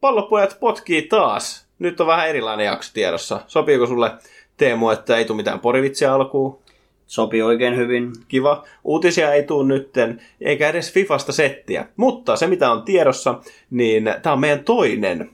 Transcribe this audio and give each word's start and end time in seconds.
Pallopojat 0.00 0.56
potkii 0.60 1.02
taas. 1.02 1.68
Nyt 1.78 2.00
on 2.00 2.06
vähän 2.06 2.28
erilainen 2.28 2.66
jakso 2.66 2.90
tiedossa. 2.94 3.40
Sopiiko 3.46 3.86
sulle 3.86 4.10
Teemu, 4.56 4.90
että 4.90 5.16
ei 5.16 5.24
tule 5.24 5.36
mitään 5.36 5.60
porivitsiä 5.60 6.14
alkuun? 6.14 6.58
Sopii 7.06 7.42
oikein 7.42 7.76
hyvin. 7.76 8.12
Kiva. 8.28 8.64
Uutisia 8.84 9.34
ei 9.34 9.42
tule 9.42 9.68
nytten, 9.68 10.20
eikä 10.40 10.68
edes 10.68 10.92
Fifasta 10.92 11.32
settiä. 11.32 11.86
Mutta 11.96 12.36
se, 12.36 12.46
mitä 12.46 12.70
on 12.70 12.82
tiedossa, 12.82 13.40
niin 13.70 14.14
tämä 14.22 14.32
on 14.32 14.40
meidän 14.40 14.64
toinen 14.64 15.30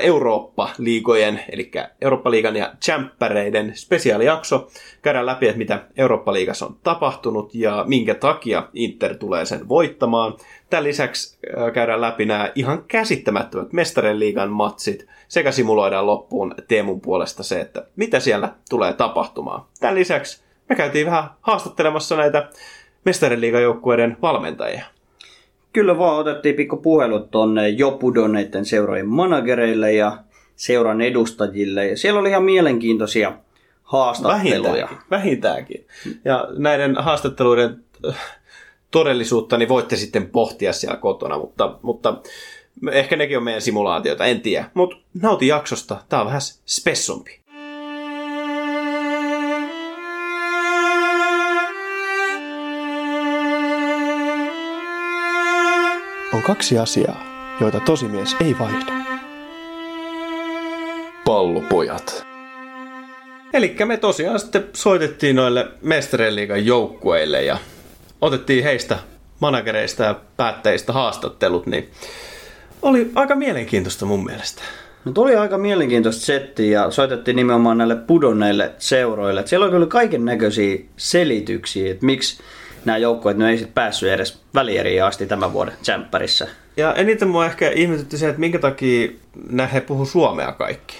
Eurooppa-liigojen, 0.00 1.40
eli 1.52 1.70
Eurooppa-liigan 2.00 2.56
ja 2.56 2.74
Champereiden 2.82 3.72
spesiaalijakso. 3.76 4.68
Käydään 5.02 5.26
läpi, 5.26 5.46
että 5.46 5.58
mitä 5.58 5.84
Eurooppa-liigassa 5.96 6.66
on 6.66 6.76
tapahtunut 6.82 7.54
ja 7.54 7.84
minkä 7.88 8.14
takia 8.14 8.68
Inter 8.74 9.16
tulee 9.16 9.44
sen 9.44 9.68
voittamaan. 9.68 10.34
Tämän 10.70 10.84
lisäksi 10.84 11.38
käydään 11.74 12.00
läpi 12.00 12.24
nämä 12.24 12.52
ihan 12.54 12.84
käsittämättömät 12.88 13.72
mestarien 13.72 14.18
liigan 14.18 14.50
matsit 14.50 15.06
sekä 15.28 15.52
simuloidaan 15.52 16.06
loppuun 16.06 16.54
Teemun 16.68 17.00
puolesta 17.00 17.42
se, 17.42 17.60
että 17.60 17.86
mitä 17.96 18.20
siellä 18.20 18.54
tulee 18.70 18.92
tapahtumaan. 18.92 19.64
Tämän 19.80 19.94
lisäksi 19.94 20.42
me 20.68 20.76
käytiin 20.76 21.06
vähän 21.06 21.30
haastattelemassa 21.40 22.16
näitä 22.16 22.48
mestarien 23.04 23.40
liigan 23.40 23.62
joukkueiden 23.62 24.16
valmentajia. 24.22 24.84
Kyllä 25.72 25.98
vaan 25.98 26.18
otettiin 26.18 26.54
pikku 26.54 26.76
puhelut 26.76 27.30
tonne 27.30 27.68
jo 27.68 27.90
pudonneiden 27.90 28.64
seurojen 28.64 29.08
managereille 29.08 29.92
ja 29.92 30.18
seuran 30.56 31.00
edustajille. 31.00 31.86
Ja 31.86 31.96
siellä 31.96 32.20
oli 32.20 32.28
ihan 32.28 32.42
mielenkiintoisia 32.42 33.32
haastatteluja. 33.82 34.72
Vähintäänkin. 34.72 34.98
vähintäänkin. 35.10 35.86
Ja 36.24 36.48
näiden 36.56 36.96
haastatteluiden 36.96 37.84
äh, 38.08 38.16
todellisuutta 38.90 39.58
niin 39.58 39.68
voitte 39.68 39.96
sitten 39.96 40.28
pohtia 40.28 40.72
siellä 40.72 40.96
kotona, 40.96 41.38
mutta, 41.38 41.78
mutta 41.82 42.16
ehkä 42.92 43.16
nekin 43.16 43.38
on 43.38 43.44
meidän 43.44 43.62
simulaatioita, 43.62 44.24
en 44.24 44.40
tiedä. 44.40 44.70
Mutta 44.74 44.96
nauti 45.22 45.46
jaksosta, 45.46 45.96
tää 46.08 46.20
on 46.20 46.26
vähän 46.26 46.40
spessumpi. 46.66 47.41
On 56.32 56.42
kaksi 56.42 56.78
asiaa, 56.78 57.22
joita 57.60 57.80
tosimies 57.80 58.36
ei 58.40 58.56
vaihda. 58.58 58.92
Pallopojat. 61.24 62.26
Eli 63.52 63.76
me 63.84 63.96
tosiaan 63.96 64.40
sitten 64.40 64.64
soitettiin 64.72 65.36
noille 65.36 65.68
mestarien 65.82 66.66
joukkueille 66.66 67.42
ja 67.42 67.58
otettiin 68.20 68.64
heistä 68.64 68.98
managereista 69.40 70.02
ja 70.02 70.20
päättäjistä 70.36 70.92
haastattelut, 70.92 71.66
niin 71.66 71.90
oli 72.82 73.10
aika 73.14 73.34
mielenkiintoista 73.34 74.06
mun 74.06 74.24
mielestä. 74.24 74.62
No 75.04 75.12
tuli 75.12 75.36
aika 75.36 75.58
mielenkiintoista 75.58 76.24
settiä 76.24 76.80
ja 76.80 76.90
soitettiin 76.90 77.36
nimenomaan 77.36 77.78
näille 77.78 77.96
pudonneille 77.96 78.72
seuroille. 78.78 79.46
siellä 79.46 79.64
oli 79.64 79.72
kyllä 79.72 79.86
kaiken 79.86 80.24
näköisiä 80.24 80.78
selityksiä, 80.96 81.90
että 81.90 82.06
miksi 82.06 82.42
nämä 82.84 82.98
joukkueet 82.98 83.36
ne 83.36 83.50
ei 83.50 83.58
sitten 83.58 83.74
päässyt 83.74 84.10
edes 84.10 84.40
välieriin 84.54 85.04
asti 85.04 85.26
tämän 85.26 85.52
vuoden 85.52 85.74
tsemppärissä. 85.82 86.48
Ja 86.76 86.94
eniten 86.94 87.28
mua 87.28 87.46
ehkä 87.46 87.70
ihmetytti 87.70 88.18
se, 88.18 88.28
että 88.28 88.40
minkä 88.40 88.58
takia 88.58 89.10
nämä 89.50 89.66
he 89.66 89.80
puhu 89.80 90.06
suomea 90.06 90.52
kaikki. 90.52 90.96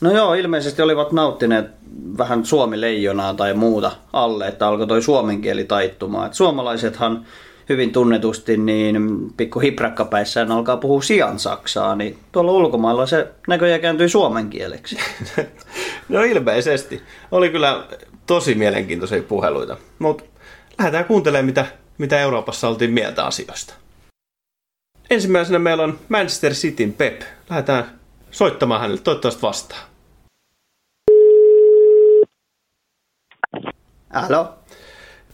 No 0.00 0.12
joo, 0.12 0.34
ilmeisesti 0.34 0.82
olivat 0.82 1.12
nauttineet 1.12 1.66
vähän 2.18 2.44
suomi-leijonaa 2.44 3.34
tai 3.34 3.54
muuta 3.54 3.92
alle, 4.12 4.48
että 4.48 4.68
alkoi 4.68 4.86
toi 4.86 5.02
suomen 5.02 5.40
kieli 5.40 5.64
taittumaan. 5.64 6.26
Et 6.26 6.34
suomalaisethan 6.34 7.26
hyvin 7.68 7.92
tunnetusti 7.92 8.56
niin 8.56 9.28
pikku 9.36 9.58
hiprakkapäissään 9.58 10.52
alkaa 10.52 10.76
puhua 10.76 11.02
sian 11.02 11.38
saksaa, 11.38 11.96
niin 11.96 12.18
tuolla 12.32 12.52
ulkomailla 12.52 13.06
se 13.06 13.28
näköjään 13.48 13.80
kääntyi 13.80 14.08
suomen 14.08 14.50
kieleksi. 14.50 14.98
no 16.08 16.22
ilmeisesti. 16.22 17.02
Oli 17.32 17.50
kyllä 17.50 17.84
tosi 18.26 18.54
mielenkiintoisia 18.54 19.22
puheluita. 19.22 19.76
Mutta 19.98 20.24
lähdetään 20.78 21.04
kuuntelemaan, 21.04 21.46
mitä, 21.46 21.66
mitä 21.98 22.20
Euroopassa 22.20 22.68
oltiin 22.68 22.90
mieltä 22.90 23.26
asioista. 23.26 23.74
Ensimmäisenä 25.10 25.58
meillä 25.58 25.82
on 25.82 25.98
Manchester 26.08 26.52
Cityn 26.52 26.92
Pep. 26.92 27.20
Lähdetään 27.50 27.84
soittamaan 28.30 28.80
hänelle, 28.80 29.00
toivottavasti 29.02 29.42
vastaa. 29.42 29.78
Halo? 34.14 34.54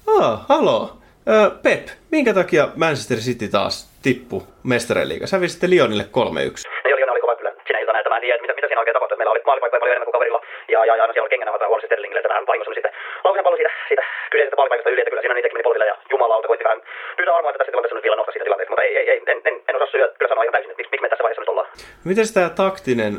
Ah, 0.07 0.47
halo. 0.49 0.99
Ö, 1.29 1.51
Pep, 1.63 1.89
minkä 2.11 2.35
takia 2.35 2.69
Manchester 2.77 3.19
City 3.19 3.49
taas 3.49 3.91
tippu 4.03 4.47
mestareen 4.63 5.29
Sä 5.29 5.41
Lyonille 5.67 6.03
3-1 6.03 6.73
mä 8.13 8.17
en 8.17 8.23
tiedä, 8.23 8.43
mitä, 8.43 8.55
mitä 8.55 8.69
siinä 8.69 8.81
oikein 8.81 8.95
tapahtui. 8.95 9.12
Meillä 9.23 9.37
oli 9.37 9.49
maalipaikkoja 9.51 9.81
paljon 9.81 9.95
enemmän 9.95 10.09
kuin 10.11 10.19
kaverilla. 10.19 10.41
Ja, 10.75 10.81
ja, 10.89 10.95
ja 10.97 11.05
siellä 11.05 11.27
oli 11.27 11.35
kengänä 11.35 11.53
huomasi 11.53 11.87
Sterlingille, 11.87 12.21
että 12.21 12.33
vähän 12.33 12.47
vahingossa 12.47 12.71
oli 12.71 12.79
sitten 12.81 12.95
laukaisen 13.25 13.45
pallo 13.45 13.57
siitä, 13.57 13.73
siitä 13.89 14.05
kyseisestä 14.33 14.57
maalipaikasta 14.59 14.91
yli, 14.91 15.01
että 15.01 15.11
kyllä 15.11 15.23
siinä 15.23 15.35
niitäkin 15.35 15.57
meni 15.57 15.69
polville 15.69 15.87
ja 15.93 15.97
jumalauta 16.13 16.49
koitti 16.49 16.65
vähän 16.69 16.83
pyytää 17.17 17.35
armoa, 17.37 17.51
että 17.51 17.59
tässä 17.59 17.73
tilanteessa 17.73 17.97
nyt 17.99 18.07
vielä 18.07 18.17
nostaa 18.17 18.33
siitä 18.33 18.47
tilanteesta, 18.49 18.73
mutta 18.73 18.87
ei, 18.87 18.93
ei, 18.99 19.07
ei 19.11 19.21
en, 19.33 19.39
en, 19.49 19.55
en 19.69 19.77
osaa 19.77 19.93
syödä, 19.93 20.07
kyllä 20.19 20.29
sanoa 20.29 20.45
ihan 20.45 20.55
täysin, 20.57 20.71
että 20.71 20.81
miksi, 20.81 20.93
miksi 20.93 21.05
me 21.05 21.09
tässä 21.09 21.25
vaiheessa 21.25 21.43
nyt 21.43 21.53
ollaan. 21.55 21.69
Miten 22.11 22.27
tämä 22.35 22.51
taktinen, 22.65 23.13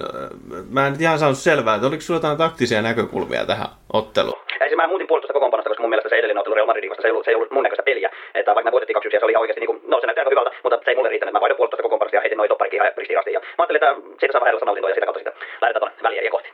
mä 0.76 0.82
en 0.88 0.94
ihan 1.06 1.20
saanut 1.22 1.46
selvää, 1.50 1.76
että 1.76 1.88
oliko 1.88 2.04
sulla 2.04 2.20
jotain 2.22 2.44
taktisia 2.46 2.82
näkökulmia 2.90 3.44
tähän 3.52 3.70
otteluun? 4.00 4.40
Ei 4.62 4.70
se 4.70 4.76
mä 4.76 4.88
muutin 4.88 5.08
puolustusta 5.08 5.34
kokoonpanosta, 5.54 5.70
koska 5.70 5.84
mun 5.84 5.90
mielestä 5.90 6.10
se 6.10 6.16
edellinen 6.16 6.42
ottelu 6.42 6.56
Real 6.56 6.66
Madridin 6.66 6.90
vasta, 6.90 7.02
se 7.02 7.08
ei 7.08 7.12
ollut, 7.12 7.26
se 7.26 7.32
ei 7.32 7.36
ollut 7.36 7.52
mun 7.52 7.64
näköistä 7.64 7.84
peliä. 7.84 8.10
Että 8.36 8.56
vaikka 8.56 8.70
me 8.70 8.76
voitettiin 8.76 8.94
2 8.94 9.10
ja 9.14 9.20
se 9.20 9.26
oli 9.26 9.32
ihan 9.32 9.42
oikeasti, 9.42 9.62
niin 9.62 9.72
kuin, 9.72 9.82
no 9.88 10.00
se 10.00 10.08
näyttää 10.08 10.22
aika 10.22 10.36
hyvältä, 10.36 10.52
mutta 10.64 10.80
se 10.86 10.92
ei 10.92 10.96
mulle 10.96 11.10
riittänyt. 11.10 11.34
Mä 11.34 11.42
vaihdoin 11.42 11.58
puolustusta 11.58 11.84
kokoonpanosta 11.84 12.18
ja 12.18 12.22
heitin 12.22 12.38
noin 12.38 12.50
topparikin 12.50 12.78
ihan 12.78 12.92
ristiin 12.98 13.34
Ja 13.38 13.40
mä 13.40 13.62
ajattelin, 13.62 13.84
että 13.84 13.92
siitä 14.20 14.32
saa 14.32 14.42
vähän 14.42 14.50
erilaista 14.50 14.66
nautintoa 14.66 14.90
ja 14.90 14.96
sitä 14.96 15.08
kautta 15.08 15.22
sitten 15.22 15.36
lähdetään 15.62 15.82
tuonne 15.82 16.04
välieriä 16.04 16.32
kohti. 16.32 16.50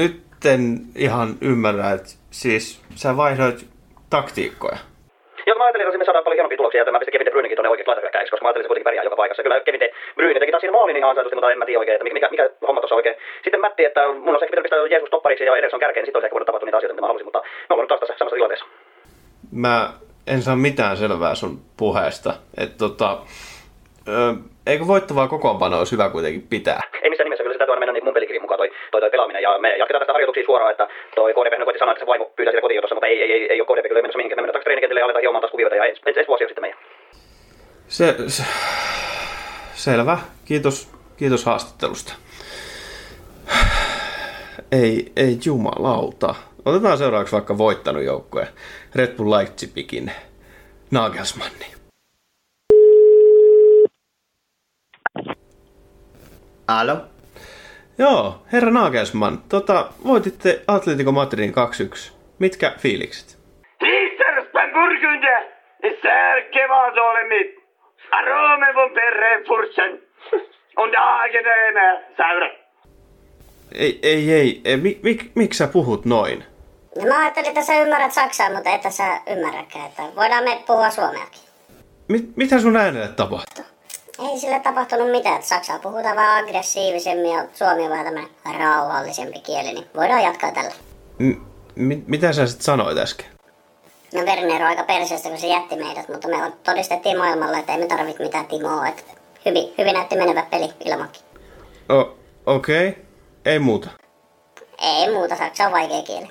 Nyt 0.00 0.16
en 0.52 0.62
ihan 1.06 1.28
ymmärrä, 1.50 1.88
että 1.96 2.10
siis 2.40 2.64
sä 3.02 3.16
vaihdoit 3.16 3.58
taktiikkoja. 4.10 4.78
Joo, 5.48 5.58
mä 5.58 5.64
ajattelin, 5.64 5.86
että 5.86 5.98
me 5.98 6.04
saadaan 6.04 6.24
paljon 6.24 6.38
hienompia 6.38 6.56
tuloksia, 6.56 6.82
että 6.82 6.92
mä 6.92 6.98
pistin 6.98 7.12
Kevin 7.12 7.26
De 7.26 7.30
Bruynekin 7.30 7.56
tuonne 7.56 7.70
oikeaksi 7.70 7.88
laitahyökkääjäksi, 7.90 8.30
koska 8.30 8.44
mä 8.44 8.48
ajattelin, 8.48 8.62
että 8.62 8.68
se 8.68 8.72
kuitenkin 8.72 8.88
pärjää 8.90 9.08
joka 9.08 9.20
paikassa. 9.22 9.42
Kyllä 9.42 9.60
Kevin 9.60 9.80
De 9.80 9.90
Bruyne 10.16 10.40
teki 10.40 10.52
taas 10.52 10.60
siinä 10.60 10.76
maalin 10.78 10.96
ihan 10.96 11.10
ansaitusti, 11.10 11.36
mutta 11.36 11.52
en 11.52 11.58
mä 11.58 11.66
tiedä 11.66 11.78
oikein, 11.78 11.96
että 11.96 12.04
mikä, 12.04 12.28
mikä 12.30 12.50
homma 12.66 12.80
tuossa 12.80 12.98
oikein. 13.00 13.16
Sitten 13.44 13.60
Mätti, 13.60 13.84
että 13.84 14.02
mun 14.08 14.34
on 14.34 14.42
ehkä 14.42 14.52
pitänyt 14.52 14.66
pistää 14.66 14.92
Jeesus 14.94 15.10
toppariksi 15.10 15.44
ja 15.44 15.56
Ederson 15.56 15.80
kärkeen, 15.80 16.02
niin 16.02 16.06
sitten 16.06 16.18
olisi 16.18 16.26
ehkä 16.26 16.34
voinut 16.34 16.46
tapahtua 16.46 16.66
niitä 16.66 16.78
asioita, 16.78 16.94
mitä 16.94 17.04
mä 17.06 17.12
halusin, 17.12 17.26
mutta 17.26 17.42
me 17.68 17.72
ollaan 17.72 17.84
nyt 17.84 17.95
tilanteessa. 18.48 18.66
Mä 19.52 19.92
en 20.26 20.42
saa 20.42 20.56
mitään 20.56 20.96
selvää 20.96 21.34
sun 21.34 21.60
puheesta. 21.76 22.34
Että 22.56 22.78
tota, 22.78 23.18
Öö, 24.08 24.32
eikö 24.66 24.86
voittavaa 24.86 25.28
kokoonpanoa 25.28 25.78
olisi 25.78 25.92
hyvä 25.92 26.08
kuitenkin 26.08 26.46
pitää? 26.50 26.80
Ei 27.02 27.10
missään 27.10 27.26
nimessä, 27.26 27.42
kyllä 27.42 27.58
täytyy 27.58 27.72
aina 27.72 27.80
mennä 27.80 27.92
niin 27.92 28.04
mun 28.04 28.14
pelikirjan 28.14 28.42
mukaan 28.42 28.58
toi, 28.58 28.70
toi, 28.90 29.00
toi, 29.00 29.10
pelaaminen. 29.10 29.42
Ja 29.42 29.58
me 29.58 29.76
jatketaan 29.76 30.00
tästä 30.00 30.12
harjoituksia 30.12 30.44
suoraan, 30.46 30.70
että 30.70 30.88
toi 31.14 31.34
KDP 31.34 31.64
koitti 31.64 31.78
sanoa, 31.78 31.92
että 31.92 32.02
se 32.04 32.06
vaimo 32.06 32.24
pyytää 32.36 32.52
sitä 32.52 32.60
kotiin 32.60 32.82
mutta 32.90 33.06
ei, 33.06 33.22
ei, 33.22 33.32
ei, 33.32 33.52
ei 33.52 33.60
ole 33.60 33.66
KDP 33.66 33.88
kyllä 33.88 34.02
mennessä 34.02 34.16
mihinkään. 34.16 34.38
Me 34.38 34.42
mennään 34.42 34.64
treenikentille 34.64 35.00
ja 35.00 35.04
aletaan 35.04 35.22
hiomaan 35.22 35.42
taas 35.42 35.50
kuvioita 35.50 35.76
ja 35.76 35.84
ensi, 35.84 36.02
ensi 36.06 36.28
vuosi 36.28 36.44
on 36.44 36.48
sitten 36.48 36.62
meidän. 36.62 36.78
Se, 37.88 38.14
se, 38.26 38.42
selvä. 39.74 40.18
Kiitos, 40.44 40.90
kiitos 41.16 41.44
haastattelusta. 41.44 42.12
Ei, 44.72 45.12
ei 45.16 45.38
jumalauta. 45.46 46.34
Otetaan 46.66 46.98
seuraavaksi 46.98 47.32
vaikka 47.32 47.58
voittanut 47.58 48.02
joukkue 48.02 48.48
Red 48.94 49.16
Bull 49.16 49.30
Leipzigin 49.30 50.12
Nagelsmanni. 50.90 51.66
Alo? 56.68 56.96
Joo, 57.98 58.42
herra 58.52 58.70
Nagelsmann, 58.70 59.38
tota, 59.48 59.88
voititte 60.06 60.62
Atletico 60.66 61.12
Madridin 61.12 61.54
2-1. 62.10 62.12
Mitkä 62.38 62.72
fiilikset? 62.78 63.38
Histerspan 63.82 64.70
burgunde! 64.72 65.52
Särkevad 66.02 66.96
olemit! 66.96 67.64
Aromen 68.10 68.74
von 68.74 68.90
perrefursen! 68.90 70.02
Und 70.78 70.94
angenäme 70.98 72.04
säure! 72.16 72.58
Ei, 73.74 73.98
ei, 74.02 74.32
ei. 74.32 74.60
ei. 74.64 74.76
Mik, 74.76 75.02
mik, 75.02 75.30
miksi 75.34 75.58
sä 75.58 75.66
puhut 75.66 76.04
noin? 76.04 76.44
No 76.96 77.04
mä 77.08 77.18
ajattelin, 77.20 77.48
että 77.48 77.62
sä 77.62 77.80
ymmärrät 77.80 78.12
saksaa, 78.12 78.50
mutta 78.50 78.70
et 78.70 78.92
sä 78.92 79.20
ymmärräkään. 79.26 79.86
Että 79.86 80.02
voidaan 80.16 80.44
me 80.44 80.62
puhua 80.66 80.90
suomeakin. 80.90 81.40
Mit, 82.08 82.36
mitä 82.36 82.60
sun 82.60 82.76
äänelle 82.76 83.08
tapahtuu? 83.08 83.64
Ei 84.18 84.38
sille 84.38 84.60
tapahtunut 84.60 85.10
mitään, 85.10 85.34
että 85.34 85.48
saksaa 85.48 85.78
puhutaan 85.78 86.16
vähän 86.16 86.44
aggressiivisemmin 86.44 87.30
ja 87.30 87.44
suomi 87.54 87.82
on 87.82 87.90
vähän 87.90 88.04
tämmönen 88.04 88.30
rauhallisempi 88.58 89.40
kieli, 89.40 89.72
niin 89.72 89.86
voidaan 89.96 90.22
jatkaa 90.22 90.52
tällä. 90.52 90.72
M- 91.18 92.02
mitä 92.06 92.32
sä 92.32 92.46
sitten 92.46 92.64
sanoit 92.64 92.98
äsken? 92.98 93.26
No 94.14 94.20
Werner 94.20 94.62
on 94.62 94.68
aika 94.68 94.82
perseestä, 94.82 95.28
kun 95.28 95.38
se 95.38 95.46
jätti 95.46 95.76
meidät, 95.76 96.08
mutta 96.08 96.28
me 96.28 96.52
todistettiin 96.64 97.18
maailmalla, 97.18 97.58
että 97.58 97.72
ei 97.72 97.78
me 97.78 97.86
tarvitse 97.86 98.22
mitään 98.22 98.46
Timoa. 98.46 98.88
Että 98.88 99.02
hyvin, 99.46 99.74
hyvin 99.78 99.94
näytti 99.94 100.16
menevä 100.16 100.42
peli 100.50 100.72
ilmankin. 100.84 101.22
O- 101.92 102.16
Okei, 102.46 102.88
okay. 102.88 103.02
ei 103.44 103.58
muuta. 103.58 103.88
Ei 104.82 105.12
muuta, 105.12 105.36
saksa 105.36 105.66
on 105.66 105.72
vaikea 105.72 106.02
kieli. 106.02 106.28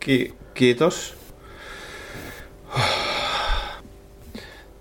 Ki- 0.00 0.34
kiitos. 0.54 1.18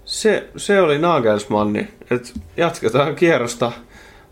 Se, 0.06 0.50
se 0.58 0.82
oli 0.82 0.98
Nagelsmanni, 0.98 1.88
että 2.12 2.30
jatketaan 2.58 3.16
kierrosta 3.16 3.72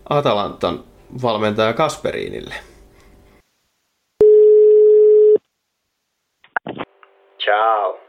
Atalantan 0.08 0.84
valmentaja 1.22 1.72
Kasperinille. 1.72 2.54
Ciao. 7.42 8.00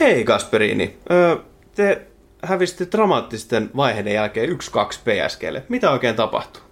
Hei 0.00 0.24
Kasperini, 0.24 0.96
öö, 1.10 1.36
te 1.74 2.06
hävisitte 2.42 2.86
dramaattisten 2.92 3.70
vaiheiden 3.76 4.14
jälkeen 4.14 4.50
1-2 4.50 4.52
PSGlle. 5.04 5.62
Mitä 5.68 5.90
oikein 5.90 6.16
tapahtui? 6.16 6.62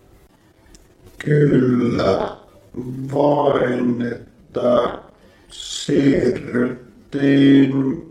Kyllä, 1.19 2.37
vain 3.15 3.99
että 4.49 4.99
siirryttiin 5.51 8.05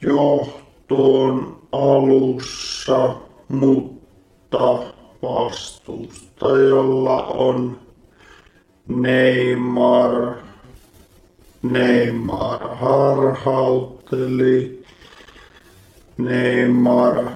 johtoon 0.00 1.62
alussa, 1.72 3.16
mutta 3.48 4.82
vastustajalla 5.22 7.26
on 7.26 7.80
Neymar. 8.88 10.34
Neymar 11.62 12.76
harhautteli. 12.76 14.84
Neymar 16.18 17.30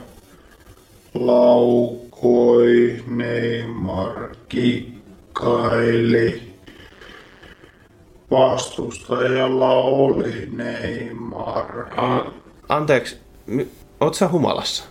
laukoi. 1.14 3.02
Neymar 3.06 4.36
kikkaili. 4.48 6.47
Vastustajalla 8.30 9.70
oli 9.72 10.48
Neymar. 10.52 11.86
A- 11.96 12.30
anteeksi, 12.68 13.16
mi- 13.46 13.68
oot 14.00 14.14
sä 14.14 14.28
humalassa? 14.28 14.84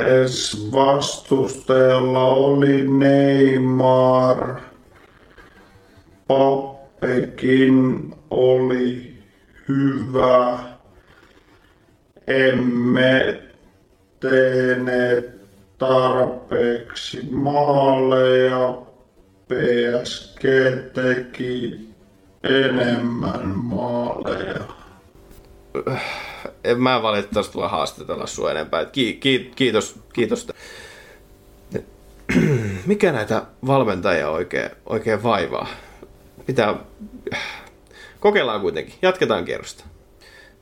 Es 0.00 0.68
vastustajalla 0.72 2.24
oli 2.24 2.88
Neymar. 2.88 4.60
Pappekin 6.28 8.14
oli 8.30 9.14
hyvä. 9.68 10.58
Emme 12.26 13.42
tehneet 14.20 15.36
tarpeeksi 15.78 17.18
maaleja. 17.30 18.78
PSG 19.48 20.42
teki 20.94 21.85
enemmän 22.44 23.48
maaleja. 23.48 24.64
En 26.64 26.82
mä 26.82 27.02
valitettavasti 27.02 27.52
tule 27.52 27.68
haastatella 27.68 28.26
sua 28.26 28.50
enempää. 28.50 28.84
Ki- 28.84 29.14
ki- 29.20 29.52
kiitos, 29.56 29.98
kiitos. 30.12 30.46
Mikä 32.86 33.12
näitä 33.12 33.42
valmentajia 33.66 34.30
oikein, 34.30 34.70
oikein 34.86 35.22
vaivaa? 35.22 35.68
Pitää... 36.46 36.74
Kokeillaan 38.20 38.60
kuitenkin. 38.60 38.94
Jatketaan 39.02 39.44
kierrosta. 39.44 39.84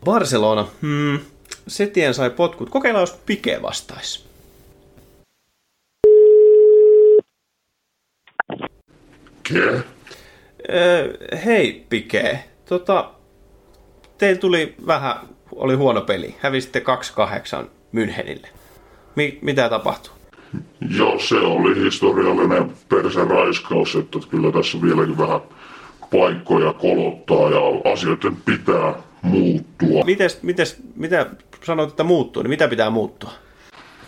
Barcelona. 0.05 0.69
Hmm. 0.83 1.19
Setien 1.69 2.15
sai 2.15 2.31
potkut. 2.31 2.71
Kokeillaan, 2.71 3.03
jos 3.03 3.21
Pike 3.27 3.63
vastaisi. 3.63 4.25
Ke? 9.43 9.83
Öö, 10.71 11.15
hei 11.45 11.87
Pike. 11.89 12.45
Tota, 12.69 13.11
teillä 14.19 14.41
tuli 14.41 14.75
vähän, 14.87 15.17
oli 15.53 15.75
huono 15.75 16.01
peli. 16.01 16.35
Hävisitte 16.41 16.83
2-8 17.63 17.67
Münchenille. 17.93 18.49
Mi- 19.17 19.39
mitä 19.43 19.69
tapahtui? 19.69 20.15
Joo, 20.99 21.19
se 21.19 21.35
oli 21.37 21.85
historiallinen 21.85 22.73
perseraiskaus, 22.89 23.95
että 23.97 24.19
kyllä 24.31 24.53
tässä 24.53 24.83
vieläkin 24.83 25.19
vähän 25.19 25.41
paikkoja 26.11 26.73
kolottaa 26.73 27.51
ja 27.51 27.93
asioiden 27.93 28.37
pitää 28.37 28.95
muuttua. 29.23 30.05
Mites, 30.05 30.43
mites, 30.43 30.77
mitä 30.97 31.27
sanoit, 31.65 31.91
että 31.91 32.05
muuttuu, 32.05 32.43
niin 32.43 32.51
mitä 32.51 32.69
pitää 32.69 32.91
muuttua? 32.91 33.31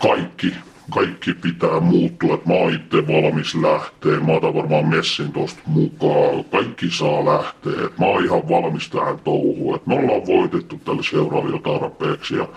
Kaikki, 0.03 0.55
kaikki 0.91 1.35
pitää 1.35 1.81
muuttua, 1.81 2.35
että 2.35 2.49
mä 2.49 2.55
oon 2.55 2.75
itse 2.75 3.07
valmis 3.09 3.55
lähteä. 3.55 4.21
Mä 4.21 4.33
otan 4.33 4.55
varmaan 4.55 4.89
messin 4.89 5.33
tosta 5.33 5.61
mukaan. 5.67 6.45
Kaikki 6.45 6.91
saa 6.91 7.25
lähteä. 7.25 7.73
Et 7.87 7.99
mä 7.99 8.07
oon 8.07 8.25
ihan 8.25 8.49
valmis 8.49 8.91
tähän 8.91 9.19
touhuun. 9.25 9.77
Et 9.77 9.87
me 9.87 9.95
ollaan 9.95 10.27
voitettu 10.27 10.81
tällä 10.85 11.03
seuraalla 11.03 11.51
jo 11.51 11.59
tarpeeksi. 11.59 12.37
Ja 12.37 12.49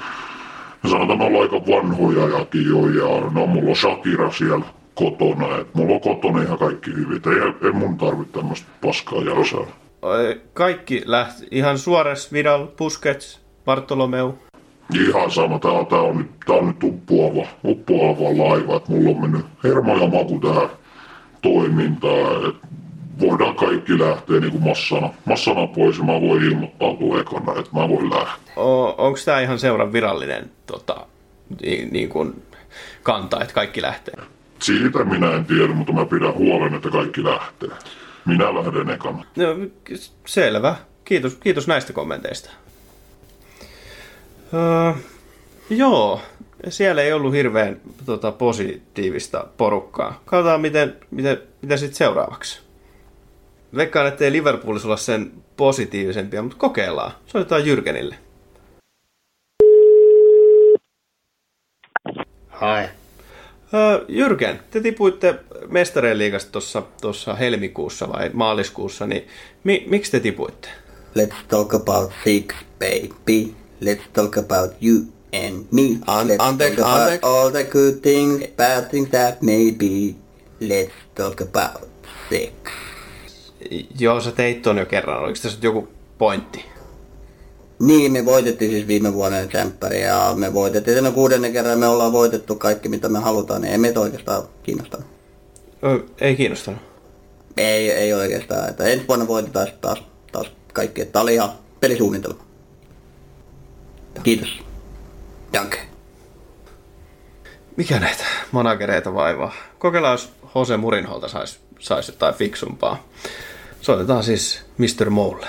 sanotaan, 0.89 1.19
me 1.19 1.25
ollaan 1.25 1.43
aika 1.43 1.71
vanhojakin 1.71 2.65
jo. 2.69 2.87
Ja 2.87 3.29
no, 3.29 3.45
mulla 3.45 3.69
on 3.69 3.75
Shakira 3.75 4.31
siellä 4.31 4.65
kotona. 4.93 5.57
Et 5.57 5.75
mulla 5.75 5.93
on 5.93 6.01
kotona 6.01 6.41
ihan 6.43 6.57
kaikki 6.57 6.91
hyvin. 6.91 7.21
Ei, 7.25 7.67
ei 7.67 7.71
mun 7.71 7.97
tarvitse 7.97 8.33
tämmöistä 8.33 8.67
paskaa. 8.81 9.19
Ö, 10.03 10.39
Kaikki 10.53 11.03
lähti, 11.05 11.47
ihan 11.51 11.77
Suores, 11.77 12.33
Vidal, 12.33 12.67
Busquets, 12.77 13.41
Bartolomeu. 13.65 14.37
Ihan 14.93 15.31
sama, 15.31 15.59
tää, 15.59 15.85
tää 15.89 16.01
on 16.01 16.17
nyt, 16.17 16.27
tää 16.45 16.55
on 16.55 16.67
nyt 16.67 16.83
uppoava, 16.83 17.47
uppoava 17.65 18.23
laiva, 18.23 18.77
että 18.77 18.91
mulla 18.91 19.09
on 19.09 19.21
mennyt 19.21 19.45
hermo 19.63 19.97
ja 19.97 20.07
maku 20.07 20.39
tähän 20.39 20.69
toimintaan, 21.41 22.49
että 22.49 22.67
voidaan 23.19 23.55
kaikki 23.55 23.99
lähteä 23.99 24.39
niin 24.39 24.51
kuin 24.51 24.63
massana, 24.63 25.09
massana 25.25 25.67
pois 25.67 25.97
ja 25.97 26.03
mä 26.03 26.21
voin 26.21 26.43
ilmoittautua 26.43 27.19
ekana, 27.19 27.59
että 27.59 27.71
mä 27.73 27.89
voin 27.89 28.09
lähteä. 28.09 28.53
Onko 28.97 29.19
tämä 29.25 29.39
ihan 29.39 29.59
seuran 29.59 29.93
virallinen 29.93 30.51
tota, 30.65 31.05
niin, 31.61 31.93
niin 31.93 32.09
kuin 32.09 32.43
kanta, 33.03 33.41
että 33.41 33.53
kaikki 33.53 33.81
lähtee? 33.81 34.15
Siitä 34.59 35.03
minä 35.03 35.31
en 35.31 35.45
tiedä, 35.45 35.73
mutta 35.73 35.93
mä 35.93 36.05
pidän 36.05 36.33
huolen, 36.33 36.73
että 36.73 36.89
kaikki 36.89 37.23
lähtee. 37.23 37.69
Minä 38.25 38.55
lähden 38.55 38.89
ekana. 38.89 39.23
No, 39.35 39.45
selvä. 40.25 40.75
Kiitos, 41.05 41.35
kiitos 41.35 41.67
näistä 41.67 41.93
kommenteista. 41.93 42.49
Öö, 44.53 44.91
joo, 45.69 46.21
siellä 46.69 47.01
ei 47.01 47.13
ollut 47.13 47.33
hirveän 47.33 47.81
tota, 48.05 48.31
positiivista 48.31 49.47
porukkaa. 49.57 50.21
Katsotaan, 50.25 50.61
miten, 50.61 50.95
miten, 51.11 51.37
mitä 51.61 51.77
sitten 51.77 51.97
seuraavaksi. 51.97 52.59
Veikkaan, 53.75 54.07
ettei 54.07 54.31
Liverpoolissa 54.31 54.87
olla 54.87 54.97
sen 54.97 55.31
positiivisempia, 55.57 56.41
mutta 56.41 56.57
kokeillaan. 56.57 57.11
Soitetaan 57.25 57.65
Jyrkenille. 57.65 58.15
Hai. 62.47 62.89
Öö, 63.73 64.05
Jyrken, 64.07 64.59
te 64.71 64.81
tipuitte 64.81 65.39
mestareen 65.67 66.17
liigasta 66.17 66.59
tuossa 67.01 67.33
helmikuussa 67.33 68.09
vai 68.09 68.29
maaliskuussa, 68.33 69.07
niin 69.07 69.27
mi, 69.63 69.85
miksi 69.89 70.11
te 70.11 70.19
tipuitte? 70.19 70.69
Let's 71.19 71.35
talk 71.47 71.73
about 71.73 72.11
six, 72.23 72.55
baby. 72.79 73.58
Let's 73.81 74.01
talk 74.13 74.37
about 74.37 74.71
you 74.81 74.95
and 75.33 75.65
me. 75.71 75.81
An- 76.07 76.27
Let's 76.27 76.35
anteeksi, 76.39 76.75
talk 76.81 76.87
about 76.87 77.01
anteeksi. 77.01 77.25
all 77.27 77.49
the 77.51 77.63
good 77.63 77.93
things, 78.01 78.43
bad 78.57 78.83
things 78.89 79.09
that 79.09 79.41
may 79.41 79.71
be. 79.71 80.15
Let's 80.61 80.91
talk 81.15 81.41
about 81.41 81.89
sex. 82.29 82.51
Joo, 83.99 84.21
sä 84.21 84.31
teit 84.31 84.61
ton 84.61 84.77
jo 84.77 84.85
kerran. 84.85 85.23
Oliko 85.23 85.39
tässä 85.41 85.59
joku 85.61 85.87
pointti? 86.17 86.65
Niin, 87.79 88.11
me 88.11 88.25
voitettiin 88.25 88.71
siis 88.71 88.87
viime 88.87 89.13
vuonna 89.13 89.37
tsemppäri 89.47 90.01
ja 90.01 90.33
me 90.35 90.53
voitettiin 90.53 91.03
sen 91.03 91.13
kuudennen 91.13 91.53
kerran. 91.53 91.79
Me 91.79 91.87
ollaan 91.87 92.11
voitettu 92.11 92.55
kaikki, 92.55 92.89
mitä 92.89 93.09
me 93.09 93.19
halutaan. 93.19 93.61
Niin 93.61 93.71
ei 93.71 93.77
meitä 93.77 93.99
oikeastaan 93.99 94.43
kiinnostanut. 94.63 95.07
Ö, 95.83 95.99
ei 96.21 96.35
kiinnostanut. 96.35 96.81
Ei, 97.57 97.91
ei 97.91 98.13
oikeastaan. 98.13 98.69
Että 98.69 98.83
ensi 98.83 99.07
vuonna 99.07 99.27
voitetaan 99.27 99.67
taas, 99.81 100.03
taas 100.31 100.51
kaikki. 100.73 101.01
Että 101.01 101.21
oli 101.21 101.33
ihan 101.33 101.49
pelisuunnitelma. 101.79 102.43
Kiitos. 104.23 104.59
Danke. 105.53 105.79
Mikä 107.77 107.99
näitä 107.99 108.25
managereita 108.51 109.13
vaivaa? 109.13 109.53
Kokeillaan, 109.79 110.13
jos 110.13 110.33
Jose 110.55 110.77
Murinholta 110.77 111.27
saisi 111.27 111.59
sais 111.79 112.07
jotain 112.07 112.35
fiksumpaa. 112.35 113.03
Soitetaan 113.81 114.23
siis 114.23 114.65
Mr. 114.77 115.09
Moulle. 115.09 115.47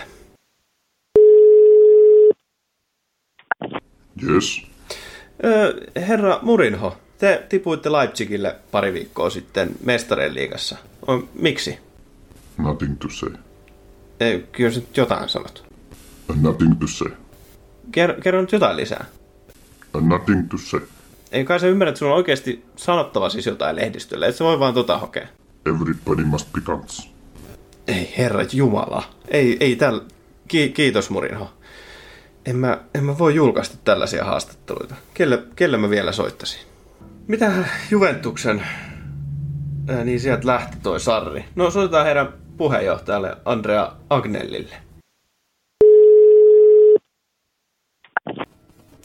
Yes. 4.28 4.62
Öö, 5.44 5.80
herra 5.96 6.38
Murinho, 6.42 6.96
te 7.18 7.46
tipuitte 7.48 7.92
Leipzigille 7.92 8.56
pari 8.70 8.92
viikkoa 8.92 9.30
sitten 9.30 9.70
mestareen 9.84 10.34
liigassa. 10.34 10.76
Miksi? 11.34 11.78
Nothing 12.58 12.98
to 12.98 13.08
say. 13.08 13.30
Ei, 14.20 14.48
kyllä 14.52 14.70
nyt 14.70 14.96
jotain 14.96 15.28
sanot. 15.28 15.64
Nothing 16.40 16.80
to 16.80 16.86
say. 16.86 17.08
Kerro, 17.92 18.14
kerro 18.22 18.40
nyt 18.40 18.52
jotain 18.52 18.76
lisää. 18.76 19.04
Nothing 20.00 20.48
to 20.48 20.58
say. 20.58 20.80
Ei 21.32 21.44
kai 21.44 21.60
sä 21.60 21.66
ymmärrä, 21.66 21.88
että 21.88 21.98
sulla 21.98 22.12
on 22.12 22.16
oikeasti 22.16 22.64
sanottava 22.76 23.28
siis 23.28 23.46
jotain 23.46 23.76
lehdistölle, 23.76 24.26
et 24.26 24.36
sä 24.36 24.44
voi 24.44 24.58
vaan 24.58 24.74
tota 24.74 24.98
hokea. 24.98 25.26
Everybody 25.66 26.24
must 26.24 26.52
be 26.52 26.60
guns. 26.60 27.10
Ei 27.88 28.14
herra 28.18 28.44
jumala. 28.52 29.02
Ei, 29.28 29.56
ei 29.60 29.76
täl... 29.76 30.00
Ki- 30.48 30.68
kiitos 30.68 31.10
Murinho. 31.10 31.50
En 32.46 32.56
mä, 32.56 32.78
en 32.94 33.04
mä 33.04 33.18
voi 33.18 33.34
julkaista 33.34 33.76
tällaisia 33.84 34.24
haastatteluita. 34.24 34.94
Kelle, 35.14 35.42
kelle 35.56 35.76
mä 35.76 35.90
vielä 35.90 36.12
soittasin? 36.12 36.60
Mitä 37.28 37.52
Juventuksen 37.90 38.62
Ää, 39.88 40.04
niin 40.04 40.20
sieltä 40.20 40.46
lähti 40.46 40.76
toi 40.82 41.00
Sarri. 41.00 41.44
No 41.54 41.70
soitetaan 41.70 42.06
heidän 42.06 42.28
puheenjohtajalle 42.56 43.36
Andrea 43.44 43.92
Agnellille. 44.10 44.76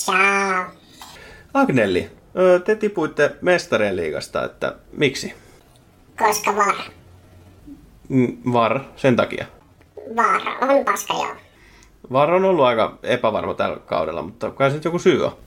Ciao. 0.06 0.66
Agnelli, 1.54 2.12
te 2.66 2.76
tipuitte 2.76 3.36
mestarien 3.42 3.96
liigasta, 3.96 4.46
että 4.46 4.76
miksi? 4.92 5.34
Koska 6.18 6.56
var. 6.56 6.76
Mm, 8.10 8.38
Var, 8.54 8.80
sen 8.96 9.16
takia. 9.16 9.46
Var 10.16 10.42
on 10.62 10.86
paska 10.86 11.14
joo. 11.14 11.36
Var 12.12 12.32
on 12.34 12.46
ollut 12.46 12.66
aika 12.66 12.98
epävarma 13.04 13.54
tällä 13.54 13.78
kaudella, 13.80 14.22
mutta 14.22 14.52
kai 14.52 14.70
se 14.70 14.76
nyt 14.76 14.86
joku 14.86 15.00
syy 15.00 15.26
on. 15.26 15.38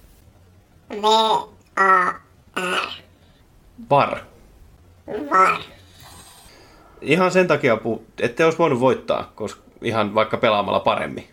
V-A-R. 0.91 2.15
Var. 3.91 4.19
Var. 5.31 5.61
Ihan 7.00 7.31
sen 7.31 7.47
takia, 7.49 7.79
ette 8.21 8.45
olisi 8.45 8.59
voinut 8.59 8.81
voittaa, 8.81 9.33
koska 9.35 9.61
ihan 9.83 10.15
vaikka 10.15 10.37
pelaamalla 10.37 10.81
paremmin. 10.81 11.29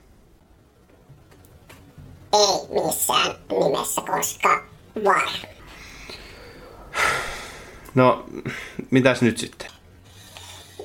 Ei 2.36 2.84
missään 2.84 3.36
nimessä, 3.50 4.02
koska 4.02 4.64
var. 5.06 5.30
No, 7.96 8.26
mitäs 8.92 9.22
nyt 9.22 9.38
sitten? 9.38 9.68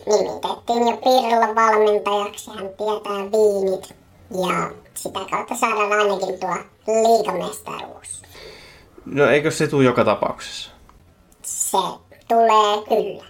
Nimitettiin 0.06 0.88
jo 0.88 0.96
Pirlo 0.96 1.54
valmentajaksi, 1.54 2.50
hän 2.50 2.58
tietää 2.58 3.32
viinit. 3.32 3.94
Ja 4.30 4.70
sitä 4.94 5.20
kautta 5.30 5.56
saadaan 5.56 5.92
ainakin 5.92 6.40
tuo 6.40 6.56
liigamestaruus. 6.86 8.22
No 9.04 9.26
eikö 9.26 9.50
se 9.50 9.66
tule 9.66 9.84
joka 9.84 10.04
tapauksessa? 10.04 10.70
Se 11.42 11.78
tulee 12.28 12.84
kyllä. 12.88 13.24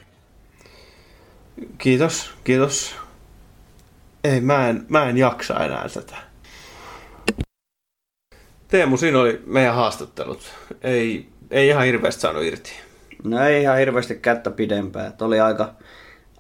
Kiitos, 1.79 2.31
kiitos. 2.45 2.95
Ei, 4.25 4.41
mä 4.41 4.69
en, 4.69 4.87
mä 4.89 5.09
en 5.09 5.19
jaksa 5.19 5.65
enää 5.65 5.89
tätä. 5.89 6.29
Teemu, 8.71 8.97
siinä 8.97 9.21
oli 9.21 9.43
meidän 9.47 9.75
haastattelut. 9.75 10.41
Ei, 10.83 11.27
ei 11.50 11.69
ihan 11.69 11.85
hirveästi 11.85 12.21
saanut 12.21 12.43
irti. 12.43 12.73
No 13.25 13.45
ei 13.45 13.62
ihan 13.62 13.79
hirveästi 13.79 14.15
kättä 14.15 14.50
pidempään. 14.50 15.07
Että 15.07 15.25
oli 15.25 15.41
aika, 15.41 15.75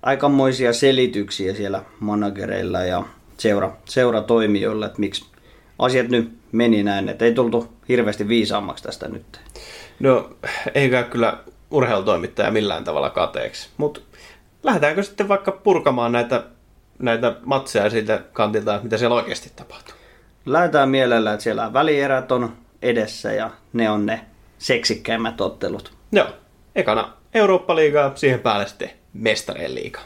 aikamoisia 0.02 0.72
selityksiä 0.72 1.54
siellä 1.54 1.82
managereilla 2.00 2.80
ja 2.80 3.02
seura, 3.38 3.72
seuratoimijoilla, 3.84 4.86
että 4.86 5.00
miksi 5.00 5.24
asiat 5.78 6.08
nyt 6.08 6.32
meni 6.52 6.82
näin. 6.82 7.08
Että 7.08 7.24
ei 7.24 7.34
tultu 7.34 7.72
hirveästi 7.88 8.28
viisaammaksi 8.28 8.84
tästä 8.84 9.08
nyt. 9.08 9.40
No, 10.00 10.30
ei 10.74 10.90
käy 10.90 11.04
kyllä 11.04 11.38
urheilutoimittaja 11.70 12.50
millään 12.50 12.84
tavalla 12.84 13.10
kateeksi. 13.10 13.68
Mutta 13.76 14.00
lähdetäänkö 14.62 15.02
sitten 15.02 15.28
vaikka 15.28 15.52
purkamaan 15.52 16.12
näitä, 16.12 16.44
näitä 16.98 17.36
matseja 17.44 17.90
siitä 17.90 18.22
kantilta, 18.32 18.80
mitä 18.82 18.98
siellä 18.98 19.16
oikeasti 19.16 19.52
tapahtuu? 19.56 19.99
Lähdetään 20.46 20.88
mielellä, 20.88 21.32
että 21.32 21.42
siellä 21.42 21.72
välierät 21.72 22.32
on 22.32 22.56
edessä 22.82 23.32
ja 23.32 23.50
ne 23.72 23.90
on 23.90 24.06
ne 24.06 24.20
seksikkäimmät 24.58 25.40
ottelut. 25.40 25.92
Joo, 26.12 26.26
ekana 26.74 27.12
Eurooppa-liigaa, 27.34 28.12
siihen 28.14 28.40
päälle 28.40 28.66
sitten 28.66 28.90
mestarien 29.12 29.74
liiga. 29.74 30.00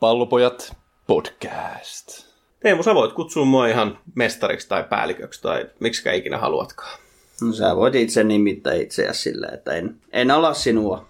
Pallopojat 0.00 0.76
podcast. 1.06 2.27
Teemu, 2.60 2.82
sä 2.82 2.94
voit 2.94 3.12
kutsua 3.12 3.44
mua 3.44 3.66
ihan 3.66 3.98
mestariksi 4.14 4.68
tai 4.68 4.84
päälliköksi 4.84 5.42
tai 5.42 5.66
miksikä 5.80 6.12
ikinä 6.12 6.38
haluatkaan. 6.38 6.98
No 7.42 7.52
sä 7.52 7.76
voit 7.76 7.94
itse 7.94 8.24
nimittää 8.24 8.74
itseäsi 8.74 9.22
sillä, 9.22 9.48
että 9.52 9.72
en, 9.72 9.96
en 10.12 10.30
ala 10.30 10.54
sinua 10.54 11.08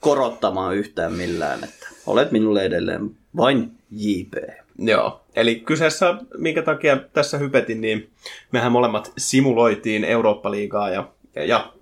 korottamaan 0.00 0.76
yhtään 0.76 1.12
millään, 1.12 1.64
että 1.64 1.88
olet 2.06 2.32
minulle 2.32 2.62
edelleen 2.62 3.10
vain 3.36 3.70
JP. 3.90 4.34
Joo, 4.78 5.20
eli 5.36 5.54
kyseessä, 5.54 6.14
minkä 6.38 6.62
takia 6.62 6.96
tässä 7.12 7.38
hypetin, 7.38 7.80
niin 7.80 8.10
mehän 8.52 8.72
molemmat 8.72 9.12
simuloitiin 9.18 10.04
Eurooppa-liigaa 10.04 10.90
ja, 10.90 11.08
ja, 11.34 11.44
ja 11.44 11.72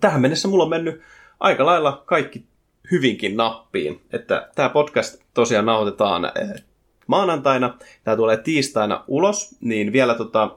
tähän 0.00 0.20
mennessä 0.20 0.48
mulla 0.48 0.64
on 0.64 0.70
mennyt 0.70 1.00
aika 1.40 1.66
lailla 1.66 2.02
kaikki 2.06 2.44
hyvinkin 2.90 3.36
nappiin. 3.36 4.00
Että 4.12 4.48
tämä 4.54 4.68
podcast 4.68 5.22
tosiaan 5.34 5.66
nauhoitetaan 5.66 6.24
eh, 6.24 6.64
maanantaina, 7.10 7.78
tämä 8.04 8.16
tulee 8.16 8.36
tiistaina 8.36 9.04
ulos, 9.08 9.56
niin 9.60 9.92
vielä 9.92 10.14
tota, 10.14 10.56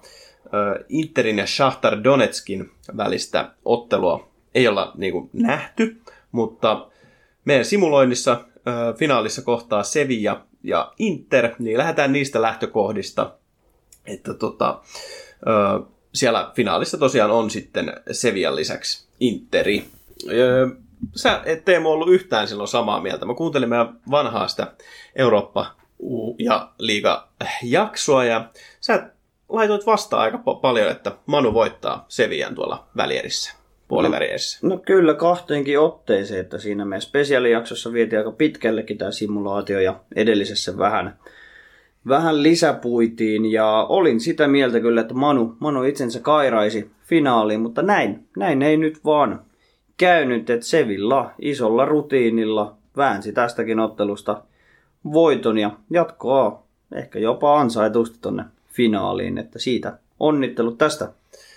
Interin 0.89 1.37
ja 1.37 1.47
Shahtar 1.47 2.03
Donetskin 2.03 2.71
välistä 2.97 3.51
ottelua 3.65 4.27
ei 4.55 4.67
olla 4.67 4.91
niin 4.97 5.11
kuin, 5.11 5.29
nähty, 5.33 6.01
mutta 6.31 6.87
meidän 7.45 7.65
simuloinnissa 7.65 8.31
eh, 8.31 8.97
finaalissa 8.97 9.41
kohtaa 9.41 9.83
Sevilla 9.83 10.41
ja 10.63 10.93
Inter, 10.99 11.49
niin 11.59 11.77
lähdetään 11.77 12.11
niistä 12.11 12.41
lähtökohdista, 12.41 13.31
että 14.05 14.33
tota, 14.33 14.81
ö, 15.47 15.83
siellä 16.13 16.51
finaalissa 16.55 16.97
tosiaan 16.97 17.31
on 17.31 17.49
sitten 17.49 17.93
Sevian 18.11 18.55
lisäksi 18.55 19.07
Interi. 19.19 19.85
Ö, 20.29 20.69
sä 21.15 21.41
et 21.45 21.65
Teemu 21.65 21.91
ollut 21.91 22.09
yhtään 22.09 22.47
silloin 22.47 22.67
samaa 22.67 23.01
mieltä. 23.01 23.25
Mä 23.25 23.33
kuuntelin 23.33 23.69
meidän 23.69 23.99
vanhaa 24.11 24.47
sitä 24.47 24.73
Eurooppa 25.15 25.75
ja 26.39 26.69
liiga 26.79 27.27
jaksoa 27.63 28.25
ja 28.25 28.49
sä 28.81 29.09
laitoit 29.49 29.85
vastaan 29.85 30.21
aika 30.21 30.37
paljon, 30.37 30.91
että 30.91 31.11
Manu 31.25 31.53
voittaa 31.53 32.05
Sevian 32.07 32.55
tuolla 32.55 32.87
välierissä, 32.97 33.53
puolivälierissä. 33.87 34.59
No 34.67 34.77
kyllä 34.77 35.13
kahteenkin 35.13 35.79
otteeseen, 35.79 36.41
että 36.41 36.57
siinä 36.57 36.85
meidän 36.85 37.01
spesiaalijaksossa 37.01 37.93
vietiin 37.93 38.19
aika 38.19 38.31
pitkällekin 38.31 38.97
tämä 38.97 39.11
simulaatio 39.11 39.79
ja 39.79 39.99
edellisessä 40.15 40.77
vähän, 40.77 41.19
vähän 42.07 42.43
lisäpuitiin 42.43 43.51
ja 43.51 43.85
olin 43.89 44.19
sitä 44.19 44.47
mieltä 44.47 44.79
kyllä, 44.79 45.01
että 45.01 45.13
Manu, 45.13 45.55
Manu 45.59 45.83
itsensä 45.83 46.19
kairaisi 46.19 46.91
finaaliin, 47.03 47.61
mutta 47.61 47.81
näin, 47.81 48.27
näin 48.37 48.61
ei 48.61 48.77
nyt 48.77 49.05
vaan 49.05 49.45
käynyt, 49.97 50.49
että 50.49 50.65
Sevilla 50.65 51.31
isolla 51.39 51.85
rutiinilla 51.85 52.77
väänsi 52.97 53.33
tästäkin 53.33 53.79
ottelusta 53.79 54.41
voiton 55.11 55.57
ja 55.57 55.71
jatkoa 55.89 56.63
ehkä 56.95 57.19
jopa 57.19 57.59
ansaitusti 57.59 58.17
tonne 58.21 58.43
finaaliin, 58.71 59.37
että 59.37 59.59
siitä 59.59 59.97
onnittelut 60.19 60.77
tästä 60.77 61.11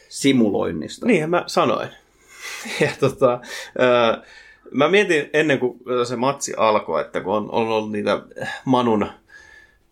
simuloinnista. 0.08 1.06
Niinhän 1.06 1.30
mä 1.30 1.44
sanoin. 1.46 1.88
Ja 2.80 2.90
tota, 3.00 3.40
ää, 3.78 4.22
mä 4.70 4.88
mietin 4.88 5.30
ennen 5.32 5.58
kuin 5.58 5.80
se 6.08 6.16
matsi 6.16 6.54
alkoi, 6.56 7.00
että 7.00 7.20
kun 7.20 7.34
on, 7.34 7.48
on 7.52 7.68
ollut 7.68 7.92
niitä 7.92 8.22
Manun 8.64 9.06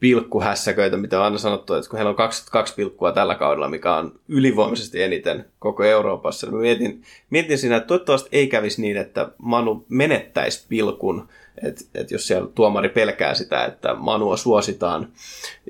pilkkuhässäköitä, 0.01 0.97
mitä 0.97 1.19
on 1.19 1.25
aina 1.25 1.39
sanottu, 1.39 1.75
että 1.75 1.91
kun 1.91 1.97
heillä 1.97 2.11
on 2.11 2.17
22 2.17 2.75
pilkkua 2.75 3.13
tällä 3.13 3.35
kaudella, 3.35 3.69
mikä 3.69 3.97
on 3.97 4.13
ylivoimaisesti 4.29 5.03
eniten 5.03 5.45
koko 5.59 5.85
Euroopassa, 5.85 6.47
niin 6.47 6.61
mietin, 6.61 7.03
mietin 7.31 7.59
siinä, 7.59 7.77
että 7.77 7.87
toivottavasti 7.87 8.29
ei 8.33 8.47
kävisi 8.47 8.81
niin, 8.81 8.97
että 8.97 9.29
Manu 9.39 9.85
menettäisi 9.89 10.67
pilkun, 10.69 11.29
että, 11.63 11.85
että 11.95 12.15
jos 12.15 12.27
siellä 12.27 12.49
tuomari 12.55 12.89
pelkää 12.89 13.35
sitä, 13.35 13.65
että 13.65 13.95
Manua 13.95 14.37
suositaan. 14.37 15.09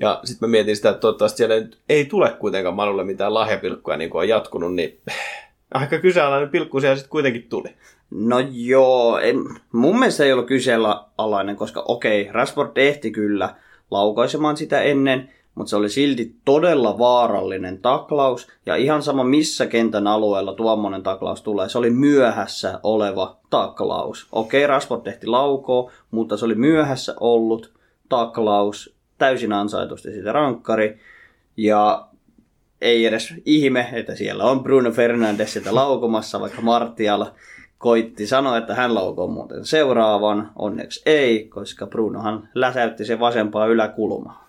Ja 0.00 0.20
sitten 0.24 0.48
mä 0.48 0.50
mietin 0.50 0.76
sitä, 0.76 0.90
että 0.90 1.00
toivottavasti 1.00 1.36
siellä 1.36 1.54
nyt 1.54 1.78
ei 1.88 2.04
tule 2.04 2.30
kuitenkaan 2.30 2.74
Manulle 2.74 3.04
mitään 3.04 3.34
lahjapilkkuja, 3.34 3.96
niin 3.96 4.10
kuin 4.10 4.20
on 4.20 4.28
jatkunut, 4.28 4.74
niin 4.74 5.00
aika 5.74 5.98
kyseenalainen 5.98 6.48
pilkku 6.48 6.80
siellä 6.80 6.96
sitten 6.96 7.10
kuitenkin 7.10 7.46
tuli. 7.48 7.68
No 8.10 8.36
joo, 8.52 9.18
en, 9.18 9.36
mun 9.72 9.98
mielestä 9.98 10.24
ei 10.24 10.32
ollut 10.32 10.46
kyseenalainen, 10.46 11.56
koska 11.56 11.84
okei, 11.88 12.28
Rashford 12.32 12.76
ehti 12.76 13.10
kyllä 13.10 13.54
laukaisemaan 13.90 14.56
sitä 14.56 14.82
ennen, 14.82 15.30
mutta 15.54 15.70
se 15.70 15.76
oli 15.76 15.88
silti 15.88 16.36
todella 16.44 16.98
vaarallinen 16.98 17.78
taklaus, 17.78 18.48
ja 18.66 18.76
ihan 18.76 19.02
sama 19.02 19.24
missä 19.24 19.66
kentän 19.66 20.06
alueella 20.06 20.52
tuommoinen 20.54 21.02
taklaus 21.02 21.42
tulee, 21.42 21.68
se 21.68 21.78
oli 21.78 21.90
myöhässä 21.90 22.80
oleva 22.82 23.36
taklaus. 23.50 24.28
Okei, 24.32 24.66
Rashford 24.66 25.02
tehti 25.02 25.26
laukoo, 25.26 25.90
mutta 26.10 26.36
se 26.36 26.44
oli 26.44 26.54
myöhässä 26.54 27.14
ollut 27.20 27.72
taklaus, 28.08 28.94
täysin 29.18 29.52
ansaitusti 29.52 30.12
siitä 30.12 30.32
rankkari, 30.32 30.98
ja 31.56 32.06
ei 32.80 33.06
edes 33.06 33.34
ihme, 33.44 33.88
että 33.92 34.14
siellä 34.14 34.44
on 34.44 34.62
Bruno 34.62 34.90
Fernandes 34.90 35.52
sitä 35.52 35.74
laukomassa, 35.74 36.40
vaikka 36.40 36.62
Martial 36.62 37.26
koitti 37.78 38.26
sanoa, 38.26 38.56
että 38.56 38.74
hän 38.74 38.94
laukoo 38.94 39.26
muuten 39.26 39.66
seuraavan. 39.66 40.50
Onneksi 40.56 41.02
ei, 41.06 41.44
koska 41.44 41.86
Brunohan 41.86 42.48
läsäytti 42.54 43.04
sen 43.04 43.20
vasempaa 43.20 43.66
yläkulmaa. 43.66 44.43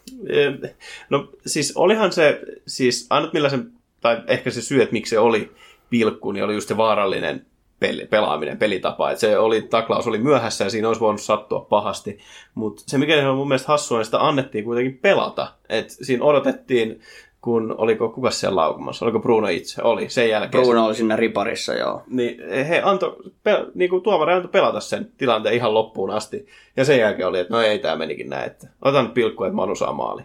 No 1.09 1.27
siis 1.45 1.74
olihan 1.75 2.12
se, 2.12 2.41
siis 2.67 3.07
ainut 3.09 3.33
millä 3.33 3.50
sen, 3.50 3.71
tai 4.01 4.21
ehkä 4.27 4.51
se 4.51 4.62
syy, 4.62 4.81
että 4.81 4.93
miksi 4.93 5.09
se 5.09 5.19
oli 5.19 5.51
pilkku, 5.89 6.31
niin 6.31 6.43
oli 6.43 6.53
just 6.53 6.67
se 6.67 6.77
vaarallinen 6.77 7.45
peli, 7.79 8.05
pelaaminen, 8.05 8.57
pelitapa. 8.57 9.12
Et 9.12 9.19
se 9.19 9.38
oli, 9.38 9.62
taklaus 9.62 10.07
oli 10.07 10.17
myöhässä 10.17 10.63
ja 10.63 10.69
siinä 10.69 10.88
olisi 10.88 11.01
voinut 11.01 11.21
sattua 11.21 11.59
pahasti. 11.59 12.17
Mutta 12.55 12.83
se 12.88 12.97
mikä 12.97 13.29
on 13.29 13.38
mun 13.38 13.47
mielestä 13.47 13.67
hassua, 13.67 13.97
niin 13.97 14.05
sitä 14.05 14.27
annettiin 14.27 14.63
kuitenkin 14.63 14.97
pelata. 14.97 15.53
Et 15.69 15.89
siinä 15.89 16.24
odotettiin, 16.24 17.01
kun 17.45 17.75
oliko, 17.77 18.09
kuka 18.09 18.31
siellä 18.31 18.55
laukumassa? 18.55 19.05
Oliko 19.05 19.19
Bruno 19.19 19.47
itse? 19.47 19.81
Oli, 19.83 20.09
sen 20.09 20.29
jälkeen. 20.29 20.63
Bruno 20.63 20.85
oli 20.85 20.95
siinä 20.95 21.15
riparissa, 21.15 21.73
joo. 21.73 22.01
Niin 22.07 22.49
he 22.49 22.81
antoi, 22.83 23.15
pe, 23.43 23.65
niin 23.75 23.89
kuin 23.89 24.03
tuomari 24.03 24.33
antoi 24.33 24.51
pelata 24.51 24.79
sen 24.79 25.11
tilanteen 25.17 25.55
ihan 25.55 25.73
loppuun 25.73 26.11
asti. 26.11 26.45
Ja 26.77 26.85
sen 26.85 26.99
jälkeen 26.99 27.27
oli, 27.27 27.39
että 27.39 27.53
no 27.53 27.61
ei 27.61 27.79
tämä 27.79 27.95
menikin 27.95 28.29
näin, 28.29 28.47
että 28.47 28.67
otan 28.81 29.11
pilkku, 29.11 29.43
että 29.43 29.55
Manu 29.55 29.75
saa 29.75 29.93
maali. 29.93 30.21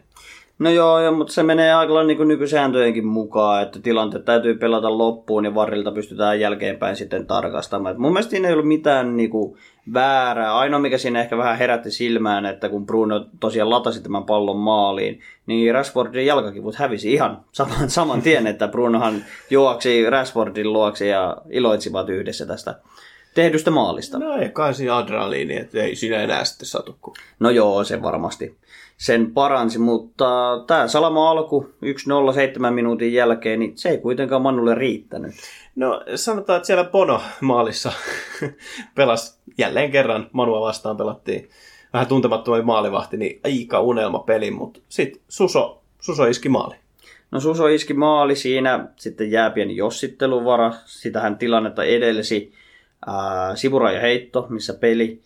No 0.60 0.70
joo, 0.70 1.00
ja, 1.00 1.10
mutta 1.10 1.32
se 1.32 1.42
menee 1.42 1.74
aika 1.74 1.94
lailla 1.94 2.14
niin 2.14 2.28
nykysääntöjenkin 2.28 3.06
mukaan, 3.06 3.62
että 3.62 3.80
tilanteet 3.80 4.24
täytyy 4.24 4.54
pelata 4.54 4.98
loppuun 4.98 5.44
ja 5.44 5.54
varrilta 5.54 5.92
pystytään 5.92 6.40
jälkeenpäin 6.40 6.96
sitten 6.96 7.26
tarkastamaan. 7.26 7.92
Et 7.92 7.98
mun 7.98 8.12
mielestä 8.12 8.30
siinä 8.30 8.48
ei 8.48 8.54
ollut 8.54 8.68
mitään 8.68 9.16
niin 9.16 9.30
kuin, 9.30 9.56
väärää. 9.92 10.58
Ainoa 10.58 10.80
mikä 10.80 10.98
siinä 10.98 11.20
ehkä 11.20 11.36
vähän 11.36 11.58
herätti 11.58 11.90
silmään, 11.90 12.46
että 12.46 12.68
kun 12.68 12.86
Bruno 12.86 13.26
tosiaan 13.40 13.70
latasi 13.70 14.02
tämän 14.02 14.24
pallon 14.24 14.56
maaliin, 14.56 15.20
niin 15.46 15.74
Rashfordin 15.74 16.26
jalkakivut 16.26 16.74
hävisi 16.74 17.12
ihan 17.12 17.40
saman, 17.52 17.90
saman 17.90 18.22
tien, 18.22 18.46
että 18.46 18.68
Brunohan 18.68 19.24
juoksi 19.50 20.10
Rashfordin 20.10 20.72
luokse 20.72 21.06
ja 21.06 21.36
iloitsivat 21.50 22.08
yhdessä 22.08 22.46
tästä 22.46 22.74
tehdystä 23.34 23.70
maalista. 23.70 24.18
No 24.18 24.36
ei 24.36 24.48
kai 24.48 24.74
siinä 24.74 24.96
adrenaliini, 24.96 25.56
että 25.56 25.82
ei 25.82 25.96
siinä 25.96 26.16
enää 26.16 26.44
sitten 26.44 26.66
satu. 26.66 26.96
Kun... 27.00 27.14
No 27.38 27.50
joo, 27.50 27.84
se 27.84 28.02
varmasti 28.02 28.56
sen 29.00 29.32
paransi, 29.32 29.78
mutta 29.78 30.26
tämä 30.66 30.88
Salama 30.88 31.30
alku 31.30 31.70
1-0 32.30 32.34
7 32.34 32.74
minuutin 32.74 33.12
jälkeen, 33.12 33.58
niin 33.58 33.78
se 33.78 33.88
ei 33.88 33.98
kuitenkaan 33.98 34.42
Manulle 34.42 34.74
riittänyt. 34.74 35.34
No 35.76 36.02
sanotaan, 36.14 36.56
että 36.56 36.66
siellä 36.66 36.84
Bono 36.84 37.20
maalissa 37.40 37.92
pelasi. 38.94 39.40
Jälleen 39.58 39.90
kerran 39.90 40.28
Manua 40.32 40.60
vastaan 40.60 40.96
pelattiin. 40.96 41.50
Vähän 41.92 42.06
tuntemattomia 42.06 42.62
maalivahti, 42.62 43.16
niin 43.16 43.40
aika 43.44 43.80
unelma 43.80 44.18
peli, 44.18 44.50
mutta 44.50 44.80
sitten 44.88 45.22
Suso, 45.28 45.82
Suso 46.00 46.26
iski 46.26 46.48
maali. 46.48 46.74
No 47.30 47.40
Suso 47.40 47.66
iski 47.66 47.94
maali. 47.94 48.36
Siinä, 48.36 48.88
sitten 48.96 49.30
jää 49.30 49.50
pieni 49.50 49.76
jossitteluvara, 49.76 50.72
sitähän 50.84 51.38
tilannetta 51.38 51.84
edelsi 51.84 52.52
ää, 53.06 53.56
sivurajaheitto, 53.56 54.46
missä 54.48 54.74
peli 54.74 55.22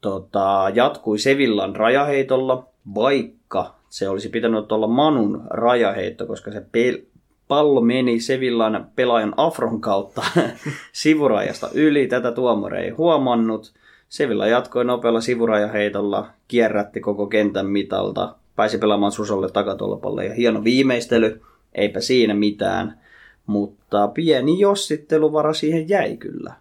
tota, 0.00 0.70
jatkui 0.74 1.18
Sevillan 1.18 1.76
rajaheitolla, 1.76 2.73
vaikka 2.94 3.74
se 3.88 4.08
olisi 4.08 4.28
pitänyt 4.28 4.72
olla 4.72 4.86
Manun 4.86 5.42
rajaheitto, 5.50 6.26
koska 6.26 6.50
se 6.52 6.58
pel- 6.58 7.02
pallo 7.48 7.80
meni 7.80 8.20
Sevillan 8.20 8.86
pelaajan 8.96 9.34
Afron 9.36 9.80
kautta 9.80 10.22
sivurajasta 10.92 11.68
yli. 11.74 12.06
Tätä 12.06 12.32
tuomari 12.32 12.78
ei 12.78 12.90
huomannut. 12.90 13.72
Sevilla 14.08 14.46
jatkoi 14.46 14.84
nopealla 14.84 15.20
sivurajaheitolla, 15.20 16.26
kierrätti 16.48 17.00
koko 17.00 17.26
kentän 17.26 17.66
mitalta, 17.66 18.34
pääsi 18.56 18.78
pelaamaan 18.78 19.12
Susolle 19.12 19.50
takatolpalle 19.50 20.26
ja 20.26 20.34
hieno 20.34 20.64
viimeistely, 20.64 21.40
eipä 21.74 22.00
siinä 22.00 22.34
mitään. 22.34 23.00
Mutta 23.46 24.08
pieni 24.08 24.60
jossitteluvara 24.60 25.52
siihen 25.52 25.88
jäi 25.88 26.16
kyllä. 26.16 26.54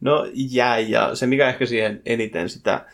No 0.00 0.26
jäi 0.34 0.90
ja 0.90 1.14
se 1.14 1.26
mikä 1.26 1.48
ehkä 1.48 1.66
siihen 1.66 2.02
eniten 2.06 2.48
sitä 2.48 2.84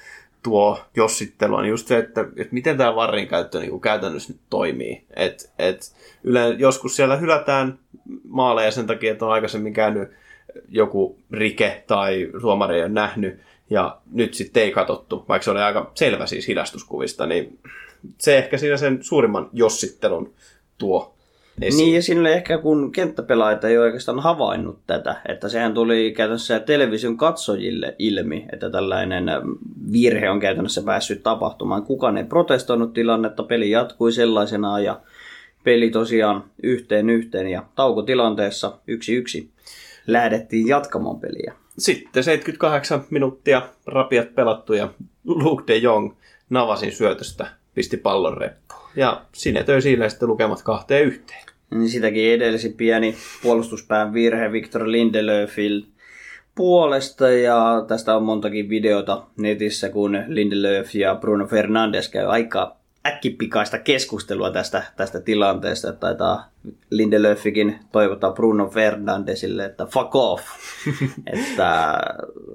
tuo 0.47 0.81
jossittelu 0.97 1.55
on 1.55 1.69
just 1.69 1.87
se, 1.87 1.99
että, 1.99 2.21
että 2.21 2.55
miten 2.55 2.77
tämä 2.77 2.95
varrin 2.95 3.29
käyttö 3.29 3.61
niin 3.61 3.81
käytännössä 3.81 4.33
nyt 4.33 4.41
toimii. 4.51 5.05
Et, 5.17 5.53
et 5.59 5.97
yle, 6.25 6.49
joskus 6.59 6.97
siellä 6.97 7.17
hylätään 7.17 7.79
maaleja 8.29 8.71
sen 8.71 8.87
takia, 8.87 9.13
että 9.13 9.27
on 9.27 9.33
aikaisemmin 9.33 9.73
käynyt 9.73 10.09
joku 10.69 11.19
rike 11.31 11.85
tai 11.87 12.31
suomari 12.41 12.75
ei 12.75 12.81
ole 12.83 12.89
nähnyt, 12.89 13.41
ja 13.71 13.99
nyt 14.13 14.35
sitten 14.35 14.63
ei 14.63 14.71
katsottu, 14.71 15.25
vaikka 15.29 15.45
se 15.45 15.51
oli 15.51 15.61
aika 15.61 15.91
selvä 15.95 16.27
siis 16.27 16.49
hidastuskuvista, 16.49 17.27
niin 17.27 17.59
se 18.19 18.39
ehkä 18.39 18.59
siinä 18.59 18.77
sen 18.77 18.99
suurimman 19.03 19.51
jossittelun 19.53 20.35
tuo 20.79 21.16
esiin. 21.63 21.85
Niin, 21.85 21.95
ja 21.95 22.03
siinä 22.03 22.29
ehkä 22.29 22.59
kun 22.59 22.93
kenttäpelaajat 22.93 23.65
ei 23.65 23.79
oikeastaan 23.79 24.21
havainnut 24.21 24.79
tätä, 24.87 25.17
että 25.29 25.49
sehän 25.49 25.75
tuli 25.75 26.15
käytännössä 26.17 26.61
television 26.61 27.17
katsojille 27.17 27.95
ilmi, 27.99 28.47
että 28.53 28.71
tällainen 28.71 29.25
virhe 29.93 30.31
on 30.31 30.41
käytännössä 30.41 30.83
päässyt 30.83 31.23
tapahtumaan. 31.23 31.83
Kukaan 31.83 32.19
ei 32.19 32.25
protestoinut 32.25 32.93
tilannetta, 32.93 33.43
peli 33.43 33.71
jatkui 33.71 34.13
sellaisenaan 34.13 34.85
ja 34.85 35.01
peli 35.65 35.91
tosiaan 35.91 36.45
yhteen 36.63 37.11
yhteen 37.11 37.49
ja 37.49 37.65
taukotilanteessa 37.75 38.79
yksi 38.87 39.15
yksi 39.15 39.51
lähdettiin 40.07 40.67
jatkamaan 40.69 41.21
peliä. 41.21 41.55
Sitten 41.79 42.25
78 42.25 43.05
minuuttia 43.11 43.63
rapiat 43.87 44.35
pelattu 44.35 44.73
ja 44.73 44.89
Luke 45.25 45.65
de 45.67 45.77
Jong 45.77 46.13
Navasin 46.51 46.93
syötöstä 46.93 47.47
pisti 47.75 47.97
pallon 47.97 48.37
reppuun. 48.37 48.91
Ja 48.97 49.23
sinetöi 49.33 49.83
siinä 49.83 50.09
sitten 50.09 50.29
lukemat 50.29 50.63
kahteen 50.63 51.05
yhteen. 51.05 51.46
Niin 51.71 51.89
sitäkin 51.89 52.33
edelsi 52.33 52.69
pieni 52.69 53.17
puolustuspään 53.43 54.13
virhe 54.13 54.53
Victor 54.53 54.91
Lindelöfil 54.91 55.83
puolesta 56.55 57.31
ja 57.31 57.85
tästä 57.89 58.17
on 58.17 58.23
montakin 58.23 58.69
videota 58.69 59.23
netissä, 59.37 59.89
kun 59.89 60.19
Lindelöf 60.27 60.95
ja 60.95 61.15
Bruno 61.15 61.47
Fernandes 61.47 62.09
käy 62.09 62.27
aika 62.27 62.77
äkkipikaista 63.07 63.79
keskustelua 63.79 64.51
tästä, 64.51 64.83
tästä 64.97 65.21
tilanteesta. 65.21 65.89
Että 65.89 66.01
taitaa 66.01 66.51
Lindelöfikin 66.91 67.79
toivottaa 67.93 68.33
Bruno 68.33 68.69
Fernandesille, 68.69 69.65
että 69.65 69.87
fuck 69.87 70.15
off. 70.15 70.45
että 71.33 71.99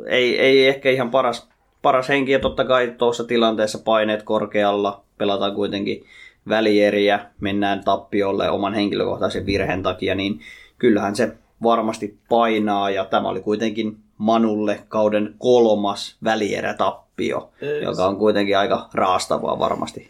ei, 0.07 0.39
ei 0.39 0.67
ehkä 0.67 0.89
ihan 0.89 1.11
paras, 1.11 1.49
paras 1.81 2.09
henki 2.09 2.31
ja 2.31 2.39
totta 2.39 2.65
kai 2.65 2.93
tuossa 2.97 3.23
tilanteessa 3.23 3.79
paineet 3.79 4.23
korkealla. 4.23 5.03
Pelataan 5.17 5.55
kuitenkin 5.55 6.05
välieriä, 6.49 7.19
mennään 7.39 7.83
tappiolle 7.83 8.49
oman 8.49 8.73
henkilökohtaisen 8.73 9.45
virheen 9.45 9.83
takia, 9.83 10.15
niin 10.15 10.39
kyllähän 10.77 11.15
se 11.15 11.31
varmasti 11.63 12.17
painaa 12.29 12.89
ja 12.89 13.05
tämä 13.05 13.29
oli 13.29 13.41
kuitenkin 13.41 13.97
Manulle 14.17 14.83
kauden 14.87 15.35
kolmas 15.37 16.15
välierätappio, 16.23 17.49
Ees. 17.61 17.83
joka 17.83 18.05
on 18.05 18.17
kuitenkin 18.17 18.57
aika 18.57 18.89
raastavaa 18.93 19.59
varmasti. 19.59 20.09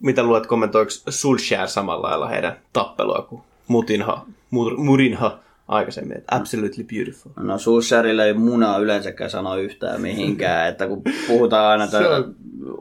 Mitä 0.00 0.22
luulet, 0.22 0.46
kommentoiko 0.46 0.90
Sulshare 1.08 1.66
samalla 1.66 2.08
lailla 2.08 2.28
heidän 2.28 2.56
tappelua 2.72 3.26
kuin 3.28 3.42
Mutinha, 3.68 4.26
Mur, 4.50 4.76
Murinha 4.76 5.38
aikaisemmin, 5.68 6.16
että 6.16 6.36
absolutely 6.36 6.84
beautiful. 6.84 7.32
No 7.36 7.58
Sulsharille 7.58 8.24
ei 8.24 8.34
munaa 8.34 8.78
yleensäkään 8.78 9.30
sano 9.30 9.56
yhtään 9.56 10.00
mihinkään, 10.00 10.68
että 10.68 10.86
kun 10.88 11.02
puhutaan 11.26 11.66
aina, 11.66 11.84
että 11.84 11.98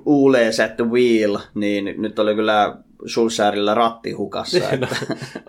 Ulees 0.05 0.59
at 0.59 0.75
the 0.75 0.89
wheel, 0.89 1.37
niin 1.53 2.01
nyt 2.01 2.19
oli 2.19 2.35
kyllä 2.35 2.77
Sulsjärillä 3.05 3.73
ratti 3.73 4.11
hukassa. 4.11 4.69
Että. 4.71 4.87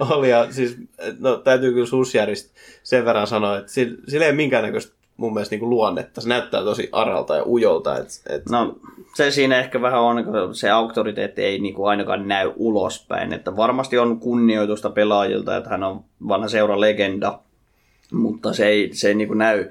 no, 0.00 0.06
oli 0.10 0.30
ja 0.30 0.52
siis, 0.52 0.76
no 1.18 1.36
täytyy 1.36 1.72
kyllä 1.72 1.86
Sulsjäristä 1.86 2.60
sen 2.82 3.04
verran 3.04 3.26
sanoa, 3.26 3.58
että 3.58 3.72
sillä, 3.72 3.98
sillä 4.08 4.26
ei 4.26 4.32
minkäännäköistä 4.32 4.97
mun 5.18 5.34
mielestä 5.34 5.52
niin 5.52 5.60
kuin 5.60 5.70
luonnetta. 5.70 6.20
Se 6.20 6.28
näyttää 6.28 6.62
tosi 6.62 6.88
aralta 6.92 7.36
ja 7.36 7.42
ujolta. 7.46 7.98
Et, 7.98 8.06
et... 8.28 8.42
No 8.50 8.78
se 9.14 9.30
siinä 9.30 9.58
ehkä 9.58 9.82
vähän 9.82 10.00
on, 10.00 10.24
kun 10.24 10.54
se 10.54 10.70
auktoriteetti 10.70 11.44
ei 11.44 11.58
niin 11.58 11.74
kuin 11.74 11.88
ainakaan 11.88 12.28
näy 12.28 12.52
ulospäin. 12.56 13.32
Että 13.32 13.56
varmasti 13.56 13.98
on 13.98 14.20
kunnioitusta 14.20 14.90
pelaajilta, 14.90 15.56
että 15.56 15.70
hän 15.70 15.84
on 15.84 16.04
vanha 16.28 16.48
seura 16.48 16.80
legenda, 16.80 17.38
mutta 18.12 18.52
se 18.52 18.66
ei, 18.66 18.90
se 18.92 19.08
ei 19.08 19.14
niin 19.14 19.28
kuin 19.28 19.38
näy 19.38 19.68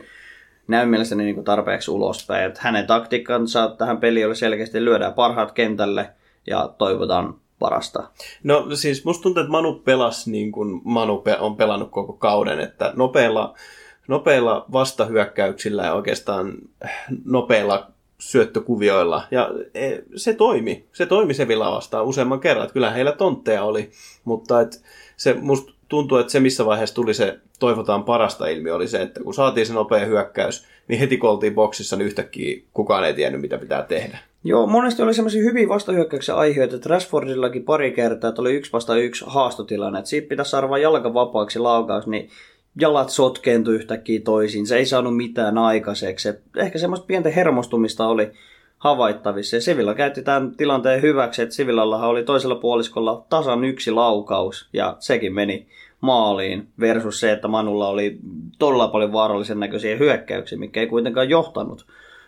näy 0.68 0.86
mielestäni 0.86 1.24
niin 1.24 1.36
kuin 1.36 1.46
tarpeeksi 1.46 1.92
ulospäin. 1.92 2.46
Että 2.46 2.60
hänen 2.64 2.88
taktiikkansa 2.88 3.76
tähän 3.78 3.98
peliin 3.98 4.28
oli 4.28 4.36
selkeästi 4.36 4.86
lyödään 4.86 5.14
parhaat 5.14 5.52
kentälle 5.52 6.10
ja 6.48 6.70
toivotaan 6.78 7.36
parasta. 7.60 8.04
No 8.44 8.68
siis 8.74 9.06
musta 9.06 9.24
tuntuu, 9.24 9.42
että 9.42 9.52
Manu 9.52 9.74
pelasi 9.74 10.32
niin 10.32 10.52
kuin 10.52 10.82
Manu 10.84 11.24
on 11.40 11.58
pelannut 11.58 11.92
koko 11.92 12.14
kauden, 12.14 12.60
että 12.60 12.94
nopeilla, 12.96 13.54
nopeilla 14.08 14.66
vastahyökkäyksillä 14.72 15.84
ja 15.84 15.94
oikeastaan 15.94 16.54
nopeilla 17.26 17.88
syöttökuvioilla. 18.20 19.24
Ja 19.32 19.52
e, 19.74 19.98
se 20.16 20.34
toimi. 20.34 20.86
Se 20.94 21.06
toimi 21.06 21.34
se 21.34 21.48
vastaan 21.48 22.06
useamman 22.06 22.40
kerran. 22.40 22.64
Että 22.64 22.74
kyllä 22.74 22.92
heillä 22.92 23.12
tontteja 23.12 23.64
oli, 23.64 23.92
mutta 24.26 24.62
et 24.62 24.82
se 25.18 25.34
musta 25.34 25.74
tuntuu, 25.90 26.18
että 26.18 26.32
se 26.32 26.40
missä 26.40 26.66
vaiheessa 26.66 26.96
tuli 26.96 27.14
se 27.14 27.40
toivotaan 27.60 28.04
parasta 28.04 28.48
ilmiö 28.48 28.76
oli 28.76 28.88
se, 28.88 29.02
että 29.02 29.24
kun 29.24 29.34
saatiin 29.34 29.66
se 29.66 29.74
nopea 29.74 30.06
hyökkäys, 30.06 30.66
niin 30.88 31.00
heti 31.00 31.18
kun 31.18 31.30
oltiin 31.30 31.56
boksissa, 31.56 31.96
niin 31.96 32.06
yhtäkkiä 32.06 32.62
kukaan 32.74 33.04
ei 33.04 33.14
tiennyt, 33.14 33.42
mitä 33.42 33.58
pitää 33.58 33.84
tehdä. 33.84 34.18
Joo, 34.44 34.68
monesti 34.68 35.02
oli 35.02 35.14
semmoisia 35.14 35.44
hyviä 35.44 35.68
vastahyökkäyksen 35.68 36.36
aiheita, 36.36 36.76
että 36.76 36.90
Rashfordillakin 36.90 37.64
pari 37.64 37.92
kertaa, 37.92 38.30
että 38.30 38.42
oli 38.42 38.56
yksi 38.56 38.74
vasta 38.74 38.96
yksi 38.96 39.26
haastotilanne, 39.28 40.00
että 40.00 40.10
siitä 40.10 40.30
pitäisi 40.30 40.52
saada 40.52 40.70
vain 40.70 40.84
jalka 40.84 41.14
vapaaksi 41.14 41.60
laukaus, 41.60 42.08
niin 42.08 42.30
jalat 42.80 43.10
sotkeentui 43.10 43.76
yhtäkkiä 43.76 44.22
toisiin, 44.24 44.68
se 44.68 44.78
ei 44.78 44.86
saanut 44.86 45.18
mitään 45.18 45.58
aikaiseksi. 45.58 46.30
Ehkä 46.58 46.80
semmoista 46.80 47.06
pientä 47.06 47.30
hermostumista 47.30 48.08
oli 48.08 48.32
havaittavissa. 48.78 49.56
Ja 49.56 49.62
Sevilla 49.62 49.94
käytti 49.94 50.22
tämän 50.24 50.56
tilanteen 50.56 51.02
hyväksi, 51.02 51.42
että 51.42 51.56
Sevillallahan 51.56 52.10
oli 52.10 52.24
toisella 52.24 52.56
puoliskolla 52.56 53.26
tasan 53.30 53.64
yksi 53.64 53.92
laukaus, 53.92 54.70
ja 54.74 54.96
sekin 55.00 55.34
meni 55.34 55.68
maaliin 56.02 56.68
versus 56.80 57.20
se, 57.20 57.32
että 57.32 57.48
Manulla 57.48 57.88
oli 57.88 58.18
todella 58.60 58.88
paljon 58.88 59.14
vaarallisen 59.14 59.60
näköisiä 59.60 59.98
hyökkäyksiä, 59.98 60.58
mikä 60.58 60.80
ei 60.80 60.88
kuitenkaan 60.88 61.30
johtanut, 61.30 61.86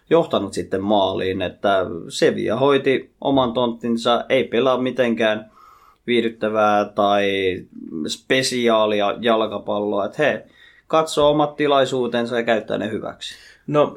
johtanut 0.09 0.53
sitten 0.53 0.81
maaliin. 0.81 1.41
Että 1.41 1.85
Sevilla 2.07 2.59
hoiti 2.59 3.11
oman 3.21 3.53
tonttinsa, 3.53 4.25
ei 4.29 4.43
pelaa 4.43 4.77
mitenkään 4.77 5.51
viihdyttävää 6.09 6.85
tai 6.85 7.29
spesiaalia 8.07 9.15
jalkapalloa, 9.19 10.05
että 10.05 10.23
he 10.23 10.45
katsoo 10.87 11.29
omat 11.31 11.55
tilaisuutensa 11.55 12.37
ja 12.37 12.43
käyttää 12.43 12.77
ne 12.77 12.91
hyväksi. 12.91 13.35
No 13.67 13.95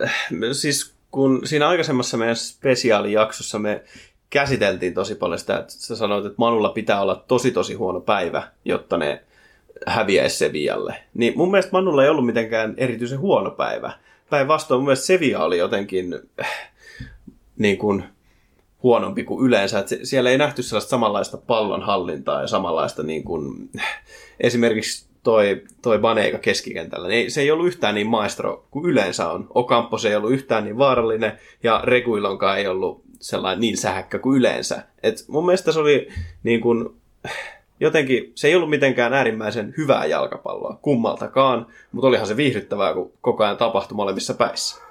siis 0.52 0.94
kun 1.10 1.40
siinä 1.44 1.68
aikaisemmassa 1.68 2.16
meidän 2.16 2.36
spesiaalijaksossa 2.36 3.58
me 3.58 3.82
käsiteltiin 4.30 4.94
tosi 4.94 5.14
paljon 5.14 5.38
sitä, 5.38 5.58
että 5.58 5.72
sä 5.72 5.96
sanoit, 5.96 6.24
että 6.24 6.36
Manulla 6.38 6.68
pitää 6.68 7.00
olla 7.00 7.24
tosi 7.28 7.50
tosi 7.50 7.74
huono 7.74 8.00
päivä, 8.00 8.42
jotta 8.64 8.96
ne 8.98 9.22
häviäisi 9.86 10.36
Sevialle. 10.36 10.96
Niin 11.14 11.32
mun 11.36 11.50
mielestä 11.50 11.72
Manulla 11.72 12.04
ei 12.04 12.10
ollut 12.10 12.26
mitenkään 12.26 12.74
erityisen 12.76 13.18
huono 13.18 13.50
päivä. 13.50 13.92
Päinvastoin 14.30 14.78
mun 14.78 14.84
mielestä 14.84 15.06
Sevilla 15.06 15.44
oli 15.44 15.58
jotenkin 15.58 16.14
äh, 16.40 16.70
niin 17.58 17.78
kuin 17.78 18.04
huonompi 18.82 19.24
kuin 19.24 19.46
yleensä. 19.46 19.78
Että 19.78 19.96
siellä 20.02 20.30
ei 20.30 20.38
nähty 20.38 20.62
sellaista 20.62 20.90
samanlaista 20.90 21.36
pallonhallintaa 21.36 22.40
ja 22.40 22.46
samanlaista 22.46 23.02
niin 23.02 23.24
kuin, 23.24 23.70
esimerkiksi 24.40 25.06
toi, 25.22 25.62
toi 25.82 25.98
Baneika 25.98 26.38
keskikentällä. 26.38 27.08
Niin 27.08 27.30
se 27.30 27.40
ei 27.40 27.50
ollut 27.50 27.66
yhtään 27.66 27.94
niin 27.94 28.06
maestro 28.06 28.64
kuin 28.70 28.86
yleensä 28.86 29.30
on. 29.30 29.46
Okampo 29.54 29.98
se 29.98 30.08
ei 30.08 30.16
ollut 30.16 30.32
yhtään 30.32 30.64
niin 30.64 30.78
vaarallinen 30.78 31.38
ja 31.62 31.80
Reguilonkaan 31.84 32.58
ei 32.58 32.66
ollut 32.66 33.02
sellainen 33.20 33.60
niin 33.60 33.76
sähäkkä 33.76 34.18
kuin 34.18 34.38
yleensä. 34.38 34.82
Et 35.02 35.24
mun 35.28 35.46
mielestä 35.46 35.72
se 35.72 35.80
oli 35.80 36.08
niin 36.42 36.60
kuin, 36.60 36.88
jotenkin, 37.80 38.32
se 38.34 38.48
ei 38.48 38.56
ollut 38.56 38.70
mitenkään 38.70 39.12
äärimmäisen 39.12 39.74
hyvää 39.76 40.06
jalkapalloa 40.06 40.78
kummaltakaan, 40.82 41.66
mutta 41.92 42.08
olihan 42.08 42.26
se 42.26 42.36
viihdyttävää, 42.36 42.94
kun 42.94 43.12
koko 43.20 43.44
ajan 43.44 43.56
tapahtui 43.56 43.96
molemmissa 43.96 44.34
päissä. 44.34 44.82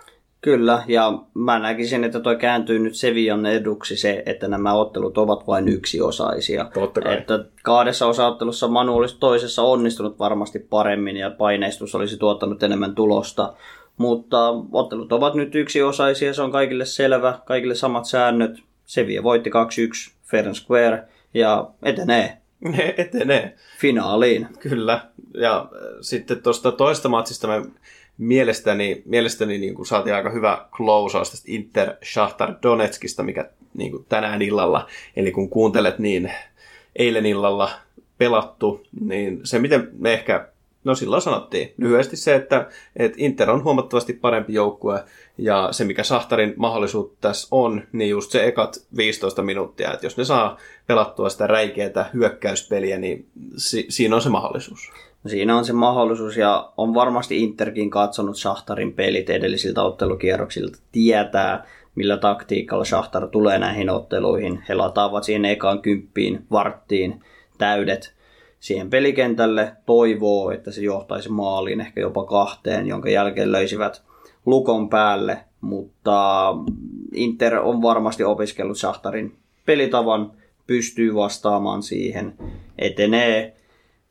Kyllä, 0.41 0.84
ja 0.88 1.13
mä 1.34 1.60
näkisin, 1.60 2.04
että 2.04 2.19
toi 2.19 2.36
kääntyy 2.36 2.80
nyt 2.80 2.95
Sevian 2.95 3.45
eduksi 3.45 3.97
se, 3.97 4.23
että 4.25 4.47
nämä 4.47 4.73
ottelut 4.73 5.17
ovat 5.17 5.47
vain 5.47 5.67
yksiosaisia. 5.67 6.69
Totta 6.73 7.01
kai. 7.01 7.17
Että 7.17 7.45
kahdessa 7.63 8.08
osaottelussa 8.08 8.67
Manu 8.67 8.95
olisi 8.95 9.19
toisessa 9.19 9.62
onnistunut 9.62 10.19
varmasti 10.19 10.60
paremmin 10.60 11.17
ja 11.17 11.32
paineistus 11.32 11.95
olisi 11.95 12.17
tuottanut 12.17 12.63
enemmän 12.63 12.95
tulosta. 12.95 13.54
Mutta 13.97 14.38
ottelut 14.71 15.13
ovat 15.13 15.36
nyt 15.36 15.56
yksiosaisia, 15.56 16.34
se 16.34 16.41
on 16.41 16.51
kaikille 16.51 16.86
selvä, 16.86 17.39
kaikille 17.45 17.75
samat 17.75 18.06
säännöt. 18.06 18.60
Sevilla 18.86 19.23
voitti 19.23 19.49
2-1 19.49 19.54
Fair 20.23 20.56
Square 20.56 21.04
ja 21.34 21.67
etenee. 21.84 22.38
Ne 22.60 22.95
etenee. 22.97 23.56
Finaaliin. 23.80 24.47
Kyllä. 24.60 25.01
Ja 25.34 25.69
sitten 26.01 26.43
tuosta 26.43 26.71
toista 26.71 27.10
matsista 27.10 27.47
me 27.47 27.62
mielestäni, 28.22 29.02
mielestäni 29.06 29.58
niin 29.58 29.76
kuin 29.76 29.86
saatiin 29.86 30.16
aika 30.16 30.30
hyvä 30.30 30.66
closeaus 30.72 31.30
tästä 31.30 31.52
Inter 31.52 31.94
Shahtar 32.14 32.54
Donetskista, 32.64 33.24
mikä 33.24 33.50
niin 33.74 33.92
kuin 33.92 34.06
tänään 34.10 34.42
illalla, 34.42 34.88
eli 35.16 35.32
kun 35.32 35.50
kuuntelet, 35.50 36.00
niin 36.00 36.32
eilen 36.96 37.26
illalla 37.26 37.72
pelattu, 38.18 38.84
niin 39.00 39.40
se 39.44 39.60
miten 39.60 39.90
me 39.98 40.14
ehkä, 40.14 40.48
no 40.84 40.96
silloin 40.96 41.22
sanottiin 41.22 41.74
lyhyesti 41.78 42.18
se, 42.18 42.36
että, 42.36 42.70
että 42.96 43.18
Inter 43.22 43.50
on 43.50 43.64
huomattavasti 43.64 44.14
parempi 44.14 44.54
joukkue, 44.54 45.04
ja 45.38 45.68
se 45.72 45.84
mikä 45.84 46.04
Sahtarin 46.04 46.54
mahdollisuus 46.58 47.12
tässä 47.22 47.48
on, 47.52 47.84
niin 47.92 48.10
just 48.10 48.32
se 48.32 48.46
ekat 48.46 48.82
15 48.98 49.42
minuuttia, 49.42 49.94
että 49.94 50.06
jos 50.06 50.18
ne 50.18 50.26
saa 50.26 50.58
pelattua 50.88 51.30
sitä 51.30 51.48
räikeätä 51.48 52.06
hyökkäyspeliä, 52.14 52.98
niin 52.98 53.26
si- 53.58 53.86
siinä 53.90 54.16
on 54.16 54.22
se 54.22 54.30
mahdollisuus. 54.30 54.92
Siinä 55.28 55.58
on 55.58 55.66
se 55.66 55.74
mahdollisuus 55.74 56.38
ja 56.38 56.72
on 56.78 56.94
varmasti 56.94 57.44
Interkin 57.44 57.90
katsonut 57.90 58.38
Shahtarin 58.38 58.94
pelit 58.94 59.30
edellisiltä 59.30 59.84
ottelukierroksilta. 59.84 60.80
Tietää, 60.92 61.66
millä 61.96 62.18
taktiikalla 62.18 62.86
Shahtar 62.86 63.28
tulee 63.28 63.60
näihin 63.60 63.90
otteluihin. 63.90 64.64
He 64.70 64.76
lataavat 64.76 65.24
siihen 65.24 65.46
ekaan 65.46 65.82
kymppiin, 65.82 66.46
varttiin 66.52 67.24
täydet 67.58 68.14
siihen 68.60 68.90
pelikentälle. 68.90 69.72
Toivoo, 69.86 70.52
että 70.52 70.72
se 70.72 70.82
johtaisi 70.82 71.30
maaliin 71.30 71.82
ehkä 71.82 72.02
jopa 72.02 72.26
kahteen, 72.26 72.88
jonka 72.88 73.10
jälkeen 73.10 73.52
löysivät 73.52 74.04
lukon 74.46 74.90
päälle. 74.90 75.38
Mutta 75.62 76.54
Inter 77.14 77.56
on 77.56 77.82
varmasti 77.82 78.24
opiskellut 78.24 78.78
Shahtarin 78.78 79.36
pelitavan, 79.66 80.32
pystyy 80.68 81.16
vastaamaan 81.16 81.84
siihen, 81.84 82.34
etenee 82.80 83.61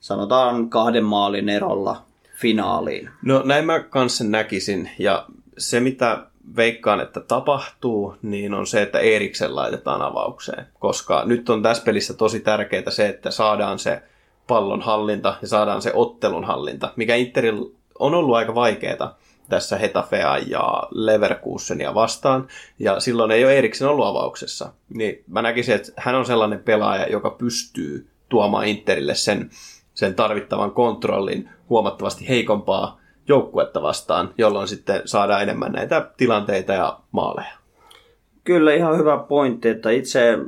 sanotaan 0.01 0.71
kahden 0.71 1.05
maalin 1.05 1.49
erolla 1.49 2.03
finaaliin. 2.35 3.11
No 3.23 3.43
näin 3.45 3.65
mä 3.65 3.81
kanssa 3.81 4.25
näkisin. 4.25 4.91
Ja 4.99 5.27
se 5.59 5.81
mitä 5.81 6.27
veikkaan, 6.57 7.01
että 7.01 7.21
tapahtuu, 7.21 8.17
niin 8.23 8.55
on 8.55 8.67
se, 8.67 8.83
että 8.83 8.99
Eriksen 8.99 9.57
laitetaan 9.57 10.03
avaukseen. 10.03 10.67
Koska 10.79 11.23
nyt 11.25 11.51
on 11.51 11.63
tässä 11.63 11.83
pelissä 11.85 12.15
tosi 12.15 12.41
tärkeää 12.41 12.91
se, 12.91 13.09
että 13.09 13.31
saadaan 13.31 13.79
se 13.79 14.03
pallon 14.47 14.83
hallinta 14.83 15.35
ja 15.43 15.49
saadaan 15.49 15.83
se 15.83 15.93
ottelun 15.95 16.45
hallinta, 16.45 16.93
mikä 16.97 17.15
Interil 17.15 17.65
on 17.99 18.15
ollut 18.15 18.37
aika 18.37 18.55
vaikeaa 18.55 19.19
tässä 19.49 19.77
Hetafea 19.77 20.39
ja 20.39 20.83
Leverkusenia 20.91 21.95
vastaan, 21.95 22.49
ja 22.79 23.01
silloin 23.01 23.31
ei 23.31 23.45
ole 23.45 23.59
Eriksen 23.59 23.89
ollut 23.89 24.07
avauksessa. 24.07 24.73
Niin 24.95 25.25
mä 25.27 25.43
näkisin, 25.43 25.75
että 25.75 25.93
hän 25.97 26.15
on 26.15 26.27
sellainen 26.27 26.63
pelaaja, 26.63 27.09
joka 27.09 27.31
pystyy 27.31 28.09
tuomaan 28.29 28.67
Interille 28.67 29.15
sen 29.15 29.51
sen 29.95 30.15
tarvittavan 30.15 30.71
kontrollin 30.71 31.49
huomattavasti 31.69 32.29
heikompaa 32.29 33.01
joukkuetta 33.29 33.83
vastaan, 33.83 34.35
jolloin 34.39 34.69
sitten 34.69 35.03
saadaan 35.05 35.43
enemmän 35.43 35.73
näitä 35.73 36.11
tilanteita 36.17 36.73
ja 36.73 36.99
maaleja. 37.13 37.61
Kyllä 38.45 38.75
ihan 38.75 38.99
hyvä 38.99 39.19
pointti, 39.19 39.69
että 39.69 39.91
itse 39.91 40.39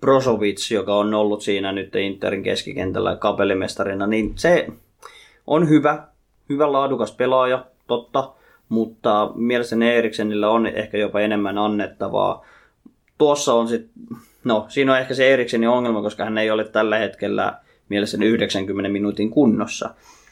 Brozovic, 0.00 0.70
joka 0.70 0.94
on 0.94 1.14
ollut 1.14 1.42
siinä 1.42 1.72
nyt 1.72 1.96
Interin 1.96 2.42
keskikentällä 2.42 3.16
kapellimestarina, 3.16 4.06
niin 4.06 4.32
se 4.36 4.66
on 5.46 5.68
hyvä, 5.68 6.06
hyvä 6.48 6.72
laadukas 6.72 7.12
pelaaja, 7.12 7.64
totta, 7.86 8.32
mutta 8.68 9.30
mielestäni 9.34 9.90
Eriksenillä 9.90 10.50
on 10.50 10.66
ehkä 10.66 10.98
jopa 10.98 11.20
enemmän 11.20 11.58
annettavaa. 11.58 12.44
Tuossa 13.18 13.54
on 13.54 13.68
sitten, 13.68 13.90
no 14.44 14.66
siinä 14.68 14.92
on 14.92 14.98
ehkä 14.98 15.14
se 15.14 15.32
Eriksenin 15.32 15.68
ongelma, 15.68 16.02
koska 16.02 16.24
hän 16.24 16.38
ei 16.38 16.50
ole 16.50 16.64
tällä 16.64 16.98
hetkellä 16.98 17.61
mielessäni 17.88 18.26
90 18.26 18.88
minuutin 18.88 19.30
kunnossa. 19.30 19.90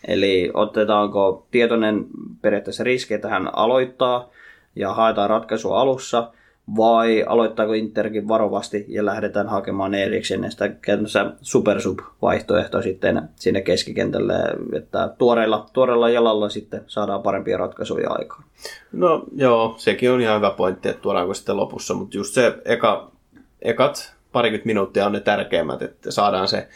Eli 0.08 0.50
otetaanko 0.54 1.46
tietoinen 1.50 2.06
periaatteessa 2.42 2.84
riski, 2.84 3.14
että 3.14 3.28
hän 3.28 3.50
aloittaa 3.54 4.30
ja 4.76 4.94
haetaan 4.94 5.30
ratkaisua 5.30 5.80
alussa, 5.80 6.32
vai 6.76 7.24
aloittaako 7.28 7.72
Interkin 7.72 8.28
varovasti 8.28 8.84
ja 8.88 9.04
lähdetään 9.04 9.48
hakemaan 9.48 9.94
Eriksen 9.94 10.50
sitä 10.50 10.68
käytännössä 10.68 11.32
supersub-vaihtoehto 11.42 12.82
sitten 12.82 13.22
sinne 13.36 13.60
keskikentälle, 13.60 14.34
että 14.76 15.14
tuoreella, 15.18 15.66
tuoreella 15.72 16.08
jalalla 16.08 16.48
sitten 16.48 16.84
saadaan 16.86 17.22
parempia 17.22 17.56
ratkaisuja 17.56 18.10
aikaan. 18.10 18.44
No 18.92 19.24
joo, 19.36 19.74
sekin 19.78 20.10
on 20.10 20.20
ihan 20.20 20.36
hyvä 20.36 20.50
pointti, 20.50 20.88
että 20.88 21.02
tuodaanko 21.02 21.34
sitten 21.34 21.56
lopussa, 21.56 21.94
mutta 21.94 22.16
just 22.16 22.34
se 22.34 22.54
eka, 22.64 23.10
ekat 23.62 24.14
parikymmentä 24.32 24.66
minuuttia 24.66 25.06
on 25.06 25.12
ne 25.12 25.20
tärkeimmät, 25.20 25.82
että 25.82 26.10
saadaan 26.10 26.48
se 26.48 26.68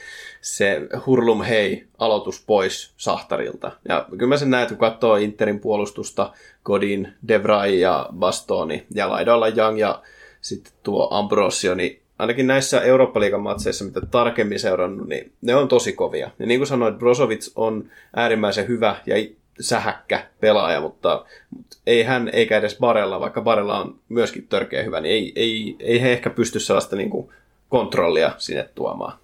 se 0.45 0.81
hurlum 1.07 1.43
hei 1.43 1.87
aloitus 1.99 2.45
pois 2.47 2.93
Sahtarilta. 2.97 3.73
Ja 3.89 4.07
kyllä 4.11 4.27
mä 4.27 4.37
sen 4.37 4.51
näen, 4.51 4.69
kun 4.69 4.77
katsoo 4.77 5.17
Interin 5.17 5.61
puolustusta, 5.61 6.33
Godin, 6.65 7.13
Devray 7.29 7.75
ja 7.75 8.09
Bastoni 8.13 8.87
ja 8.95 9.09
laidoilla 9.09 9.49
Young 9.49 9.79
ja 9.79 10.03
sitten 10.41 10.73
tuo 10.83 11.09
Ambrosio, 11.11 11.75
niin 11.75 12.01
ainakin 12.19 12.47
näissä 12.47 12.81
Eurooppa-liigan 12.81 13.41
matseissa, 13.41 13.85
mitä 13.85 14.01
tarkemmin 14.11 14.61
seurannut, 14.61 15.09
niin 15.09 15.33
ne 15.43 15.55
on 15.55 15.69
tosi 15.69 15.93
kovia. 15.93 16.31
Ja 16.39 16.47
niin 16.47 16.61
kuin 16.61 16.69
sanoit, 16.69 16.99
Brozovic 16.99 17.53
on 17.57 17.91
äärimmäisen 18.17 18.69
hyvä 18.69 18.97
ja 19.07 19.17
sähäkkä 19.61 20.27
pelaaja, 20.41 20.81
mutta, 20.81 21.25
mutta 21.57 21.77
ei 21.87 22.03
hän 22.03 22.31
eikä 22.33 22.57
edes 22.57 22.77
Barella, 22.81 23.21
vaikka 23.21 23.41
Barella 23.41 23.81
on 23.81 23.99
myöskin 24.09 24.47
törkeä 24.49 24.83
hyvä, 24.83 25.01
niin 25.01 25.13
ei, 25.13 25.33
ei, 25.37 25.77
ei 25.81 26.03
he 26.03 26.13
ehkä 26.13 26.31
pysty 26.31 26.61
sellaista 26.61 26.97
niin 26.97 27.11
kuin 27.11 27.29
kontrollia 27.69 28.33
sinne 28.39 28.69
tuomaan. 28.75 29.24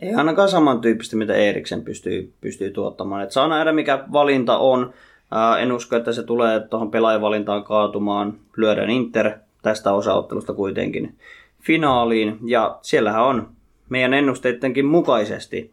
Ei 0.00 0.14
ainakaan 0.14 0.48
samantyyppistä, 0.48 1.16
mitä 1.16 1.34
Eriksen 1.34 1.82
pystyy, 1.82 2.32
pystyy 2.40 2.70
tuottamaan. 2.70 3.22
Et 3.22 3.32
saa 3.32 3.48
nähdä, 3.48 3.72
mikä 3.72 4.04
valinta 4.12 4.58
on. 4.58 4.92
Ää, 5.30 5.58
en 5.58 5.72
usko, 5.72 5.96
että 5.96 6.12
se 6.12 6.22
tulee 6.22 6.60
tuohon 6.60 6.90
pelaajavalintaan 6.90 7.64
kaatumaan. 7.64 8.38
Lyödään 8.56 8.90
Inter 8.90 9.32
tästä 9.62 9.92
osaottelusta 9.92 10.54
kuitenkin 10.54 11.14
finaaliin. 11.60 12.38
Ja 12.46 12.78
siellähän 12.82 13.24
on 13.24 13.48
meidän 13.88 14.14
ennusteidenkin 14.14 14.86
mukaisesti 14.86 15.72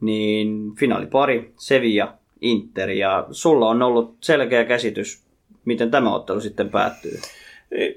niin 0.00 0.74
finaalipari 0.76 1.52
Sevilla 1.56 2.14
Inter. 2.40 2.90
Ja 2.90 3.26
sulla 3.30 3.68
on 3.68 3.82
ollut 3.82 4.16
selkeä 4.20 4.64
käsitys, 4.64 5.22
miten 5.64 5.90
tämä 5.90 6.14
ottelu 6.14 6.40
sitten 6.40 6.68
päättyy. 6.68 7.18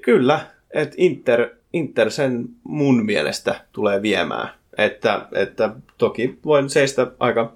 Kyllä, 0.02 0.40
että 0.70 0.94
Inter, 0.98 1.48
Inter 1.72 2.10
sen 2.10 2.48
mun 2.64 3.04
mielestä 3.04 3.60
tulee 3.72 4.02
viemään 4.02 4.48
että, 4.78 5.26
että 5.32 5.70
toki 5.98 6.38
voin 6.44 6.70
seistä 6.70 7.06
aika 7.20 7.52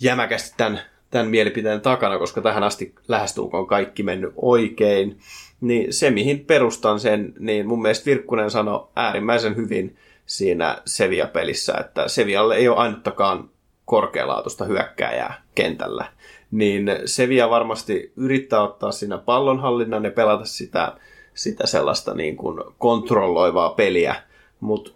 jämäkästi 0.00 0.54
tämän, 0.56 0.80
tämän 1.10 1.26
mielipiteen 1.26 1.80
takana, 1.80 2.18
koska 2.18 2.40
tähän 2.40 2.62
asti 2.62 2.94
lähestulkoon 3.08 3.66
kaikki 3.66 4.02
mennyt 4.02 4.32
oikein. 4.36 5.18
Niin 5.60 5.92
se, 5.92 6.10
mihin 6.10 6.44
perustan 6.44 7.00
sen, 7.00 7.34
niin 7.38 7.66
mun 7.66 7.82
mielestä 7.82 8.06
Virkkunen 8.06 8.50
sanoi 8.50 8.88
äärimmäisen 8.96 9.56
hyvin 9.56 9.96
siinä 10.26 10.78
Sevilla-pelissä, 10.84 11.74
että 11.80 12.08
Sevialle 12.08 12.56
ei 12.56 12.68
ole 12.68 12.76
ainuttakaan 12.76 13.50
korkealaatuista 13.84 14.64
hyökkääjää 14.64 15.42
kentällä. 15.54 16.04
Niin 16.50 16.90
Sevilla 17.04 17.50
varmasti 17.50 18.12
yrittää 18.16 18.62
ottaa 18.62 18.92
siinä 18.92 19.18
pallonhallinnan 19.18 20.04
ja 20.04 20.10
pelata 20.10 20.44
sitä, 20.44 20.92
sitä 21.34 21.66
sellaista 21.66 22.14
niin 22.14 22.36
kuin 22.36 22.60
kontrolloivaa 22.78 23.70
peliä, 23.70 24.14
mutta 24.60 24.90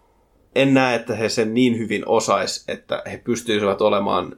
en 0.54 0.74
näe, 0.74 0.96
että 0.96 1.14
he 1.14 1.28
sen 1.28 1.54
niin 1.54 1.78
hyvin 1.78 2.08
osais, 2.08 2.64
että 2.68 3.02
he 3.10 3.20
pystyisivät 3.24 3.80
olemaan 3.80 4.36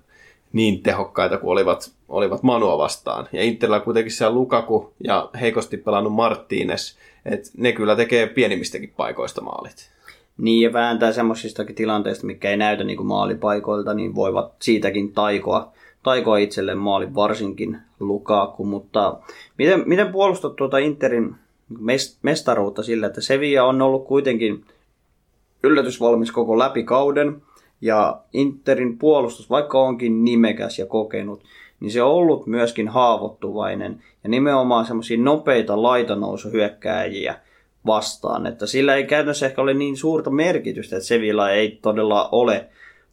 niin 0.52 0.82
tehokkaita 0.82 1.38
kuin 1.38 1.50
olivat, 1.50 1.92
olivat 2.08 2.42
Manua 2.42 2.78
vastaan. 2.78 3.28
Ja 3.32 3.42
Interillä 3.42 3.80
kuitenkin 3.80 4.12
siellä 4.12 4.34
Lukaku 4.34 4.92
ja 5.04 5.30
heikosti 5.40 5.76
pelannut 5.76 6.12
Martínez, 6.12 6.98
että 7.24 7.50
ne 7.56 7.72
kyllä 7.72 7.96
tekee 7.96 8.26
pienimmistäkin 8.26 8.92
paikoista 8.96 9.40
maalit. 9.40 9.90
Niin, 10.38 10.62
ja 10.62 10.72
vääntää 10.72 11.12
semmoisistakin 11.12 11.74
tilanteista, 11.74 12.26
mikä 12.26 12.50
ei 12.50 12.56
näytä 12.56 12.84
niin 12.84 12.96
kuin 12.96 13.06
maalipaikoilta, 13.06 13.94
niin 13.94 14.14
voivat 14.14 14.52
siitäkin 14.62 15.12
taikoa, 15.12 15.72
taikoa 16.02 16.38
itselleen 16.38 16.78
maalin 16.78 17.14
varsinkin 17.14 17.78
Lukaku. 18.00 18.64
Mutta 18.64 19.18
miten, 19.58 19.82
miten 19.86 20.12
puolustat 20.12 20.56
tuota 20.56 20.78
Interin 20.78 21.34
mestaruutta 22.22 22.82
sillä, 22.82 23.06
että 23.06 23.20
Sevilla 23.20 23.64
on 23.64 23.82
ollut 23.82 24.06
kuitenkin 24.06 24.64
yllätysvalmis 25.62 26.32
koko 26.32 26.58
läpikauden, 26.58 27.42
ja 27.80 28.20
Interin 28.32 28.98
puolustus, 28.98 29.50
vaikka 29.50 29.80
onkin 29.82 30.24
nimekäs 30.24 30.78
ja 30.78 30.86
kokenut, 30.86 31.42
niin 31.80 31.90
se 31.90 32.02
on 32.02 32.10
ollut 32.12 32.46
myöskin 32.46 32.88
haavoittuvainen 32.88 34.02
ja 34.24 34.30
nimenomaan 34.30 34.86
semmoisia 34.86 35.18
nopeita 35.18 35.82
laitanousuhyökkääjiä 35.82 37.34
vastaan, 37.86 38.46
että 38.46 38.66
sillä 38.66 38.94
ei 38.94 39.04
käytännössä 39.04 39.46
ehkä 39.46 39.62
ole 39.62 39.74
niin 39.74 39.96
suurta 39.96 40.30
merkitystä, 40.30 40.96
että 40.96 41.06
Sevilla 41.06 41.50
ei 41.50 41.78
todella 41.82 42.28
ole 42.32 42.66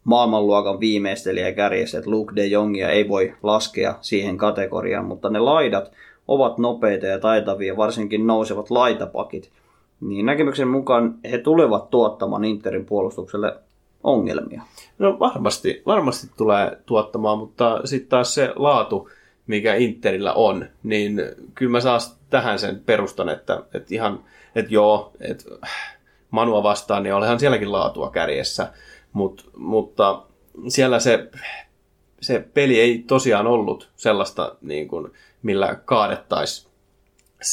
maailmanluokan 0.04 0.80
viimeistelijä 0.80 1.52
kärjessä, 1.52 1.98
että 1.98 2.10
Luke 2.10 2.36
de 2.36 2.46
Jongia 2.46 2.90
ei 2.90 3.10
voi 3.10 3.34
laskea 3.44 3.96
siihen 4.02 4.38
kategoriaan, 4.38 5.06
mutta 5.06 5.30
ne 5.30 5.40
laidat 5.40 5.92
ovat 6.28 6.58
nopeita 6.58 7.06
ja 7.06 7.20
taitavia, 7.20 7.78
varsinkin 7.78 8.28
nousevat 8.28 8.70
laitapakit, 8.70 9.50
niin 10.02 10.26
näkemyksen 10.26 10.68
mukaan 10.68 11.16
he 11.32 11.38
tulevat 11.38 11.90
tuottamaan 11.90 12.46
Interin 12.46 12.86
puolustukselle 12.86 13.60
ongelmia. 14.04 14.62
No 15.00 15.20
varmasti, 15.20 15.82
varmasti 15.86 16.28
tulee 16.38 16.78
tuottamaan, 16.86 17.38
mutta 17.38 17.82
sitten 17.86 18.10
taas 18.10 18.34
se 18.34 18.54
laatu, 18.56 19.10
mikä 19.48 19.76
Interillä 19.76 20.34
on, 20.34 20.66
niin 20.84 21.22
kyllä 21.56 21.72
mä 21.72 21.80
saan 21.82 22.02
tähän 22.30 22.60
sen 22.60 22.82
perustan, 22.86 23.30
että, 23.30 23.64
että 23.74 23.96
ihan, 23.96 24.24
että 24.56 24.74
joo, 24.74 25.12
että 25.20 25.46
Manua 26.32 26.64
vastaan, 26.64 27.04
niin 27.04 27.14
olehan 27.14 27.40
sielläkin 27.40 27.72
laatua 27.72 28.10
kärjessä, 28.10 28.74
Mut, 29.14 29.50
mutta 29.58 30.24
siellä 30.68 31.00
se, 31.00 31.30
se 32.22 32.48
peli 32.54 32.80
ei 32.80 33.04
tosiaan 33.08 33.48
ollut 33.48 33.90
sellaista, 33.96 34.56
niin 34.62 34.88
kuin, 34.88 35.12
millä 35.44 35.76
kaadettaisiin 35.86 36.67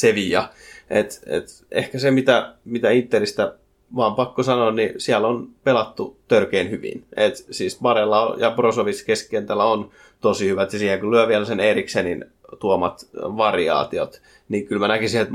Sevilla. 0.01 0.49
Et, 0.91 1.21
et 1.27 1.45
ehkä 1.71 1.99
se, 1.99 2.11
mitä, 2.11 2.55
mitä 2.65 2.91
Interistä 2.91 3.55
vaan 3.97 4.15
pakko 4.15 4.43
sanoa, 4.43 4.71
niin 4.71 4.93
siellä 4.99 5.29
on 5.29 5.49
pelattu 5.65 6.17
törkeän 6.29 6.71
hyvin. 6.71 7.05
Et 7.17 7.47
siis 7.51 7.79
Barella 7.83 8.35
ja 8.39 8.51
Brozovic 8.51 9.07
keskikentällä 9.07 9.65
on 9.65 9.91
tosi 10.21 10.49
hyvät, 10.49 10.73
ja 10.73 10.79
siihen 10.79 11.01
kun 11.01 11.11
lyö 11.11 11.29
vielä 11.29 11.45
sen 11.45 11.61
Eriksenin 11.61 12.25
tuomat 12.59 13.07
variaatiot, 13.15 14.23
niin 14.49 14.67
kyllä 14.67 14.81
mä 14.81 14.89
näkisin, 14.89 15.21
että 15.21 15.35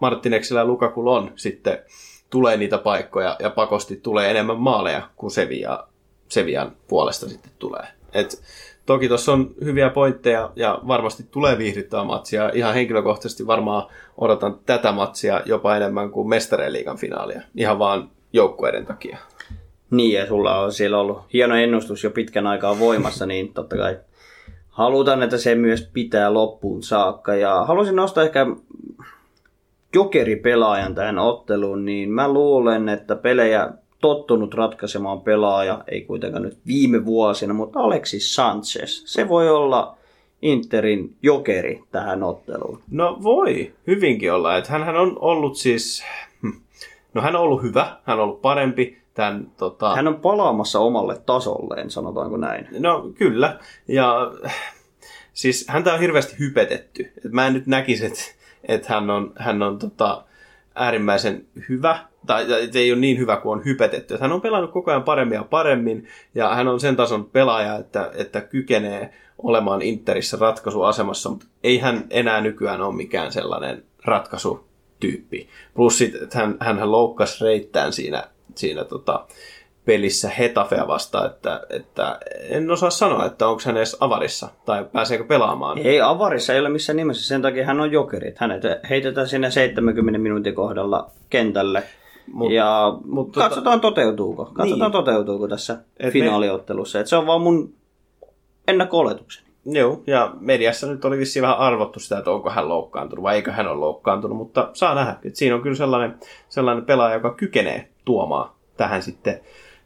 Martineksillä 0.00 0.60
ja 0.60 0.64
Lukakulla 0.64 1.16
on 1.16 1.32
sitten 1.36 1.78
tulee 2.30 2.56
niitä 2.56 2.78
paikkoja 2.78 3.36
ja 3.38 3.50
pakosti 3.50 3.96
tulee 3.96 4.30
enemmän 4.30 4.58
maaleja 4.58 5.08
kuin 5.16 5.30
Sevilla, 5.30 5.88
Sevian 6.28 6.76
puolesta 6.88 7.28
sitten 7.28 7.52
tulee. 7.58 7.86
Et 8.12 8.42
toki 8.88 9.08
tuossa 9.08 9.32
on 9.32 9.50
hyviä 9.64 9.90
pointteja 9.90 10.50
ja 10.56 10.78
varmasti 10.86 11.24
tulee 11.30 11.58
viihdyttää 11.58 12.04
matsia. 12.04 12.50
Ihan 12.54 12.74
henkilökohtaisesti 12.74 13.46
varmaan 13.46 13.86
odotan 14.18 14.58
tätä 14.66 14.92
matsia 14.92 15.40
jopa 15.44 15.76
enemmän 15.76 16.10
kuin 16.10 16.28
Mestareen 16.28 16.98
finaalia. 16.98 17.42
Ihan 17.56 17.78
vaan 17.78 18.10
joukkueiden 18.32 18.86
takia. 18.86 19.18
Niin, 19.90 20.12
ja 20.12 20.26
sulla 20.26 20.60
on 20.60 20.72
siellä 20.72 20.98
ollut 20.98 21.22
hieno 21.32 21.54
ennustus 21.54 22.04
jo 22.04 22.10
pitkän 22.10 22.46
aikaa 22.46 22.78
voimassa, 22.78 23.26
niin 23.26 23.54
totta 23.54 23.76
kai 23.76 23.98
halutaan, 24.68 25.22
että 25.22 25.38
se 25.38 25.54
myös 25.54 25.90
pitää 25.92 26.34
loppuun 26.34 26.82
saakka. 26.82 27.34
Ja 27.34 27.64
haluaisin 27.64 27.96
nostaa 27.96 28.24
ehkä 28.24 28.46
jokeripelaajan 29.94 30.94
tähän 30.94 31.18
otteluun, 31.18 31.84
niin 31.84 32.10
mä 32.10 32.32
luulen, 32.32 32.88
että 32.88 33.16
pelejä 33.16 33.70
tottunut 34.00 34.54
ratkaisemaan 34.54 35.20
pelaaja, 35.20 35.84
ei 35.88 36.00
kuitenkaan 36.00 36.42
nyt 36.42 36.58
viime 36.66 37.04
vuosina, 37.04 37.54
mutta 37.54 37.80
Alexis 37.80 38.34
Sanchez. 38.34 39.02
Se 39.04 39.28
voi 39.28 39.50
olla 39.50 39.96
Interin 40.42 41.16
jokeri 41.22 41.82
tähän 41.90 42.22
otteluun. 42.22 42.82
No 42.90 43.18
voi 43.22 43.72
hyvinkin 43.86 44.32
olla, 44.32 44.56
että 44.56 44.72
hän 44.72 44.96
on 44.96 45.16
ollut 45.20 45.56
siis, 45.56 46.04
hm, 46.42 46.60
no 47.14 47.22
hän 47.22 47.36
on 47.36 47.42
ollut 47.42 47.62
hyvä, 47.62 47.96
hän 48.04 48.18
on 48.18 48.24
ollut 48.24 48.42
parempi. 48.42 48.98
Tämän, 49.14 49.50
tota... 49.56 49.94
Hän 49.94 50.08
on 50.08 50.20
palaamassa 50.20 50.78
omalle 50.78 51.20
tasolleen, 51.26 51.90
sanotaanko 51.90 52.36
näin. 52.36 52.68
No 52.78 53.10
kyllä, 53.14 53.58
ja 53.88 54.32
siis 55.32 55.68
häntä 55.68 55.94
on 55.94 56.00
hirveästi 56.00 56.38
hypetetty. 56.38 57.12
Et 57.24 57.32
mä 57.32 57.46
en 57.46 57.52
nyt 57.52 57.66
näkisi, 57.66 58.06
että 58.06 58.20
et 58.64 58.86
hän 58.86 59.10
on, 59.10 59.32
hän 59.36 59.62
on 59.62 59.78
tota, 59.78 60.24
äärimmäisen 60.78 61.46
hyvä, 61.68 61.98
tai 62.26 62.46
ei 62.74 62.92
ole 62.92 63.00
niin 63.00 63.18
hyvä 63.18 63.36
kuin 63.36 63.58
on 63.58 63.64
hypetetty. 63.64 64.18
Hän 64.20 64.32
on 64.32 64.40
pelannut 64.40 64.72
koko 64.72 64.90
ajan 64.90 65.02
paremmin 65.02 65.36
ja 65.36 65.44
paremmin, 65.44 66.08
ja 66.34 66.54
hän 66.54 66.68
on 66.68 66.80
sen 66.80 66.96
tason 66.96 67.24
pelaaja, 67.24 67.76
että, 67.76 68.10
että 68.14 68.40
kykenee 68.40 69.12
olemaan 69.38 69.82
Interissä 69.82 70.36
ratkaisuasemassa, 70.40 71.28
mutta 71.30 71.46
ei 71.62 71.78
hän 71.78 72.04
enää 72.10 72.40
nykyään 72.40 72.80
ole 72.80 72.94
mikään 72.94 73.32
sellainen 73.32 73.84
ratkaisutyyppi. 74.04 75.48
Plus 75.74 75.98
sit, 75.98 76.14
että 76.14 76.38
hän, 76.38 76.56
hän 76.60 76.92
loukkasi 76.92 77.44
reittään 77.44 77.92
siinä, 77.92 78.24
siinä 78.54 78.84
tota, 78.84 79.26
pelissä 79.88 80.28
Hetafea 80.28 80.86
vastaan, 80.86 81.26
että, 81.26 81.60
että 81.70 82.18
en 82.48 82.70
osaa 82.70 82.90
sanoa, 82.90 83.24
että 83.24 83.48
onko 83.48 83.62
hän 83.64 83.76
edes 83.76 83.96
avarissa 84.00 84.48
tai 84.64 84.84
pääseekö 84.92 85.24
pelaamaan. 85.24 85.78
Ei 85.78 86.00
avarissa, 86.00 86.52
ei 86.52 86.60
ole 86.60 86.68
missään 86.68 86.96
nimessä, 86.96 87.28
sen 87.28 87.42
takia 87.42 87.66
hän 87.66 87.80
on 87.80 87.92
jokeri. 87.92 88.34
Hänet 88.36 88.62
heitetään 88.90 89.28
sinne 89.28 89.50
70 89.50 90.18
minuutin 90.18 90.54
kohdalla 90.54 91.10
kentälle. 91.30 91.82
Mut, 92.32 92.52
ja 92.52 92.98
mutta 93.04 93.40
tota- 93.40 93.42
katsotaan 93.42 93.80
toteutuuko. 93.80 94.44
Katsotaan 94.44 94.90
niin. 94.90 95.04
toteutuuko 95.04 95.48
tässä 95.48 95.78
Et 95.98 96.12
finaaliottelussa. 96.12 96.98
Me... 96.98 97.00
Et 97.00 97.06
se 97.06 97.16
on 97.16 97.26
vaan 97.26 97.40
mun 97.40 97.74
ennakko-oletukseni. 98.68 99.48
Joo, 99.64 100.02
ja 100.06 100.32
mediassa 100.40 100.86
nyt 100.86 101.04
oli 101.04 101.18
vissiin 101.18 101.42
vähän 101.42 101.58
arvottu 101.58 102.00
sitä, 102.00 102.18
että 102.18 102.30
onko 102.30 102.50
hän 102.50 102.68
loukkaantunut 102.68 103.22
vai 103.22 103.36
eikö 103.36 103.52
hän 103.52 103.68
ole 103.68 103.76
loukkaantunut, 103.78 104.38
mutta 104.38 104.70
saa 104.72 104.94
nähdä. 104.94 105.10
että 105.10 105.38
siinä 105.38 105.54
on 105.56 105.62
kyllä 105.62 105.76
sellainen, 105.76 106.18
sellainen 106.48 106.84
pelaaja, 106.84 107.14
joka 107.14 107.34
kykenee 107.34 107.88
tuomaan 108.04 108.50
tähän 108.76 109.02
sitten 109.02 109.40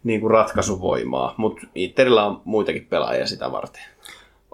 niin 0.04 0.20
kuin 0.20 0.30
ratkaisuvoimaa, 0.30 1.34
mutta 1.36 1.66
Interillä 1.74 2.24
on 2.24 2.40
muitakin 2.44 2.86
pelaajia 2.90 3.26
sitä 3.26 3.52
varten. 3.52 3.82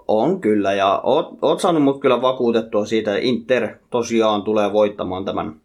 On 0.07 0.41
kyllä, 0.41 0.73
ja 0.73 0.99
oot, 1.03 1.37
oot 1.41 1.59
saanut 1.59 1.83
mut 1.83 2.01
kyllä 2.01 2.21
vakuutettua 2.21 2.85
siitä, 2.85 3.15
että 3.15 3.27
Inter 3.27 3.75
tosiaan 3.89 4.41
tulee 4.41 4.73
voittamaan 4.73 5.25
tämän 5.25 5.55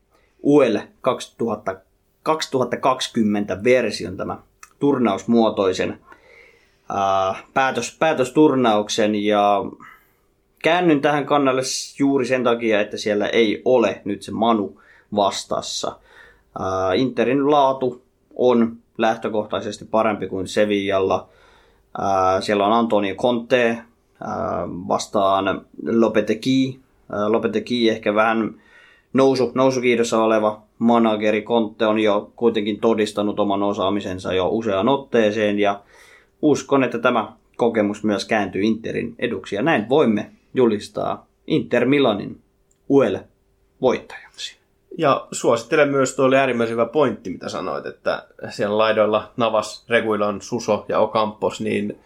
UEL 0.43 0.79
2000, 1.01 1.77
2020 2.23 3.65
version, 3.65 4.17
tämä 4.17 4.39
turnausmuotoisen 4.79 5.99
ää, 6.89 7.35
päätös, 7.55 7.97
päätösturnauksen, 7.99 9.15
ja 9.15 9.65
käännyn 10.63 11.01
tähän 11.01 11.27
kannalle 11.27 11.63
juuri 11.99 12.27
sen 12.27 12.45
takia, 12.45 12.81
että 12.81 12.97
siellä 12.97 13.27
ei 13.27 13.63
ole 13.65 14.03
nyt 14.05 14.23
se 14.23 14.33
Manu 14.33 14.81
vastassa. 15.17 15.99
Ää, 16.59 16.95
Interin 16.95 17.51
laatu 17.51 18.03
on 18.35 18.77
lähtökohtaisesti 18.99 19.85
parempi 19.85 20.27
kuin 20.27 20.49
Sevillalla. 20.49 21.29
siellä 22.41 22.67
on 22.67 22.73
Antonio 22.73 23.15
Conte 23.15 23.79
vastaan 24.89 25.67
Lopetegi. 25.93 26.81
Lopetegi 27.29 27.89
ehkä 27.89 28.15
vähän 28.15 28.55
nousu, 29.13 29.53
nousukiidossa 29.55 30.23
oleva 30.23 30.63
manageri. 30.79 31.43
Conte 31.43 31.87
on 31.87 31.99
jo 31.99 32.33
kuitenkin 32.37 32.81
todistanut 32.81 33.41
oman 33.41 33.63
osaamisensa 33.63 34.33
jo 34.33 34.49
useaan 34.49 34.89
otteeseen 34.89 35.59
ja 35.59 35.81
uskon, 36.43 36.85
että 36.85 36.99
tämä 36.99 37.33
kokemus 37.57 38.05
myös 38.05 38.25
kääntyy 38.25 38.63
Interin 38.63 39.15
eduksi 39.19 39.57
ja 39.57 39.63
näin 39.63 39.89
voimme 39.89 40.31
julistaa 40.55 41.27
Inter 41.47 41.87
Milanin 41.87 42.41
UEL 42.91 43.19
voittajaksi. 43.81 44.24
Ja 44.99 45.27
suosittelen 45.33 45.89
myös, 45.89 46.15
tuo 46.15 46.25
oli 46.25 46.37
äärimmäisen 46.37 46.73
hyvä 46.73 46.87
pointti, 46.87 47.31
mitä 47.31 47.49
sanoit, 47.49 47.87
että 47.87 48.27
siellä 48.51 48.79
laidoilla 48.79 49.33
Navas, 49.37 49.85
Reguilon, 49.89 50.43
Suso 50.43 50.87
ja 50.89 50.99
Ocampos, 50.99 51.61
niin 51.61 52.01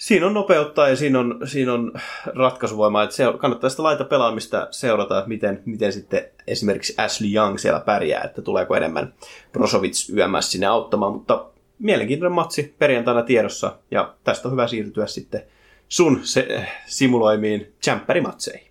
Siinä 0.00 0.26
on 0.26 0.34
nopeutta 0.34 0.88
ja 0.88 0.96
siinä 0.96 1.18
on, 1.18 1.40
siinä 1.44 1.72
on 1.72 1.92
ratkaisuvoimaa, 2.34 3.02
että 3.02 3.16
se 3.16 3.24
kannattaa 3.38 3.70
sitä 3.70 3.82
laita 3.82 4.04
pelaamista 4.04 4.68
seurata, 4.70 5.18
että 5.18 5.28
miten, 5.28 5.62
miten 5.64 5.92
sitten 5.92 6.24
esimerkiksi 6.46 6.94
Ashley 6.96 7.34
Young 7.34 7.58
siellä 7.58 7.80
pärjää, 7.80 8.22
että 8.24 8.42
tuleeko 8.42 8.76
enemmän 8.76 9.14
Brozovic 9.52 10.08
YMS 10.10 10.52
sinne 10.52 10.66
auttamaan, 10.66 11.12
mutta 11.12 11.46
mielenkiintoinen 11.78 12.34
matsi 12.34 12.74
perjantaina 12.78 13.22
tiedossa 13.22 13.76
ja 13.90 14.14
tästä 14.24 14.48
on 14.48 14.52
hyvä 14.52 14.66
siirtyä 14.66 15.06
sitten 15.06 15.42
sun 15.88 16.20
se, 16.22 16.66
simuloimiin 16.86 17.72
champperimatseihin. 17.82 18.69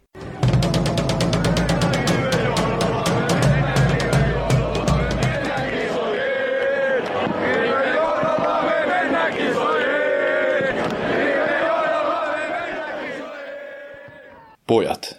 Pojat. 14.69 15.17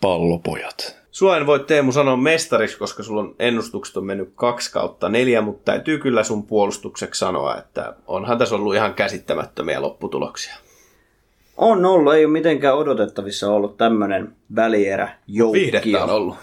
Pallopojat. 0.00 0.96
Sua 1.10 1.36
en 1.36 1.46
voi 1.46 1.60
Teemu 1.60 1.92
sanoa 1.92 2.16
mestariksi, 2.16 2.78
koska 2.78 3.02
sulla 3.02 3.20
on 3.20 3.34
ennustukset 3.38 3.96
on 3.96 4.04
mennyt 4.04 4.32
kaksi 4.34 4.72
kautta 4.72 5.08
neljä, 5.08 5.40
mutta 5.40 5.72
täytyy 5.72 5.98
kyllä 5.98 6.22
sun 6.22 6.46
puolustukseksi 6.46 7.18
sanoa, 7.18 7.56
että 7.56 7.94
onhan 8.06 8.38
tässä 8.38 8.54
ollut 8.54 8.74
ihan 8.74 8.94
käsittämättömiä 8.94 9.82
lopputuloksia. 9.82 10.54
On 11.56 11.84
ollut, 11.84 12.14
ei 12.14 12.24
ole 12.24 12.32
mitenkään 12.32 12.76
odotettavissa 12.76 13.52
ollut 13.52 13.76
tämmöinen 13.76 14.32
välierä 14.56 15.08
Viihdettä 15.52 16.04
on 16.04 16.10
ollut. 16.10 16.36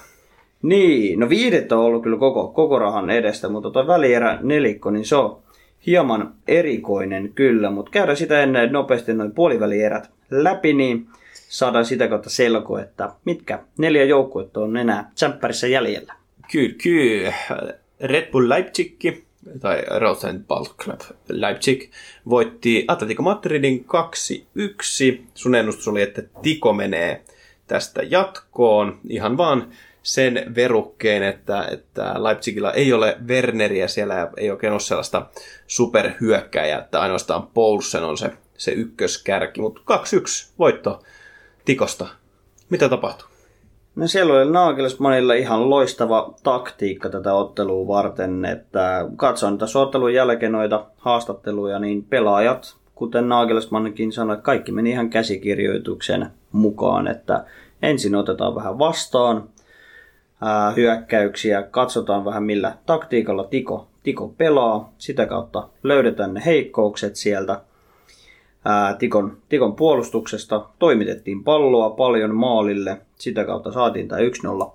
Niin, 0.61 1.19
no 1.19 1.29
viidettä 1.29 1.77
on 1.77 1.85
ollut 1.85 2.03
kyllä 2.03 2.17
koko, 2.17 2.47
koko 2.47 2.79
rahan 2.79 3.09
edestä, 3.09 3.49
mutta 3.49 3.71
tuo 3.71 3.87
välierä 3.87 4.39
nelikko, 4.41 4.91
niin 4.91 5.05
se 5.05 5.15
on 5.15 5.37
hieman 5.85 6.33
erikoinen 6.47 7.31
kyllä, 7.35 7.71
mutta 7.71 7.91
käydään 7.91 8.17
sitä 8.17 8.43
ennen 8.43 8.71
nopeasti 8.71 9.13
noin 9.13 9.31
puolivälierät 9.31 10.09
läpi, 10.31 10.73
niin 10.73 11.07
saadaan 11.49 11.85
sitä 11.85 12.07
kautta 12.07 12.29
selko, 12.29 12.79
että 12.79 13.09
mitkä 13.25 13.59
neljä 13.77 14.03
joukkuetta 14.03 14.59
on 14.59 14.77
enää 14.77 15.11
tsemppärissä 15.15 15.67
jäljellä. 15.67 16.13
Kyllä, 16.51 16.75
kyllä. 16.83 17.33
Red 17.99 18.31
Bull 18.31 18.49
Leipzig 18.49 19.03
tai 19.59 19.83
Rosenball 19.99 20.65
Club 20.65 20.99
Leipzig 21.29 21.91
voitti 22.29 22.85
Atletico 22.87 23.23
Madridin 23.23 23.85
2-1. 25.17 25.21
Sun 25.35 25.55
ennustus 25.55 25.87
oli, 25.87 26.01
että 26.01 26.21
Tiko 26.41 26.73
menee 26.73 27.23
tästä 27.67 28.03
jatkoon 28.03 28.99
ihan 29.09 29.37
vaan 29.37 29.67
sen 30.03 30.51
verukkeen, 30.55 31.23
että, 31.23 31.67
että 31.71 32.23
Leipzigillä 32.23 32.71
ei 32.71 32.93
ole 32.93 33.17
Werneriä 33.27 33.87
siellä 33.87 34.31
ei 34.37 34.51
oikein 34.51 34.73
ole 34.73 34.79
sellaista 34.79 35.25
superhyökkäjää, 35.67 36.79
että 36.79 37.01
ainoastaan 37.01 37.47
Poulsen 37.47 38.03
on 38.03 38.17
se, 38.17 38.31
se 38.57 38.71
ykköskärki, 38.71 39.61
mutta 39.61 39.81
2-1 39.81 40.51
voitto 40.59 41.03
Tikosta. 41.67 42.07
Mitä 42.69 42.89
tapahtuu? 42.89 43.27
No 43.95 44.07
siellä 44.07 44.33
oli 44.33 44.51
Nagelsmannilla 44.51 45.33
ihan 45.33 45.69
loistava 45.69 46.33
taktiikka 46.43 47.09
tätä 47.09 47.33
ottelua 47.33 47.87
varten, 47.87 48.45
että 48.45 49.05
katsoin 49.15 49.57
tässä 49.57 49.79
ottelun 49.79 50.13
jälkeen 50.13 50.51
noita 50.51 50.85
haastatteluja, 50.97 51.79
niin 51.79 52.03
pelaajat, 52.03 52.75
kuten 52.95 53.29
Nagelsmannkin 53.29 54.11
sanoi, 54.11 54.37
kaikki 54.37 54.71
meni 54.71 54.89
ihan 54.89 55.09
käsikirjoituksen 55.09 56.27
mukaan, 56.51 57.07
että 57.07 57.45
ensin 57.81 58.15
otetaan 58.15 58.55
vähän 58.55 58.79
vastaan 58.79 59.49
ää, 60.41 60.71
hyökkäyksiä, 60.71 61.61
katsotaan 61.61 62.25
vähän 62.25 62.43
millä 62.43 62.73
taktiikalla 62.85 63.43
Tiko, 63.43 63.87
Tiko 64.03 64.33
pelaa, 64.37 64.93
sitä 64.97 65.25
kautta 65.25 65.67
löydetään 65.83 66.33
ne 66.33 66.41
heikkoukset 66.45 67.15
sieltä, 67.15 67.61
ää, 68.67 68.93
Tikon, 68.93 69.37
Tikon 69.49 69.75
puolustuksesta. 69.75 70.65
Toimitettiin 70.79 71.43
palloa 71.43 71.89
paljon 71.89 72.35
maalille. 72.35 73.01
Sitä 73.15 73.45
kautta 73.45 73.71
saatiin 73.71 74.07
tämä 74.07 74.21
1-0 74.65 74.71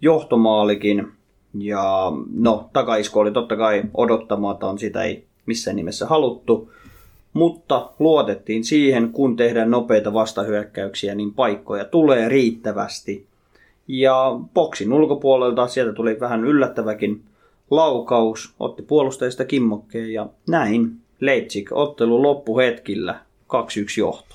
johtomaalikin. 0.00 1.12
Ja 1.58 2.12
no, 2.34 2.70
takaisku 2.72 3.18
oli 3.18 3.32
totta 3.32 3.56
kai 3.56 3.82
odottamaton, 3.94 4.78
sitä 4.78 5.02
ei 5.02 5.24
missään 5.46 5.76
nimessä 5.76 6.06
haluttu. 6.06 6.72
Mutta 7.32 7.90
luotettiin 7.98 8.64
siihen, 8.64 9.12
kun 9.12 9.36
tehdään 9.36 9.70
nopeita 9.70 10.12
vastahyökkäyksiä, 10.12 11.14
niin 11.14 11.34
paikkoja 11.34 11.84
tulee 11.84 12.28
riittävästi. 12.28 13.26
Ja 13.88 14.40
boksin 14.54 14.92
ulkopuolelta 14.92 15.66
sieltä 15.66 15.92
tuli 15.92 16.20
vähän 16.20 16.44
yllättäväkin 16.44 17.22
laukaus, 17.70 18.54
otti 18.60 18.82
puolustajista 18.82 19.44
kimmokkeen 19.44 20.12
ja 20.12 20.26
näin 20.48 21.03
Leipzig 21.26 21.68
ottelu 21.72 22.22
loppuhetkillä 22.22 23.20
2-1 23.54 23.56
johto. 23.98 24.34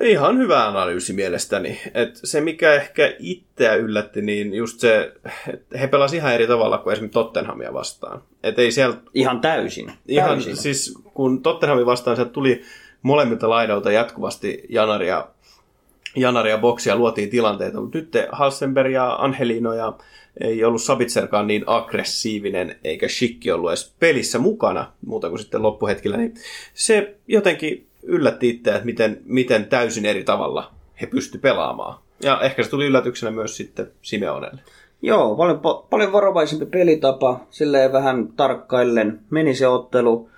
Ihan 0.00 0.38
hyvä 0.38 0.68
analyysi 0.68 1.12
mielestäni. 1.12 1.80
Et 1.94 2.20
se, 2.24 2.40
mikä 2.40 2.74
ehkä 2.74 3.14
itseä 3.18 3.74
yllätti, 3.74 4.22
niin 4.22 4.54
just 4.54 4.80
se, 4.80 5.12
että 5.52 5.78
he 5.78 5.86
pelasivat 5.86 6.20
ihan 6.22 6.34
eri 6.34 6.46
tavalla 6.46 6.78
kuin 6.78 6.92
esimerkiksi 6.92 7.14
Tottenhamia 7.14 7.72
vastaan. 7.72 8.22
Et 8.42 8.58
ei 8.58 8.72
siellä... 8.72 8.96
Ihan 9.14 9.40
täysin. 9.40 9.92
Ihan, 10.08 10.30
täysin. 10.30 10.56
siis 10.56 10.98
kun 11.14 11.42
Tottenhamin 11.42 11.86
vastaan 11.86 12.16
sieltä 12.16 12.32
tuli 12.32 12.62
molemmilta 13.02 13.50
laidolta 13.50 13.92
jatkuvasti 13.92 14.62
janaria, 14.68 15.26
janaria 16.16 16.58
boksia, 16.58 16.96
luotiin 16.96 17.30
tilanteita, 17.30 17.80
mutta 17.80 17.98
nyt 17.98 18.12
Halsenberg 18.32 18.92
ja 18.92 19.14
Angelino 19.14 19.74
ja 19.74 19.92
ei 20.40 20.64
ollut 20.64 20.82
Sabitserkaan 20.82 21.46
niin 21.46 21.64
aggressiivinen, 21.66 22.76
eikä 22.84 23.08
Shikki 23.08 23.52
ollut 23.52 23.70
edes 23.70 23.94
pelissä 24.00 24.38
mukana, 24.38 24.92
muuta 25.06 25.28
kuin 25.28 25.38
sitten 25.38 25.62
loppuhetkellä, 25.62 26.16
niin 26.16 26.34
se 26.74 27.16
jotenkin 27.28 27.86
yllätti 28.02 28.48
itse, 28.48 28.70
että 28.70 28.84
miten, 28.84 29.20
miten 29.24 29.66
täysin 29.66 30.06
eri 30.06 30.24
tavalla 30.24 30.70
he 31.00 31.06
pysty 31.06 31.38
pelaamaan. 31.38 31.98
Ja 32.22 32.40
ehkä 32.40 32.62
se 32.62 32.70
tuli 32.70 32.86
yllätyksenä 32.86 33.30
myös 33.30 33.56
sitten 33.56 33.90
Simeonelle. 34.02 34.60
Joo, 35.02 35.36
paljon, 35.36 35.60
paljon 35.90 36.12
varovaisempi 36.12 36.66
pelitapa, 36.66 37.40
silleen 37.50 37.92
vähän 37.92 38.28
tarkkaillen 38.36 39.20
meni 39.30 39.54
se 39.54 39.68
ottelu. 39.68 40.28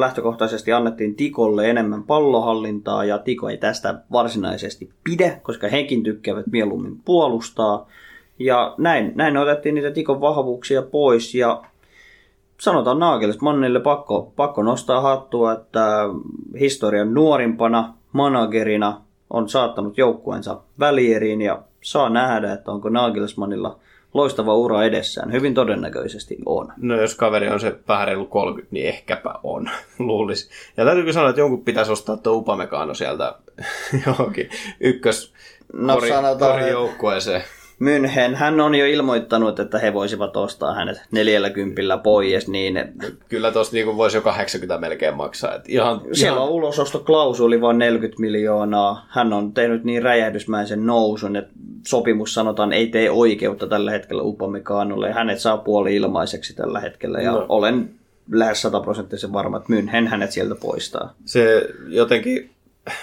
lähtökohtaisesti 0.00 0.72
annettiin 0.72 1.14
Tikolle 1.14 1.70
enemmän 1.70 2.02
pallohallintaa 2.02 3.04
ja 3.04 3.18
Tiko 3.18 3.48
ei 3.48 3.56
tästä 3.56 4.00
varsinaisesti 4.12 4.90
pidä, 5.04 5.40
koska 5.42 5.68
hekin 5.68 6.02
tykkäävät 6.02 6.46
mieluummin 6.46 7.00
puolustaa. 7.04 7.88
Ja 8.38 8.74
näin, 8.78 9.12
näin 9.14 9.36
otettiin 9.36 9.74
niitä 9.74 9.90
Tikon 9.90 10.20
vahvuuksia 10.20 10.82
pois 10.82 11.34
ja 11.34 11.62
sanotaan 12.60 12.98
Nagelsmannille 12.98 13.80
pakko, 13.80 14.32
pakko 14.36 14.62
nostaa 14.62 15.00
hattua, 15.00 15.52
että 15.52 16.02
historian 16.60 17.14
nuorimpana 17.14 17.94
managerina 18.12 19.00
on 19.30 19.48
saattanut 19.48 19.98
joukkueensa 19.98 20.60
välieriin 20.80 21.40
ja 21.40 21.62
saa 21.80 22.08
nähdä, 22.08 22.52
että 22.52 22.70
onko 22.70 22.88
Nagelsmannilla 22.88 23.78
loistava 24.14 24.54
ura 24.54 24.84
edessään. 24.84 25.32
Hyvin 25.32 25.54
todennäköisesti 25.54 26.38
on. 26.46 26.72
No 26.76 27.00
jos 27.00 27.14
kaveri 27.14 27.48
on 27.48 27.60
se 27.60 27.78
vähän 27.88 28.06
reilu 28.06 28.26
30, 28.26 28.74
niin 28.74 28.86
ehkäpä 28.86 29.34
on, 29.42 29.70
luulisi. 29.98 30.50
Ja 30.76 30.84
täytyykö 30.84 31.12
sanoa, 31.12 31.30
että 31.30 31.40
jonkun 31.40 31.64
pitäisi 31.64 31.92
ostaa 31.92 32.16
tuo 32.16 32.32
Upamecano 32.32 32.94
sieltä 32.94 33.34
johonkin 34.06 34.50
ykkös 34.80 35.34
no, 35.72 35.94
kori, 35.94 36.08
sanotaan, 36.08 36.68
joukkueeseen. 36.68 37.42
München, 37.78 38.34
hän 38.34 38.60
on 38.60 38.74
jo 38.74 38.86
ilmoittanut, 38.86 39.60
että 39.60 39.78
he 39.78 39.94
voisivat 39.94 40.36
ostaa 40.36 40.74
hänet 40.74 41.02
40 41.10 41.98
pois, 42.02 42.48
niin... 42.48 42.80
Kyllä 43.28 43.52
tuosta 43.52 43.76
niin 43.76 43.96
voisi 43.96 44.16
jo 44.16 44.20
80 44.20 44.78
melkein 44.78 45.16
maksaa. 45.16 45.54
Et 45.54 45.68
ihan, 45.68 46.00
Siellä 46.12 46.36
ihan... 46.36 46.48
on 46.48 46.54
ulosostoklausuli 46.54 47.60
vain 47.60 47.78
40 47.78 48.20
miljoonaa. 48.20 49.06
Hän 49.08 49.32
on 49.32 49.52
tehnyt 49.52 49.84
niin 49.84 50.02
räjähdysmäisen 50.02 50.86
nousun, 50.86 51.36
että 51.36 51.52
sopimus 51.86 52.34
sanotaan 52.34 52.72
ei 52.72 52.86
tee 52.86 53.10
oikeutta 53.10 53.66
tällä 53.66 53.90
hetkellä 53.90 54.22
Upamecanolle. 54.22 55.12
Hänet 55.12 55.38
saa 55.38 55.58
puoli 55.58 55.96
ilmaiseksi 55.96 56.56
tällä 56.56 56.80
hetkellä 56.80 57.20
ja 57.20 57.32
no. 57.32 57.46
olen 57.48 57.90
lähes 58.32 58.62
sataprosenttisen 58.62 59.32
varma, 59.32 59.56
että 59.56 59.72
München 59.72 60.08
hänet 60.08 60.30
sieltä 60.30 60.54
poistaa. 60.54 61.14
Se 61.24 61.68
jotenkin 61.88 62.50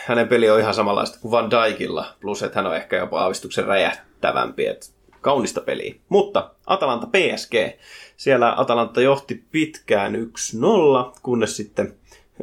hänen 0.06 0.28
peli 0.28 0.50
on 0.50 0.60
ihan 0.60 0.74
samanlaista 0.74 1.20
kuin 1.22 1.32
Van 1.32 1.50
Dijkilla, 1.52 2.06
plus 2.22 2.44
että 2.44 2.60
hän 2.60 2.68
on 2.68 2.76
ehkä 2.76 2.98
jopa 2.98 3.22
aavistuksen 3.22 3.66
räjähtävämpi, 3.66 4.68
että 4.68 4.88
kaunista 5.22 5.62
peliä. 5.62 5.96
Mutta 6.10 6.52
Atalanta 6.68 7.08
PSG, 7.08 7.54
siellä 8.18 8.54
Atalanta 8.58 9.02
johti 9.02 9.44
pitkään 9.52 10.16
1-0, 10.16 11.14
kunnes 11.24 11.58
sitten 11.58 11.94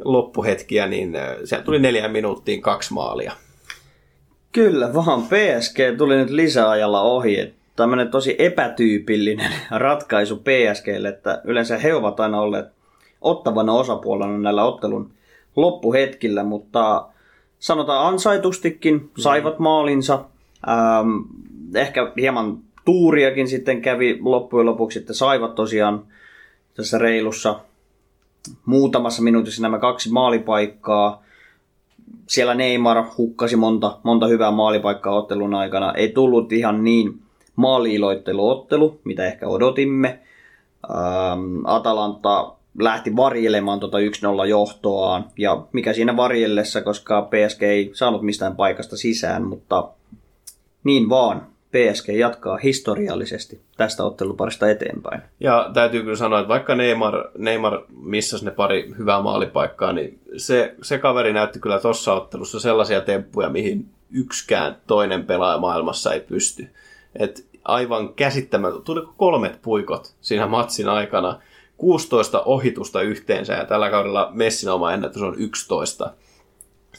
loppuhetkiä, 0.03 0.87
niin 0.87 1.17
siellä 1.43 1.65
tuli 1.65 1.79
neljän 1.79 2.11
minuuttiin 2.11 2.61
kaksi 2.61 2.93
maalia. 2.93 3.31
Kyllä, 4.51 4.93
vaan 4.93 5.23
PSG 5.23 5.97
tuli 5.97 6.15
nyt 6.15 6.29
lisäajalla 6.29 7.01
ohi. 7.01 7.53
Tämmöinen 7.75 8.11
tosi 8.11 8.35
epätyypillinen 8.39 9.51
ratkaisu 9.71 10.37
PSGlle, 10.37 11.09
että 11.09 11.41
yleensä 11.43 11.77
he 11.77 11.93
ovat 11.93 12.19
aina 12.19 12.41
olleet 12.41 12.65
ottavana 13.21 13.73
osapuolena 13.73 14.37
näillä 14.37 14.63
ottelun 14.63 15.13
loppuhetkillä, 15.55 16.43
mutta 16.43 17.07
sanotaan 17.63 18.07
ansaitustikin, 18.07 19.11
saivat 19.17 19.59
maalinsa. 19.59 20.25
Ähm, 20.67 21.09
ehkä 21.75 22.11
hieman 22.17 22.57
tuuriakin 22.85 23.47
sitten 23.47 23.81
kävi 23.81 24.19
loppujen 24.21 24.65
lopuksi, 24.65 24.99
että 24.99 25.13
saivat 25.13 25.55
tosiaan 25.55 26.05
tässä 26.73 26.97
reilussa 26.97 27.59
muutamassa 28.65 29.21
minuutissa 29.21 29.61
nämä 29.61 29.79
kaksi 29.79 30.11
maalipaikkaa. 30.11 31.23
siellä 32.27 32.53
Neymar 32.53 33.03
hukkasi 33.17 33.55
monta, 33.55 33.97
monta 34.03 34.27
hyvää 34.27 34.51
maalipaikkaa 34.51 35.15
ottelun 35.15 35.53
aikana. 35.53 35.93
Ei 35.93 36.09
tullut 36.09 36.51
ihan 36.51 36.83
niin 36.83 37.19
maaliiloitteluottelu, 37.55 38.99
mitä 39.03 39.25
ehkä 39.25 39.47
odotimme. 39.47 40.19
Ähm, 40.89 41.65
Atalanta 41.65 42.53
lähti 42.79 43.15
varjelemaan 43.15 43.79
tuota 43.79 43.97
1-0 43.97 44.45
johtoaan. 44.47 45.25
Ja 45.37 45.65
mikä 45.73 45.93
siinä 45.93 46.17
varjellessa, 46.17 46.81
koska 46.81 47.21
PSG 47.21 47.63
ei 47.63 47.91
saanut 47.93 48.21
mistään 48.21 48.55
paikasta 48.55 48.97
sisään, 48.97 49.43
mutta 49.43 49.89
niin 50.83 51.09
vaan. 51.09 51.53
PSG 51.73 52.09
jatkaa 52.09 52.57
historiallisesti 52.57 53.61
tästä 53.77 54.03
otteluparista 54.03 54.69
eteenpäin. 54.69 55.21
Ja 55.39 55.69
täytyy 55.73 56.01
kyllä 56.01 56.15
sanoa, 56.15 56.39
että 56.39 56.47
vaikka 56.47 56.75
Neymar, 56.75 57.23
Neymar 57.37 57.81
missasi 58.01 58.45
ne 58.45 58.51
pari 58.51 58.93
hyvää 58.97 59.21
maalipaikkaa, 59.21 59.93
niin 59.93 60.19
se, 60.37 60.75
se 60.81 60.97
kaveri 60.97 61.33
näytti 61.33 61.59
kyllä 61.59 61.79
tuossa 61.79 62.13
ottelussa 62.13 62.59
sellaisia 62.59 63.01
temppuja, 63.01 63.49
mihin 63.49 63.89
yksikään 64.11 64.77
toinen 64.87 65.25
pelaaja 65.25 65.57
maailmassa 65.57 66.13
ei 66.13 66.19
pysty. 66.19 66.67
Et 67.15 67.45
aivan 67.63 68.13
käsittämättä. 68.13 68.79
Tuliko 68.81 69.13
kolmet 69.17 69.59
puikot 69.61 70.15
siinä 70.21 70.47
matsin 70.47 70.89
aikana? 70.89 71.39
16 71.77 72.41
ohitusta 72.41 73.01
yhteensä 73.01 73.53
ja 73.53 73.65
tällä 73.65 73.89
kaudella 73.89 74.29
Messin 74.33 74.69
oma 74.69 74.93
ennätys 74.93 75.21
on 75.21 75.35
11. 75.37 76.13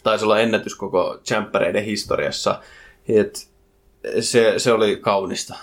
Taisi 0.02 0.24
olla 0.24 0.40
ennätys 0.40 0.74
koko 0.74 1.18
Champereiden 1.24 1.84
historiassa. 1.84 2.60
Et 3.08 3.48
se, 4.20 4.54
se 4.56 4.72
oli 4.72 4.96
kaunista. 4.96 5.54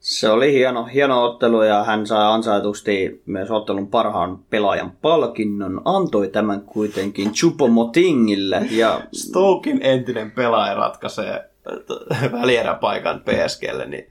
Se 0.00 0.30
oli 0.30 0.52
hieno, 0.52 0.84
hieno 0.84 1.24
ottelu 1.24 1.62
ja 1.62 1.84
hän 1.84 2.06
sai 2.06 2.24
ansaitusti 2.24 3.22
myös 3.26 3.50
ottelun 3.50 3.88
parhaan 3.88 4.38
pelaajan 4.50 4.92
palkinnon. 5.02 5.82
Antoi 5.84 6.28
tämän 6.28 6.60
kuitenkin 6.60 7.32
Chupomotingille. 7.32 8.66
Ja... 8.70 9.00
Stokin 9.12 9.80
entinen 9.82 10.30
pelaaja 10.30 10.74
ratkaisee 10.74 11.50
välieräpaikan 12.40 13.20
PSGlle, 13.20 13.86
niin 13.86 14.08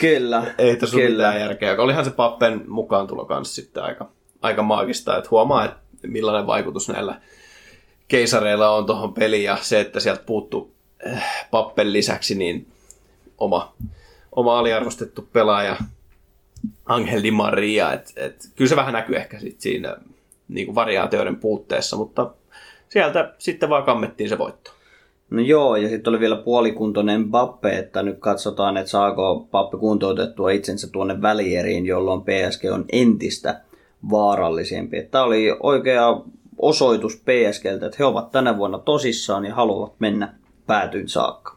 Kyllä. 0.00 0.54
ei 0.58 0.76
tässä 0.76 0.96
ole 0.96 1.06
kyllä. 1.06 1.28
mitään 1.28 1.40
järkeä. 1.40 1.76
Olihan 1.78 2.04
se 2.04 2.10
Pappen 2.10 2.64
mukaan 2.68 3.06
tulo 3.06 3.24
kanssa 3.24 3.54
sitten 3.54 3.82
aika, 3.82 4.08
aika 4.42 4.62
maagista, 4.62 5.16
että 5.16 5.30
huomaa, 5.30 5.64
että 5.64 5.78
millainen 6.06 6.46
vaikutus 6.46 6.88
näillä 6.88 7.20
keisareilla 8.08 8.70
on 8.70 8.86
tuohon 8.86 9.14
peliin 9.14 9.44
ja 9.44 9.58
se, 9.60 9.80
että 9.80 10.00
sieltä 10.00 10.22
puuttuu 10.26 10.74
äh, 11.06 11.46
Pappen 11.50 11.92
lisäksi 11.92 12.34
niin 12.34 12.66
oma, 13.38 13.74
oma 14.32 14.58
aliarvostettu 14.58 15.28
pelaaja 15.32 15.76
Angel 16.86 17.22
Di 17.22 17.30
Maria, 17.30 17.92
että 17.92 18.12
et, 18.16 18.48
kyllä 18.56 18.68
se 18.68 18.76
vähän 18.76 18.92
näkyy 18.92 19.16
ehkä 19.16 19.40
sit 19.40 19.60
siinä 19.60 19.96
niin 20.48 20.66
kuin 20.66 20.74
variaatioiden 20.74 21.36
puutteessa, 21.36 21.96
mutta 21.96 22.30
sieltä 22.88 23.34
sitten 23.38 23.68
vaan 23.68 23.84
kammettiin 23.84 24.28
se 24.28 24.38
voitto. 24.38 24.71
No 25.32 25.40
joo, 25.40 25.76
ja 25.76 25.88
sitten 25.88 26.10
oli 26.10 26.20
vielä 26.20 26.36
puolikuntoinen 26.36 27.20
Mbappe, 27.20 27.78
että 27.78 28.02
nyt 28.02 28.18
katsotaan, 28.18 28.76
että 28.76 28.90
saako 28.90 29.34
Mbappe 29.48 29.78
kuntoutettua 29.78 30.50
itsensä 30.50 30.88
tuonne 30.92 31.22
välieriin, 31.22 31.86
jolloin 31.86 32.22
PSG 32.22 32.64
on 32.72 32.84
entistä 32.92 33.60
vaarallisempi. 34.10 35.02
Tämä 35.02 35.24
oli 35.24 35.56
oikea 35.60 36.20
osoitus 36.58 37.16
PSGltä, 37.16 37.86
että 37.86 37.96
he 37.98 38.04
ovat 38.04 38.30
tänä 38.30 38.56
vuonna 38.56 38.78
tosissaan 38.78 39.44
ja 39.44 39.54
haluavat 39.54 39.92
mennä 39.98 40.34
päätyyn 40.66 41.08
saakka. 41.08 41.56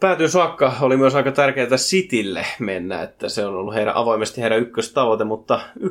päätyyn 0.00 0.30
saakka 0.30 0.72
oli 0.80 0.96
myös 0.96 1.14
aika 1.14 1.32
tärkeää 1.32 1.76
Citylle 1.76 2.46
mennä, 2.58 3.02
että 3.02 3.28
se 3.28 3.46
on 3.46 3.54
ollut 3.54 3.74
heidän, 3.74 3.96
avoimesti 3.96 4.40
heidän 4.40 4.58
ykköstavoite, 4.58 5.24
mutta 5.24 5.60
1-3 5.80 5.84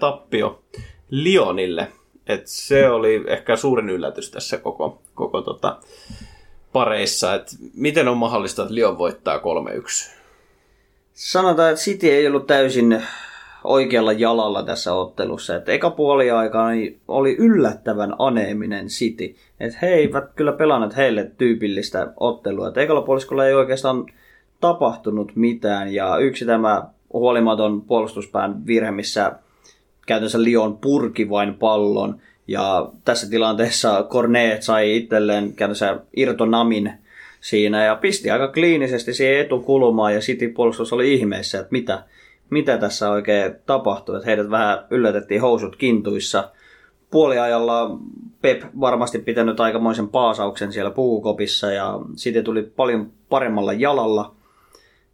tappio 0.00 0.62
Lyonille. 1.10 1.88
Et 2.26 2.46
se 2.46 2.88
oli 2.88 3.24
ehkä 3.26 3.56
suurin 3.56 3.90
yllätys 3.90 4.30
tässä 4.30 4.58
koko, 4.58 5.02
koko 5.14 5.42
tota 5.42 5.78
pareissa, 6.72 7.34
että 7.34 7.52
miten 7.74 8.08
on 8.08 8.16
mahdollista, 8.16 8.62
että 8.62 8.74
Lyon 8.74 8.98
voittaa 8.98 9.38
3-1. 9.38 9.42
Sanotaan, 11.12 11.70
että 11.70 11.82
City 11.82 12.10
ei 12.10 12.26
ollut 12.26 12.46
täysin 12.46 13.02
oikealla 13.64 14.12
jalalla 14.12 14.62
tässä 14.62 14.94
ottelussa. 14.94 15.56
Et 15.56 15.68
eka 15.68 15.90
puoli 15.90 16.30
aikaa 16.30 16.70
niin 16.70 17.00
oli 17.08 17.36
yllättävän 17.38 18.14
aneeminen 18.18 18.86
City. 18.86 19.36
Et 19.60 19.82
he 19.82 19.88
eivät 19.88 20.24
kyllä 20.36 20.52
pelanneet 20.52 20.96
heille 20.96 21.30
tyypillistä 21.38 22.12
ottelua. 22.16 22.68
Et 22.68 22.76
ekalla 22.76 23.02
puoliskolla 23.02 23.46
ei 23.46 23.54
oikeastaan 23.54 24.06
tapahtunut 24.60 25.36
mitään. 25.36 25.94
Ja 25.94 26.18
yksi 26.18 26.44
tämä 26.44 26.84
huolimaton 27.12 27.82
puolustuspään 27.82 28.66
virhe, 28.66 28.90
missä 28.90 29.32
käytännössä 30.06 30.42
Lyon 30.42 30.78
purki 30.78 31.30
vain 31.30 31.54
pallon. 31.54 32.20
Ja 32.48 32.88
tässä 33.04 33.30
tilanteessa 33.30 34.06
Cornet 34.08 34.62
sai 34.62 34.96
itselleen 34.96 35.52
käytännössä 35.52 36.00
irtonamin 36.16 36.92
siinä 37.40 37.84
ja 37.84 37.96
pisti 37.96 38.30
aika 38.30 38.48
kliinisesti 38.48 39.14
siihen 39.14 39.40
etukulmaan 39.40 40.14
ja 40.14 40.20
City 40.20 40.48
puolustus 40.48 40.92
oli 40.92 41.14
ihmeessä, 41.14 41.58
että 41.58 41.72
mitä, 41.72 42.02
mitä 42.50 42.78
tässä 42.78 43.10
oikein 43.10 43.54
tapahtui. 43.66 44.16
Että 44.16 44.26
heidät 44.26 44.50
vähän 44.50 44.84
yllätettiin 44.90 45.40
housut 45.40 45.76
kintuissa. 45.76 46.50
Puoliajalla 47.10 47.98
Pep 48.42 48.62
varmasti 48.80 49.18
pitänyt 49.18 49.60
aikamoisen 49.60 50.08
paasauksen 50.08 50.72
siellä 50.72 50.90
puukopissa 50.90 51.72
ja 51.72 52.00
City 52.16 52.42
tuli 52.42 52.62
paljon 52.62 53.12
paremmalla 53.28 53.72
jalalla 53.72 54.34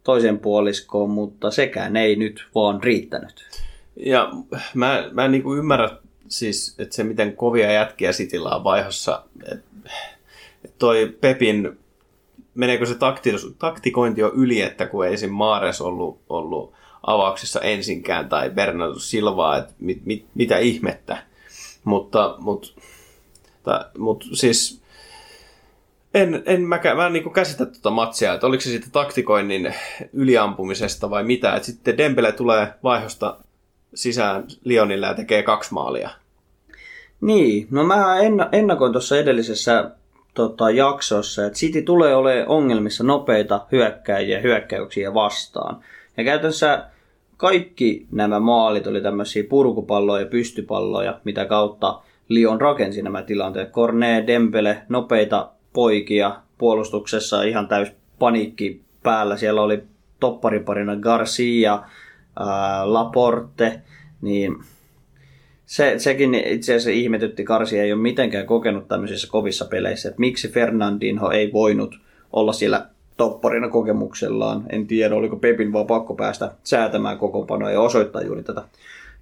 toisen 0.03 0.39
puoliskoon, 0.39 1.09
mutta 1.09 1.51
sekään 1.51 1.95
ei 1.95 2.15
nyt 2.15 2.45
vaan 2.55 2.83
riittänyt. 2.83 3.68
Ja 3.95 4.31
mä, 4.73 5.09
mä 5.11 5.25
en 5.25 5.31
niinku 5.31 5.55
ymmärrä 5.55 5.89
siis, 6.27 6.75
että 6.79 6.95
se 6.95 7.03
miten 7.03 7.35
kovia 7.35 7.71
jätkiä 7.71 8.11
Cityllä 8.11 8.49
on 8.49 8.63
vaihossa. 8.63 9.23
Et, 9.51 9.65
et 10.65 10.73
toi 10.77 11.17
Pepin, 11.21 11.79
meneekö 12.55 12.85
se 12.85 12.95
takti, 12.95 13.33
taktikointi 13.59 14.21
jo 14.21 14.31
yli, 14.35 14.61
että 14.61 14.85
kun 14.85 15.05
ei 15.05 15.13
esim. 15.13 15.31
Maares 15.31 15.81
ollut, 15.81 16.21
ollut 16.29 16.73
avauksessa 17.03 17.61
ensinkään 17.61 18.29
tai 18.29 18.49
Bernardo 18.49 18.99
Silvaa, 18.99 19.57
että 19.57 19.73
mit, 19.79 20.05
mit, 20.05 20.25
mitä 20.35 20.57
ihmettä. 20.57 21.23
Mutta, 21.83 22.35
mut, 22.39 22.75
ta, 23.63 23.89
mut 23.97 24.25
siis 24.33 24.81
en, 26.13 26.43
en 26.45 26.61
mäkään, 26.61 26.97
mä 26.97 27.05
en 27.07 27.13
niin 27.13 27.33
käsitä 27.33 27.65
tuota 27.65 27.89
matsia, 27.89 28.33
että 28.33 28.47
oliko 28.47 28.61
se 28.61 28.69
sitten 28.69 28.91
taktikoinnin 28.91 29.73
yliampumisesta 30.13 31.09
vai 31.09 31.23
mitä. 31.23 31.55
Että 31.55 31.65
sitten 31.65 31.97
Dembele 31.97 32.31
tulee 32.31 32.73
vaihosta 32.83 33.37
sisään 33.93 34.43
Lionille 34.63 35.07
ja 35.07 35.13
tekee 35.13 35.43
kaksi 35.43 35.73
maalia. 35.73 36.09
Niin, 37.21 37.67
no 37.71 37.83
mä 37.83 38.19
enna- 38.19 38.49
ennakoin 38.51 38.91
tuossa 38.91 39.17
edellisessä 39.17 39.91
tota, 40.33 40.69
jaksossa, 40.69 41.45
että 41.45 41.59
City 41.59 41.81
tulee 41.81 42.15
olemaan 42.15 42.47
ongelmissa 42.47 43.03
nopeita 43.03 43.65
hyökkäjiä 43.71 44.39
hyökkäyksiä 44.39 45.13
vastaan. 45.13 45.79
Ja 46.17 46.23
käytännössä 46.23 46.85
kaikki 47.37 48.07
nämä 48.11 48.39
maalit 48.39 48.87
oli 48.87 49.01
tämmöisiä 49.01 49.43
purkupalloja 49.49 50.23
ja 50.23 50.29
pystypalloja, 50.29 51.19
mitä 51.23 51.45
kautta 51.45 52.01
Lyon 52.29 52.61
rakensi 52.61 53.01
nämä 53.01 53.21
tilanteet. 53.21 53.71
Cornet, 53.71 54.27
Dembele, 54.27 54.81
nopeita 54.89 55.49
poikia 55.73 56.35
puolustuksessa, 56.57 57.43
ihan 57.43 57.67
täys 57.67 57.91
paniikki 58.19 58.81
päällä. 59.03 59.37
Siellä 59.37 59.61
oli 59.61 59.83
toppariparina 60.19 60.95
Garcia, 60.95 61.79
ää, 62.39 62.93
Laporte, 62.93 63.81
niin 64.21 64.55
se, 65.65 65.93
sekin 65.97 66.35
itse 66.35 66.73
asiassa 66.75 66.89
ihmetytti 66.89 67.43
Karsia 67.43 67.83
ei 67.83 67.93
ole 67.93 68.01
mitenkään 68.01 68.45
kokenut 68.45 68.87
tämmöisissä 68.87 69.27
kovissa 69.31 69.65
peleissä, 69.65 70.09
että 70.09 70.19
miksi 70.19 70.47
Fernandinho 70.47 71.31
ei 71.31 71.53
voinut 71.53 71.99
olla 72.33 72.53
siellä 72.53 72.85
topparina 73.17 73.69
kokemuksellaan. 73.69 74.63
En 74.69 74.87
tiedä, 74.87 75.15
oliko 75.15 75.35
Pepin 75.35 75.73
vaan 75.73 75.87
pakko 75.87 76.15
päästä 76.15 76.51
säätämään 76.63 77.17
kokoonpanoa 77.17 77.71
ja 77.71 77.81
osoittaa 77.81 78.21
juuri 78.21 78.43
tätä 78.43 78.61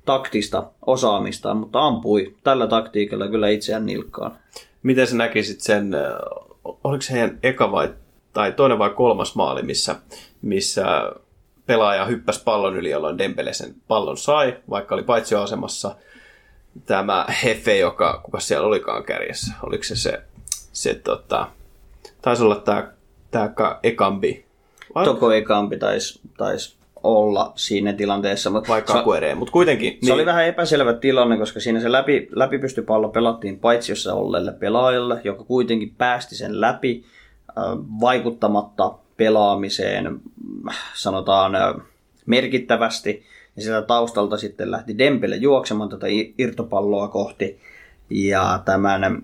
taktista 0.05 0.63
osaamistaan, 0.85 1.57
mutta 1.57 1.85
ampui 1.85 2.35
tällä 2.43 2.67
taktiikalla 2.67 3.27
kyllä 3.27 3.49
itseään 3.49 3.85
nilkkaan. 3.85 4.31
Miten 4.83 5.07
sä 5.07 5.15
näkisit 5.15 5.61
sen, 5.61 5.91
oliko 6.83 7.01
se 7.01 7.13
heidän 7.13 7.39
eka 7.43 7.71
vai, 7.71 7.93
tai 8.33 8.51
toinen 8.51 8.79
vai 8.79 8.89
kolmas 8.89 9.35
maali, 9.35 9.63
missä, 9.63 9.95
missä 10.41 10.85
pelaaja 11.67 12.05
hyppäsi 12.05 12.43
pallon 12.43 12.77
yli, 12.77 12.89
jolloin 12.89 13.17
Dembele 13.17 13.53
sen 13.53 13.75
pallon 13.87 14.17
sai, 14.17 14.57
vaikka 14.69 14.95
oli 14.95 15.03
paitsioasemassa 15.03 15.95
tämä 16.85 17.25
Hefe, 17.43 17.77
joka, 17.77 18.21
kuka 18.25 18.39
siellä 18.39 18.67
olikaan 18.67 19.03
kärjessä, 19.03 19.53
oliko 19.63 19.83
se 19.83 19.95
se, 19.95 20.21
se 20.73 20.93
tota, 20.93 21.47
taisi 22.21 22.43
olla 22.43 22.55
tämä, 22.55 22.91
tämä 23.31 23.79
Ekambi, 23.83 24.45
vai, 24.95 25.05
Toko 25.05 25.31
Ekampi 25.31 25.77
taisi 25.77 26.19
tais 26.37 26.77
olla 27.03 27.51
siinä 27.55 27.93
tilanteessa. 27.93 28.49
Mutta 28.49 28.69
vai 28.69 28.81
Kakuere, 28.81 29.35
mutta 29.35 29.51
kuitenkin. 29.51 29.91
niin 29.91 30.05
Se 30.05 30.13
oli 30.13 30.25
vähän 30.25 30.45
epäselvä 30.45 30.93
tilanne, 30.93 31.37
koska 31.37 31.59
siinä 31.59 31.79
se 31.79 31.91
läpi, 31.91 32.27
läpipystypallo 32.31 33.09
pelattiin 33.09 33.59
paitsiossa 33.59 34.13
olleelle 34.13 34.51
pelaajalle, 34.51 35.21
joka 35.23 35.43
kuitenkin 35.43 35.95
päästi 35.97 36.35
sen 36.35 36.61
läpi 36.61 37.05
vaikuttamatta 38.01 38.93
pelaamiseen, 39.17 40.19
sanotaan 40.93 41.81
merkittävästi. 42.25 43.23
Ja 43.55 43.61
sieltä 43.61 43.87
taustalta 43.87 44.37
sitten 44.37 44.71
lähti 44.71 44.97
Dembele 44.97 45.35
juoksemaan 45.35 45.89
tätä 45.89 46.07
irtopalloa 46.37 47.07
kohti. 47.07 47.59
Ja 48.09 48.61
tämän 48.65 49.21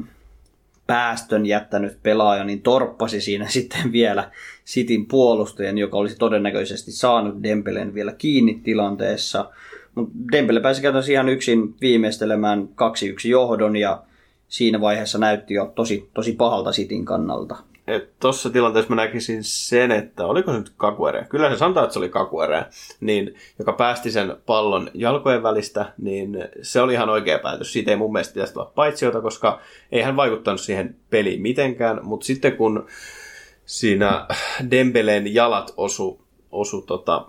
päästön 0.87 1.45
jättänyt 1.45 1.97
pelaaja, 2.03 2.43
niin 2.43 2.61
torppasi 2.61 3.21
siinä 3.21 3.47
sitten 3.57 3.91
vielä 3.91 4.31
Sitin 4.65 5.05
puolustajan, 5.05 5.77
joka 5.77 5.97
olisi 5.97 6.17
todennäköisesti 6.17 6.91
saanut 6.91 7.43
Dembelen 7.43 7.93
vielä 7.93 8.13
kiinni 8.17 8.61
tilanteessa. 8.63 9.49
Mutta 9.95 10.13
Dembele 10.31 10.59
pääsi 10.59 10.81
käytännössä 10.81 11.11
ihan 11.11 11.29
yksin 11.29 11.75
viimeistelemään 11.81 12.69
2-1 12.69 13.27
johdon 13.27 13.75
ja 13.75 14.03
siinä 14.47 14.81
vaiheessa 14.81 15.17
näytti 15.17 15.53
jo 15.53 15.71
tosi, 15.75 16.09
tosi 16.13 16.31
pahalta 16.31 16.71
Sitin 16.71 17.05
kannalta. 17.05 17.55
Tuossa 18.19 18.49
tilanteessa 18.49 18.89
mä 18.89 18.95
näkisin 18.95 19.43
sen, 19.43 19.91
että 19.91 20.25
oliko 20.25 20.51
se 20.51 20.57
nyt 20.57 20.73
Kakuere, 20.77 21.25
kyllä 21.29 21.49
se 21.49 21.57
sanotaan, 21.57 21.83
että 21.83 21.93
se 21.93 21.99
oli 21.99 22.09
Kakuere, 22.09 22.65
niin, 22.99 23.35
joka 23.59 23.73
päästi 23.73 24.11
sen 24.11 24.35
pallon 24.45 24.91
jalkojen 24.93 25.43
välistä, 25.43 25.93
niin 25.97 26.37
se 26.61 26.81
oli 26.81 26.93
ihan 26.93 27.09
oikea 27.09 27.39
päätös. 27.39 27.73
Siitä 27.73 27.91
ei 27.91 27.97
mun 27.97 28.11
mielestä 28.11 28.33
pitäisi 28.33 28.53
olla 28.59 28.71
paitsiota, 28.75 29.21
koska 29.21 29.59
ei 29.91 30.01
hän 30.01 30.15
vaikuttanut 30.15 30.61
siihen 30.61 30.95
peliin 31.09 31.41
mitenkään, 31.41 31.99
mutta 32.03 32.25
sitten 32.25 32.57
kun 32.57 32.87
siinä 33.65 34.27
Dembeleen 34.71 35.33
jalat 35.33 35.73
osu, 35.77 36.21
osu 36.51 36.81
tota, 36.81 37.25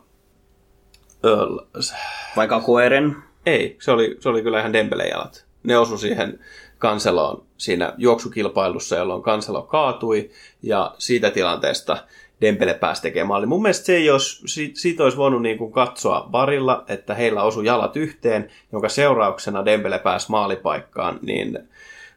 Vai 2.36 2.48
Kakueren? 2.48 3.16
ei, 3.46 3.76
se 3.80 3.90
oli, 3.90 4.16
se 4.20 4.28
oli 4.28 4.42
kyllä 4.42 4.58
ihan 4.58 4.72
Dembeleen 4.72 5.10
jalat. 5.10 5.46
Ne 5.62 5.78
osu 5.78 5.98
siihen 5.98 6.38
Kanseloon 6.84 7.44
siinä 7.56 7.94
juoksukilpailussa, 7.96 8.96
jolloin 8.96 9.22
Kanselo 9.22 9.62
kaatui, 9.62 10.30
ja 10.62 10.94
siitä 10.98 11.30
tilanteesta 11.30 11.96
Dembele 12.40 12.74
pääsi 12.74 13.02
tekemään 13.02 13.26
maali. 13.26 13.46
Mun 13.46 13.62
mielestä 13.62 13.86
se 13.86 13.96
ei 13.96 14.10
olisi, 14.10 14.72
siitä 14.74 15.04
olisi 15.04 15.16
voinut 15.16 15.42
niin 15.42 15.58
kuin 15.58 15.72
katsoa 15.72 16.28
varilla, 16.32 16.84
että 16.88 17.14
heillä 17.14 17.42
osu 17.42 17.62
jalat 17.62 17.96
yhteen, 17.96 18.50
jonka 18.72 18.88
seurauksena 18.88 19.64
Dembele 19.64 19.98
pääsi 19.98 20.30
maalipaikkaan, 20.30 21.18
niin 21.22 21.58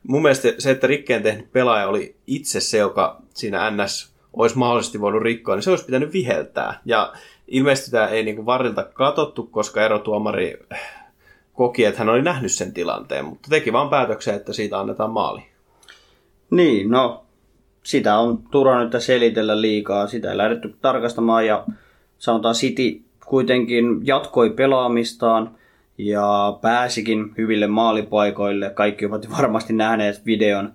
mun 0.03 0.21
mielestä 0.21 0.47
se, 0.57 0.71
että 0.71 0.87
rikkeen 0.87 1.23
tehnyt 1.23 1.51
pelaaja 1.51 1.87
oli 1.87 2.15
itse 2.27 2.59
se, 2.59 2.77
joka 2.77 3.21
siinä 3.33 3.71
NS 3.71 4.13
olisi 4.33 4.57
mahdollisesti 4.57 5.01
voinut 5.01 5.23
rikkoa, 5.23 5.55
niin 5.55 5.63
se 5.63 5.69
olisi 5.69 5.85
pitänyt 5.85 6.13
viheltää. 6.13 6.81
Ja 6.85 7.13
ilmeisesti 7.47 7.91
tämä 7.91 8.07
ei 8.07 8.23
niin 8.23 8.35
kuin 8.35 8.45
varilta 8.45 8.83
katottu, 8.83 9.43
koska 9.43 9.85
erotuomari 9.85 10.59
koki, 11.57 11.85
että 11.85 11.99
hän 11.99 12.09
oli 12.09 12.21
nähnyt 12.21 12.51
sen 12.51 12.73
tilanteen, 12.73 13.25
mutta 13.25 13.49
teki 13.49 13.73
vaan 13.73 13.89
päätöksen, 13.89 14.35
että 14.35 14.53
siitä 14.53 14.79
annetaan 14.79 15.11
maali. 15.11 15.41
Niin, 16.49 16.89
no 16.89 17.25
sitä 17.83 18.17
on 18.17 18.43
turha 18.51 18.83
nyt 18.83 19.01
selitellä 19.01 19.61
liikaa, 19.61 20.07
sitä 20.07 20.31
ei 20.31 20.37
lähdetty 20.37 20.75
tarkastamaan 20.81 21.45
ja 21.45 21.65
sanotaan 22.17 22.55
City 22.55 23.01
kuitenkin 23.25 24.07
jatkoi 24.07 24.49
pelaamistaan 24.49 25.57
ja 25.97 26.57
pääsikin 26.61 27.33
hyville 27.37 27.67
maalipaikoille. 27.67 28.69
Kaikki 28.69 29.05
ovat 29.05 29.29
varmasti 29.37 29.73
nähneet 29.73 30.25
videon 30.25 30.73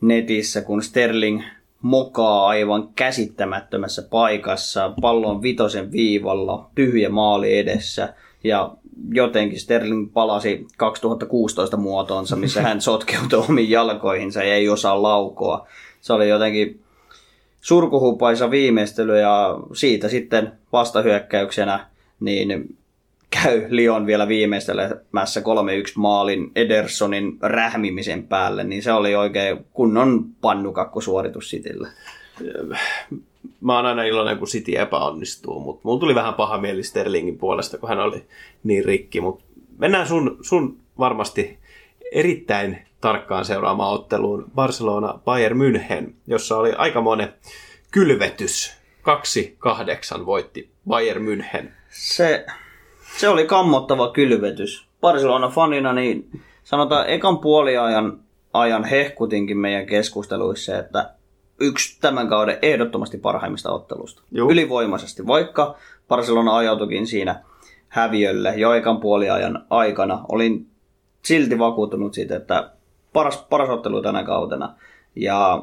netissä, 0.00 0.62
kun 0.62 0.82
Sterling 0.82 1.42
mokaa 1.82 2.46
aivan 2.46 2.88
käsittämättömässä 2.94 4.02
paikassa, 4.10 4.92
pallon 5.00 5.42
vitosen 5.42 5.92
viivalla, 5.92 6.70
tyhjä 6.74 7.08
maali 7.08 7.58
edessä 7.58 8.14
ja 8.44 8.70
jotenkin 9.12 9.60
Sterling 9.60 10.12
palasi 10.12 10.66
2016 10.76 11.76
muotoonsa, 11.76 12.36
missä 12.36 12.62
hän 12.62 12.80
sotkeutui 12.90 13.44
omiin 13.48 13.70
jalkoihinsa 13.70 14.44
ja 14.44 14.54
ei 14.54 14.68
osaa 14.68 15.02
laukoa. 15.02 15.66
Se 16.00 16.12
oli 16.12 16.28
jotenkin 16.28 16.80
surkuhupaisa 17.60 18.50
viimeistely 18.50 19.20
ja 19.20 19.58
siitä 19.72 20.08
sitten 20.08 20.52
vastahyökkäyksenä 20.72 21.86
niin 22.20 22.76
käy 23.30 23.66
Lion 23.68 24.06
vielä 24.06 24.28
viimeistelemässä 24.28 25.40
3-1 25.40 25.42
maalin 25.96 26.50
Edersonin 26.56 27.38
rähmimisen 27.40 28.22
päälle, 28.26 28.64
niin 28.64 28.82
se 28.82 28.92
oli 28.92 29.14
oikein 29.14 29.66
kunnon 29.72 30.24
pannukakkusuoritus 30.40 31.50
Sitille 31.50 31.88
mä 33.62 33.76
oon 33.76 33.86
aina 33.86 34.04
iloinen, 34.04 34.38
kun 34.38 34.48
City 34.48 34.78
epäonnistuu, 34.78 35.60
mutta 35.60 35.80
mulla 35.84 36.00
tuli 36.00 36.14
vähän 36.14 36.34
paha 36.34 36.58
mieli 36.58 36.82
Sterlingin 36.82 37.38
puolesta, 37.38 37.78
kun 37.78 37.88
hän 37.88 38.00
oli 38.00 38.24
niin 38.64 38.84
rikki, 38.84 39.20
mutta 39.20 39.44
mennään 39.78 40.06
sun, 40.06 40.38
sun 40.40 40.76
varmasti 40.98 41.58
erittäin 42.12 42.78
tarkkaan 43.00 43.44
seuraamaan 43.44 43.92
otteluun 43.94 44.50
Barcelona 44.54 45.20
Bayern 45.24 45.58
München, 45.58 46.12
jossa 46.26 46.56
oli 46.56 46.72
aika 46.72 47.00
monen 47.00 47.34
kylvetys. 47.90 48.82
2-8 50.20 50.26
voitti 50.26 50.70
Bayern 50.88 51.24
München. 51.24 51.70
Se, 51.88 52.46
se 53.16 53.28
oli 53.28 53.46
kammottava 53.46 54.10
kylvetys. 54.12 54.86
Barcelona 55.00 55.48
fanina, 55.48 55.92
niin 55.92 56.42
sanotaan 56.64 57.08
ekan 57.08 57.38
puoliajan 57.38 58.18
ajan 58.52 58.84
hehkutinkin 58.84 59.58
meidän 59.58 59.86
keskusteluissa, 59.86 60.78
että 60.78 61.10
yksi 61.62 62.00
tämän 62.00 62.28
kauden 62.28 62.58
ehdottomasti 62.62 63.18
parhaimmista 63.18 63.72
ottelusta. 63.72 64.22
Juh. 64.32 64.50
Ylivoimaisesti, 64.50 65.26
vaikka 65.26 65.76
Barcelona 66.08 66.56
ajautukin 66.56 67.06
siinä 67.06 67.42
häviölle 67.88 68.54
jo 68.56 68.72
ekan 68.72 69.00
puoliajan 69.00 69.66
aikana. 69.70 70.24
Olin 70.28 70.66
silti 71.22 71.58
vakuuttunut 71.58 72.14
siitä, 72.14 72.36
että 72.36 72.70
paras, 73.12 73.46
paras 73.50 73.70
ottelu 73.70 74.02
tänä 74.02 74.24
kautena. 74.24 74.74
Ja 75.16 75.62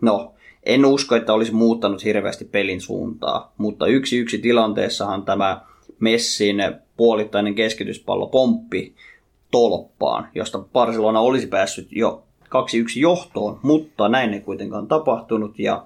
no, 0.00 0.34
en 0.62 0.84
usko, 0.84 1.14
että 1.14 1.32
olisi 1.32 1.54
muuttanut 1.54 2.04
hirveästi 2.04 2.44
pelin 2.44 2.80
suuntaa, 2.80 3.52
mutta 3.58 3.86
yksi 3.86 4.18
yksi 4.18 4.38
tilanteessahan 4.38 5.24
tämä 5.24 5.60
Messin 5.98 6.56
puolittainen 6.96 7.54
keskityspallo 7.54 8.26
pomppi 8.26 8.94
tolppaan, 9.50 10.28
josta 10.34 10.58
Barcelona 10.58 11.20
olisi 11.20 11.46
päässyt 11.46 11.88
jo 11.90 12.24
2-1 12.54 13.00
johtoon, 13.00 13.58
mutta 13.62 14.08
näin 14.08 14.34
ei 14.34 14.40
kuitenkaan 14.40 14.86
tapahtunut. 14.86 15.58
Ja 15.58 15.84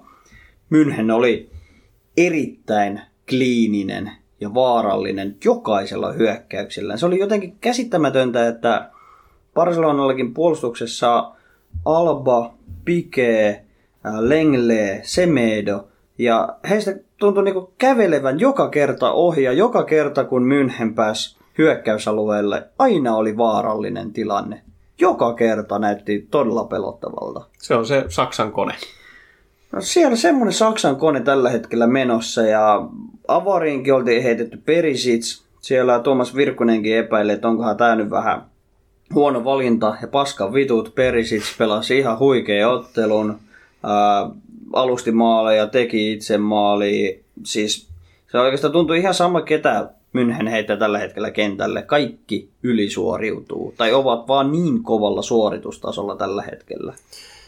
München 0.73 1.11
oli 1.11 1.49
erittäin 2.17 3.01
kliininen 3.29 4.11
ja 4.41 4.53
vaarallinen 4.53 5.35
jokaisella 5.45 6.11
hyökkäyksellä. 6.11 6.97
Se 6.97 7.05
oli 7.05 7.19
jotenkin 7.19 7.57
käsittämätöntä, 7.61 8.47
että 8.47 8.89
Barcelonallakin 9.53 10.33
puolustuksessa 10.33 11.31
Alba, 11.85 12.53
Pique, 12.85 13.65
Lengle, 14.19 14.99
Semedo. 15.03 15.87
Ja 16.17 16.57
heistä 16.69 16.95
tuntui 17.17 17.43
niinku 17.43 17.73
kävelevän 17.77 18.39
joka 18.39 18.69
kerta 18.69 19.11
ohi 19.11 19.43
ja 19.43 19.53
joka 19.53 19.83
kerta 19.83 20.23
kun 20.23 20.51
München 20.51 20.93
pääsi 20.93 21.37
hyökkäysalueelle, 21.57 22.67
aina 22.79 23.15
oli 23.15 23.37
vaarallinen 23.37 24.13
tilanne 24.13 24.61
joka 24.99 25.33
kerta 25.33 25.79
näytti 25.79 26.27
todella 26.31 26.63
pelottavalta. 26.63 27.45
Se 27.57 27.75
on 27.75 27.85
se 27.85 28.05
Saksan 28.07 28.51
kone. 28.51 28.73
No 29.71 29.81
siellä 29.81 30.15
semmoinen 30.15 30.53
Saksan 30.53 30.95
kone 30.95 31.19
tällä 31.19 31.49
hetkellä 31.49 31.87
menossa 31.87 32.41
ja 32.41 32.87
avariinkin 33.27 33.93
oltiin 33.93 34.23
heitetty 34.23 34.57
Perisits. 34.57 35.43
Siellä 35.61 35.99
Tuomas 35.99 36.35
Virkkunenkin 36.35 36.97
epäili, 36.97 37.31
että 37.31 37.47
onkohan 37.47 37.77
tämä 37.77 37.95
nyt 37.95 38.09
vähän 38.09 38.41
huono 39.13 39.43
valinta 39.43 39.95
ja 40.01 40.07
paskan 40.07 40.53
vitut. 40.53 40.95
Perisits 40.95 41.55
pelasi 41.57 41.97
ihan 41.97 42.19
huikea 42.19 42.69
ottelun. 42.69 43.39
Ää, 43.83 44.29
alusti 44.73 45.11
maaleja, 45.11 45.67
teki 45.67 46.13
itse 46.13 46.37
maali. 46.37 47.23
Siis 47.43 47.87
se 48.31 48.39
oikeastaan 48.39 48.73
tuntui 48.73 48.99
ihan 48.99 49.13
sama 49.13 49.41
ketä 49.41 49.89
München 50.13 50.47
heittää 50.47 50.77
tällä 50.77 50.99
hetkellä 50.99 51.31
kentälle. 51.31 51.81
Kaikki 51.81 52.49
ylisuoriutuu 52.63 53.73
tai 53.77 53.93
ovat 53.93 54.27
vaan 54.27 54.51
niin 54.51 54.83
kovalla 54.83 55.21
suoritustasolla 55.21 56.15
tällä 56.15 56.41
hetkellä. 56.41 56.93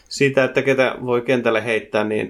Siitä, 0.08 0.44
että 0.44 0.62
ketä 0.62 0.96
voi 1.04 1.22
kentälle 1.22 1.64
heittää, 1.64 2.04
niin 2.04 2.28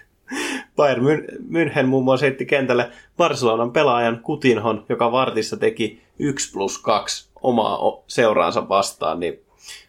Bayern 0.76 1.04
München 1.50 1.86
muun 1.86 2.04
muassa 2.04 2.26
heitti 2.26 2.46
kentälle 2.46 2.90
Barcelonan 3.16 3.72
pelaajan 3.72 4.20
Kutinhon, 4.20 4.84
joka 4.88 5.12
vartissa 5.12 5.56
teki 5.56 6.02
1 6.18 6.52
plus 6.52 6.78
2 6.78 7.28
omaa 7.42 7.78
seuraansa 8.06 8.68
vastaan, 8.68 9.20
niin 9.20 9.40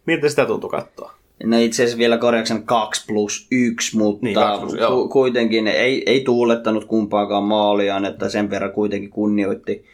miltä 0.06 0.30
sitä 0.30 0.46
tuntui 0.46 0.70
katsoa? 0.70 1.19
No 1.44 1.60
itse 1.60 1.84
asiassa 1.84 1.98
vielä 1.98 2.18
korjauksen 2.18 2.64
2 2.64 3.06
plus 3.08 3.48
1, 3.52 3.98
mutta 3.98 4.26
niin, 4.26 4.36
2 4.36 4.60
plus, 4.60 4.76
ku, 4.88 5.10
kuitenkin 5.10 5.68
ei, 5.68 6.04
ei 6.06 6.22
tuulettanut 6.22 6.86
kumpaakaan 6.86 7.44
maaliaan, 7.44 8.06
että 8.06 8.30
sen 8.30 8.50
verran 8.50 8.72
kuitenkin 8.72 9.10
kunnioitti 9.10 9.86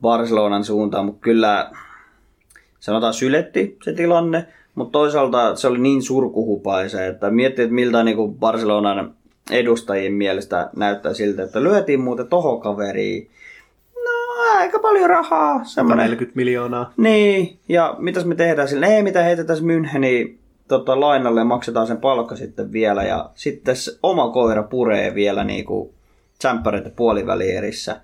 Barcelonan 0.00 0.64
suuntaan, 0.64 1.04
mutta 1.04 1.20
kyllä 1.20 1.70
sanotaan 2.80 3.14
syletti 3.14 3.76
se 3.82 3.92
tilanne, 3.92 4.46
mutta 4.74 4.92
toisaalta 4.92 5.56
se 5.56 5.68
oli 5.68 5.78
niin 5.78 6.02
surkuhupaisa, 6.02 7.04
että 7.04 7.30
miettii, 7.30 7.62
että 7.62 7.74
miltä 7.74 8.02
niin 8.02 8.34
Barcelonan 8.34 9.14
edustajien 9.50 10.12
mielestä 10.12 10.70
näyttää 10.76 11.14
siltä, 11.14 11.42
että 11.42 11.62
lyötiin 11.62 12.00
muuten 12.00 12.26
tohon 12.28 12.60
kaveriin. 12.60 13.30
No, 13.94 14.42
aika 14.58 14.78
paljon 14.78 15.10
rahaa. 15.10 15.64
Semmoinen... 15.64 16.04
40 16.04 16.36
miljoonaa. 16.36 16.92
Niin, 16.96 17.58
ja 17.68 17.94
mitäs 17.98 18.24
me 18.24 18.34
tehdään 18.34 18.68
sille? 18.68 18.86
Ei, 18.86 19.02
mitä 19.02 19.22
heitetään 19.22 19.58
Müncheniin 19.58 20.39
tota, 20.70 21.00
lainalle 21.00 21.40
ja 21.40 21.44
maksetaan 21.44 21.86
sen 21.86 21.96
palkka 21.96 22.36
sitten 22.36 22.72
vielä. 22.72 23.02
Ja 23.02 23.30
sitten 23.34 23.74
oma 24.02 24.30
koira 24.30 24.62
puree 24.62 25.14
vielä 25.14 25.44
niinku 25.44 25.94
tsemppäreitä 26.38 26.90
puolivälierissä. 26.90 28.00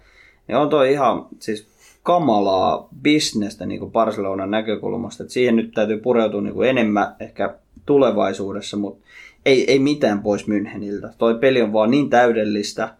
Niin 0.48 0.56
on 0.56 0.68
toi 0.68 0.92
ihan 0.92 1.26
siis 1.38 1.68
kamalaa 2.02 2.88
bisnestä 3.02 3.66
niin 3.66 3.80
kuin 3.80 3.92
Barcelonan 3.92 4.50
näkökulmasta. 4.50 5.22
Et 5.22 5.30
siihen 5.30 5.56
nyt 5.56 5.74
täytyy 5.74 5.98
pureutua 5.98 6.40
niin 6.40 6.54
kuin 6.54 6.68
enemmän 6.68 7.16
ehkä 7.20 7.54
tulevaisuudessa, 7.86 8.76
mutta 8.76 9.06
ei, 9.46 9.70
ei 9.70 9.78
mitään 9.78 10.22
pois 10.22 10.46
Müncheniltä. 10.48 11.08
Toi 11.18 11.34
peli 11.34 11.62
on 11.62 11.72
vaan 11.72 11.90
niin 11.90 12.10
täydellistä. 12.10 12.94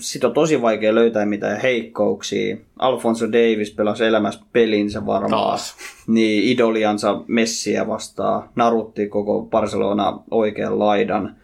Sitten 0.00 0.28
on 0.28 0.34
tosi 0.34 0.62
vaikea 0.62 0.94
löytää 0.94 1.26
mitään 1.26 1.60
heikkouksia. 1.60 2.56
Alfonso 2.78 3.26
Davis 3.32 3.70
pelasi 3.74 4.04
elämässä 4.04 4.40
pelinsä 4.52 5.06
varmaan. 5.06 5.30
Taas. 5.30 5.76
Niin 6.06 6.44
idoliansa 6.52 7.20
Messiä 7.26 7.86
vastaa. 7.88 8.52
Narutti 8.56 9.08
koko 9.08 9.42
Barcelona 9.42 10.18
oikean 10.30 10.78
laidan. 10.78 11.36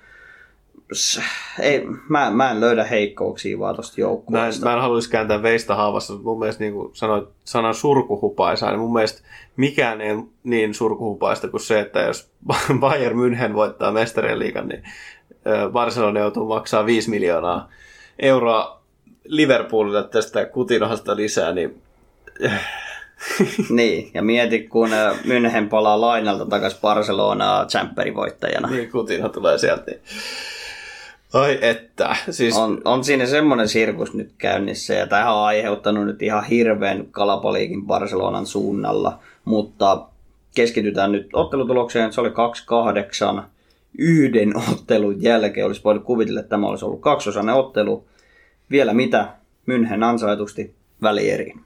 Ei, 1.60 1.84
mä, 2.08 2.30
mä 2.30 2.50
en 2.50 2.60
löydä 2.60 2.84
heikkouksia 2.84 3.58
vaan 3.58 3.76
tosta 3.76 3.92
Mä 3.92 4.04
en, 4.04 4.08
joukkueesta. 4.08 4.66
mä 4.66 4.74
en 4.74 4.80
haluaisi 4.80 5.10
kääntää 5.10 5.42
veistä 5.42 5.74
haavassa, 5.74 6.12
mutta 6.12 6.28
mun 6.28 6.38
mielestä 6.38 6.64
niin 6.64 6.72
kuin 6.72 6.90
sanoit 6.92 7.28
sanan 7.44 7.74
surkuhupaisa, 7.74 8.70
niin 8.70 8.80
mun 8.80 8.92
mielestä 8.92 9.22
mikään 9.56 10.00
ei 10.00 10.12
ole 10.12 10.24
niin 10.44 10.74
surkuhupaista 10.74 11.48
kuin 11.48 11.60
se, 11.60 11.80
että 11.80 12.00
jos 12.00 12.30
Bayern 12.80 13.16
München 13.16 13.54
voittaa 13.54 13.92
mestarien 13.92 14.38
liigan, 14.38 14.68
niin 14.68 14.82
Barcelona 15.72 16.20
joutuu 16.20 16.48
maksaa 16.48 16.86
5 16.86 17.10
miljoonaa 17.10 17.68
euroa 18.18 18.82
Liverpoolille 19.24 20.04
tästä 20.04 20.44
kutinohasta 20.44 21.16
lisää, 21.16 21.52
niin 21.52 21.82
Niin, 23.70 24.10
ja 24.14 24.22
mieti, 24.22 24.62
kun 24.62 24.92
äh, 24.92 25.16
München 25.24 25.68
palaa 25.68 26.00
lainalta 26.00 26.46
takaisin 26.46 26.80
Barcelonaa 26.80 27.66
voittajana. 28.14 28.68
niin 28.68 28.90
kutino 28.90 29.28
tulee 29.28 29.58
sieltä. 29.58 29.84
Niin. 29.86 30.00
Ai 31.32 31.58
että, 31.60 32.16
siis 32.30 32.56
On, 32.56 32.80
on 32.84 33.04
siinä 33.04 33.26
semmoinen 33.26 33.68
sirkus 33.68 34.14
nyt 34.14 34.30
käynnissä, 34.38 34.94
ja 34.94 35.06
tämä 35.06 35.34
on 35.34 35.46
aiheuttanut 35.46 36.06
nyt 36.06 36.22
ihan 36.22 36.44
hirveän 36.44 37.06
kalapaliikin 37.10 37.86
Barcelonan 37.86 38.46
suunnalla, 38.46 39.18
mutta 39.44 40.06
keskitytään 40.54 41.12
nyt 41.12 41.28
ottelutulokseen, 41.32 42.12
se 42.12 42.20
oli 42.20 42.32
2-8 43.38 43.42
yhden 43.98 44.56
ottelun 44.72 45.22
jälkeen, 45.22 45.66
olisi 45.66 45.84
voinut 45.84 46.04
kuvitella, 46.04 46.40
että 46.40 46.50
tämä 46.50 46.66
olisi 46.66 46.84
ollut 46.84 47.00
kaksosainen 47.00 47.54
ottelu. 47.54 48.08
Vielä 48.70 48.94
mitä? 48.94 49.28
München 49.70 50.02
ansaitusti 50.04 50.74
välieriin. 51.02 51.60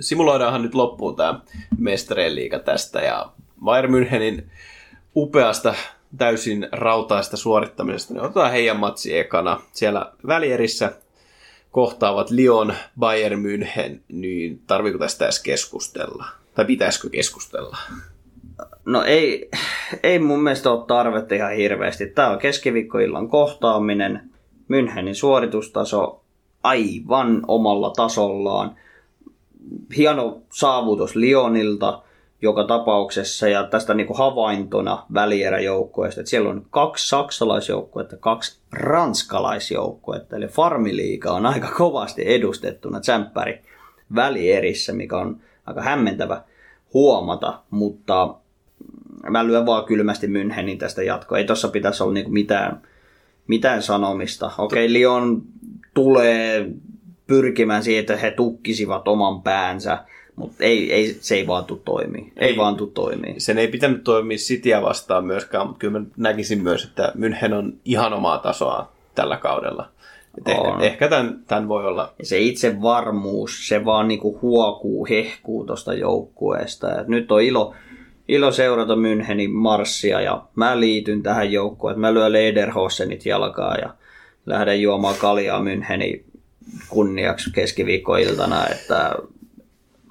simuloidaanhan 0.00 0.62
nyt 0.62 0.74
loppuun 0.74 1.16
tämä 1.16 1.40
mestarien 1.78 2.34
liiga 2.34 2.58
tästä 2.58 3.00
ja 3.00 3.32
Bayern 3.64 3.94
Münchenin 3.94 4.42
upeasta 5.16 5.74
täysin 6.18 6.68
rautaista 6.72 7.36
suorittamisesta, 7.36 8.14
niin 8.14 8.22
otetaan 8.22 8.50
heidän 8.50 8.76
matsi 8.76 9.18
ekana. 9.18 9.60
Siellä 9.72 10.12
välierissä 10.26 10.92
kohtaavat 11.70 12.30
Lyon, 12.30 12.74
Bayern 12.98 13.42
München, 13.42 14.00
niin 14.08 14.62
tarviiko 14.66 14.98
tästä 14.98 15.24
edes 15.24 15.42
keskustella? 15.42 16.26
Tai 16.54 16.64
pitäisikö 16.64 17.10
keskustella? 17.10 17.76
No 18.84 19.02
ei, 19.02 19.50
ei 20.02 20.18
mun 20.18 20.42
mielestä 20.42 20.70
ole 20.70 20.86
tarvetta 20.86 21.34
ihan 21.34 21.52
hirveästi. 21.52 22.06
Tämä 22.06 22.30
on 22.30 22.38
keskiviikkoillan 22.38 23.28
kohtaaminen. 23.28 24.30
Münchenin 24.68 25.14
suoritustaso 25.14 26.24
aivan 26.62 27.42
omalla 27.48 27.90
tasollaan. 27.90 28.76
Hieno 29.96 30.42
saavutus 30.52 31.16
Lyonilta 31.16 32.02
joka 32.42 32.64
tapauksessa 32.64 33.48
ja 33.48 33.64
tästä 33.64 33.94
niin 33.94 34.06
kuin 34.06 34.18
havaintona 34.18 35.06
välieräjoukkueesta, 35.14 36.20
että 36.20 36.30
siellä 36.30 36.50
on 36.50 36.66
kaksi 36.70 37.08
saksalaisjoukkuetta, 37.08 38.16
kaksi 38.16 38.58
ranskalaisjoukkuetta, 38.72 40.36
eli 40.36 40.46
Farmiliiga 40.46 41.32
on 41.32 41.46
aika 41.46 41.68
kovasti 41.76 42.22
edustettuna 42.26 43.00
tsemppäri 43.00 43.62
välierissä, 44.14 44.92
mikä 44.92 45.18
on 45.18 45.40
aika 45.66 45.82
hämmentävä 45.82 46.42
huomata, 46.94 47.60
mutta 47.70 48.34
mä 49.30 49.46
lyön 49.46 49.66
vaan 49.66 49.84
kylmästi 49.84 50.26
Münchenin 50.26 50.78
tästä 50.78 51.02
jatkoa. 51.02 51.38
Ei 51.38 51.44
tossa 51.44 51.68
pitäisi 51.68 52.02
olla 52.02 52.12
niinku 52.12 52.30
mitään, 52.30 52.82
mitään 53.46 53.82
sanomista. 53.82 54.50
Okei, 54.58 54.92
Lyon 54.92 55.42
tulee 55.94 56.70
pyrkimään 57.26 57.82
siihen, 57.82 58.00
että 58.00 58.16
he 58.16 58.30
tukkisivat 58.30 59.08
oman 59.08 59.42
päänsä, 59.42 59.98
mutta 60.36 60.64
ei, 60.64 60.92
ei, 60.92 61.16
se 61.20 61.34
ei 61.34 61.46
vaan 61.46 61.64
tule 61.64 61.80
toimii. 61.84 62.32
Ei, 62.36 62.48
Ei. 62.48 62.56
vaan 62.56 62.76
tule 62.76 62.90
toimii. 62.94 63.40
Sen 63.40 63.58
ei 63.58 63.68
pitänyt 63.68 64.04
toimia 64.04 64.36
Cityä 64.36 64.82
vastaan 64.82 65.24
myöskään, 65.24 65.66
mutta 65.66 65.78
kyllä 65.78 66.00
mä 66.00 66.06
näkisin 66.16 66.62
myös, 66.62 66.84
että 66.84 67.12
München 67.18 67.54
on 67.54 67.72
ihan 67.84 68.12
omaa 68.12 68.38
tasoa 68.38 68.92
tällä 69.14 69.36
kaudella. 69.36 69.88
Et 70.38 70.48
ehkä, 70.48 70.78
ehkä 70.80 71.08
tämän, 71.08 71.38
tämän 71.46 71.68
voi 71.68 71.86
olla 71.86 72.12
Ja 72.18 72.26
se 72.26 72.38
itse 72.38 72.82
varmuus, 72.82 73.68
se 73.68 73.84
vaan 73.84 74.08
niinku 74.08 74.38
huokuu, 74.42 75.06
hehkuu 75.10 75.64
tuosta 75.64 75.94
joukkueesta. 75.94 77.00
Et 77.00 77.08
nyt 77.08 77.32
on 77.32 77.42
ilo, 77.42 77.74
ilo 78.28 78.52
seurata 78.52 78.94
Münchenin 78.94 79.50
marssia 79.50 80.20
ja 80.20 80.44
mä 80.54 80.80
liityn 80.80 81.22
tähän 81.22 81.52
joukkueeseen. 81.52 82.00
Mä 82.00 82.14
lyön 82.14 82.32
Lederhossenit 82.32 83.26
jalkaa 83.26 83.74
ja 83.74 83.94
lähden 84.46 84.82
juomaan 84.82 85.16
kaljaa 85.18 85.60
Münchenin 85.60 86.24
kunniaksi 86.88 87.50
keskiviikkoiltana. 87.52 88.66
Että 88.66 89.14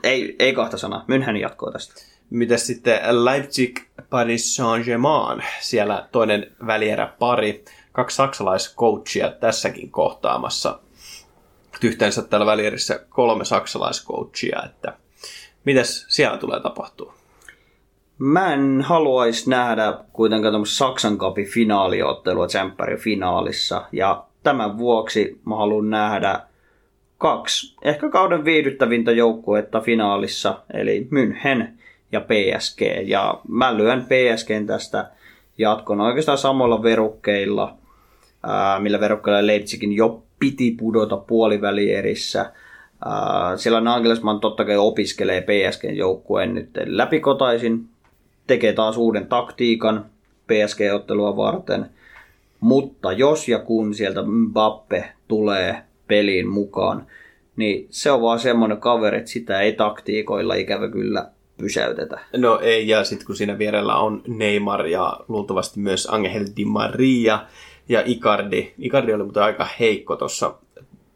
ei, 0.03 0.35
ei 0.39 0.53
kahta 0.53 0.77
sanaa. 0.77 1.05
München 1.07 1.37
jatkoo 1.37 1.71
tästä. 1.71 1.93
Mitäs 2.29 2.67
sitten 2.67 3.25
Leipzig 3.25 3.79
Paris 4.09 4.55
Saint-Germain, 4.55 5.43
siellä 5.61 6.07
toinen 6.11 6.51
välierä 6.65 7.13
pari, 7.19 7.65
kaksi 7.91 8.15
saksalaiscoachia 8.15 9.31
tässäkin 9.31 9.91
kohtaamassa. 9.91 10.79
Yhteensä 11.83 12.21
tällä 12.21 12.45
välierissä 12.45 13.05
kolme 13.09 13.45
saksalaiscoachia, 13.45 14.63
että 14.65 14.97
mitäs 15.65 16.05
siellä 16.09 16.37
tulee 16.37 16.59
tapahtua? 16.59 17.22
Mä 18.23 18.53
en 18.53 18.81
haluaisi 18.81 19.49
nähdä 19.49 19.93
kuitenkaan 20.13 20.53
tämmöistä 20.53 20.75
Saksan 20.75 21.17
Cupin 21.17 21.45
finaaliottelua 21.47 22.47
Tsemppärin 22.47 22.99
finaalissa. 22.99 23.85
Ja 23.91 24.23
tämän 24.43 24.77
vuoksi 24.77 25.39
mä 25.45 25.55
haluan 25.55 25.89
nähdä 25.89 26.39
kaksi, 27.17 27.75
ehkä 27.81 28.09
kauden 28.09 28.45
viihdyttävintä 28.45 29.11
joukkuetta 29.11 29.79
finaalissa, 29.79 30.59
eli 30.73 31.07
München 31.11 31.67
ja 32.11 32.21
PSG. 32.21 32.81
Ja 33.05 33.39
mä 33.47 33.77
lyön 33.77 34.05
PSGn 34.05 34.65
tästä 34.65 35.11
jatkona 35.57 36.05
oikeastaan 36.05 36.37
samoilla 36.37 36.83
verukkeilla, 36.83 37.77
millä 38.79 38.99
verukkeilla 38.99 39.47
Leipzigin 39.47 39.93
jo 39.93 40.23
piti 40.39 40.75
pudota 40.79 41.17
puolivälierissä. 41.17 42.51
Ää, 43.05 43.57
Siellä 43.57 43.81
Nagelsmann 43.81 44.39
totta 44.39 44.65
kai 44.65 44.77
opiskelee 44.77 45.41
PSGn 45.41 45.97
joukkueen 45.97 46.53
nyt 46.53 46.69
läpikotaisin, 46.85 47.92
tekee 48.47 48.73
taas 48.73 48.97
uuden 48.97 49.27
taktiikan 49.27 50.05
PSG-ottelua 50.47 51.35
varten. 51.35 51.89
Mutta 52.59 53.11
jos 53.11 53.47
ja 53.47 53.59
kun 53.59 53.93
sieltä 53.93 54.23
Mbappe 54.23 55.13
tulee 55.27 55.83
peliin 56.07 56.47
mukaan, 56.47 57.07
niin 57.55 57.87
se 57.89 58.11
on 58.11 58.21
vaan 58.21 58.39
semmoinen 58.39 58.77
kaveri, 58.77 59.17
että 59.17 59.31
sitä 59.31 59.61
ei 59.61 59.73
taktiikoilla 59.73 60.55
ikävä 60.55 60.87
kyllä 60.89 61.29
pysäytetä. 61.57 62.19
No 62.37 62.59
ei, 62.59 62.87
ja 62.87 63.03
sitten 63.03 63.27
kun 63.27 63.35
siinä 63.35 63.57
vierellä 63.57 63.95
on 63.95 64.21
Neymar 64.27 64.87
ja 64.87 65.19
luultavasti 65.27 65.79
myös 65.79 66.07
Angel 66.11 66.45
Di 66.57 66.65
Maria 66.65 67.39
ja 67.89 68.03
Icardi. 68.05 68.73
Icardi 68.79 69.13
oli 69.13 69.23
muuten 69.23 69.43
aika 69.43 69.67
heikko 69.79 70.15
tuossa 70.15 70.55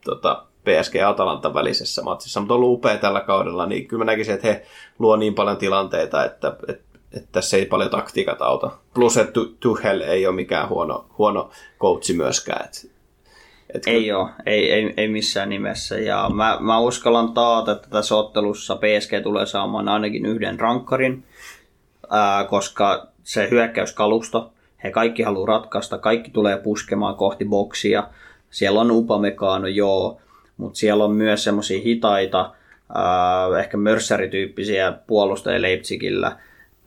tota, 0.06 0.46
PSG 0.64 0.96
Atalanta 0.96 1.54
välisessä 1.54 2.02
matsissa, 2.02 2.40
mutta 2.40 2.54
on 2.54 2.60
ollut 2.60 2.78
upea 2.78 2.98
tällä 2.98 3.22
kaudella, 3.22 3.66
niin 3.66 3.88
kyllä 3.88 4.06
mä 4.06 4.12
näkisin, 4.12 4.34
että 4.34 4.48
he 4.48 4.66
luo 5.00 5.16
niin 5.16 5.34
paljon 5.34 5.58
tilanteita, 5.58 6.26
että, 6.26 6.58
että, 6.68 6.84
että 7.14 7.30
tässä 7.32 7.58
ei 7.58 7.66
paljon 7.66 7.90
taktiikat 7.90 8.42
auta. 8.42 8.72
Plus, 8.94 9.18
että 9.18 9.32
Tu- 9.32 9.56
Tuchel 9.60 10.02
ei 10.02 10.28
ole 10.28 10.36
mikään 10.36 10.70
huono, 10.70 11.06
huono 11.18 11.50
coachi 11.80 12.14
myöskään. 12.14 12.66
Että, 12.66 12.88
että 13.74 13.90
Ei 13.92 14.12
ole, 14.12 14.30
ei, 14.46 14.72
ei, 14.72 14.94
ei 14.98 15.08
missään 15.08 15.50
nimessä. 15.50 16.00
Ja 16.00 16.30
mä, 16.34 16.58
mä 16.60 16.80
uskallan 16.80 17.34
taata, 17.34 17.72
että 17.72 17.88
tässä 17.90 18.16
ottelussa 18.16 18.76
PSG 18.76 19.24
tulee 19.24 19.46
saamaan 19.46 19.90
ainakin 19.90 20.26
yhden 20.26 20.60
rankkarin, 20.60 21.24
ää, 22.10 22.44
koska 22.44 23.08
se 23.24 23.48
hyökkäyskalusto, 23.52 24.54
he 24.84 24.92
kaikki 24.92 25.24
haluaa 25.24 25.48
ratkaista, 25.48 25.98
kaikki 25.98 26.32
tulee 26.32 26.58
puskemaan 26.58 27.16
kohti 27.16 27.46
boksia. 27.46 28.08
Siellä 28.50 28.82
on 28.82 28.92
Upamecano, 28.92 29.68
joo, 29.68 30.22
mutta 30.58 30.80
siellä 30.80 31.04
on 31.04 31.12
myös 31.12 31.44
semmoisia 31.44 31.82
hitaita, 31.82 32.54
ää, 32.96 33.60
ehkä 33.60 33.78
mörssärityyppisiä 33.78 34.92
puolustajia 35.08 35.62
Leipzigillä. 35.62 36.38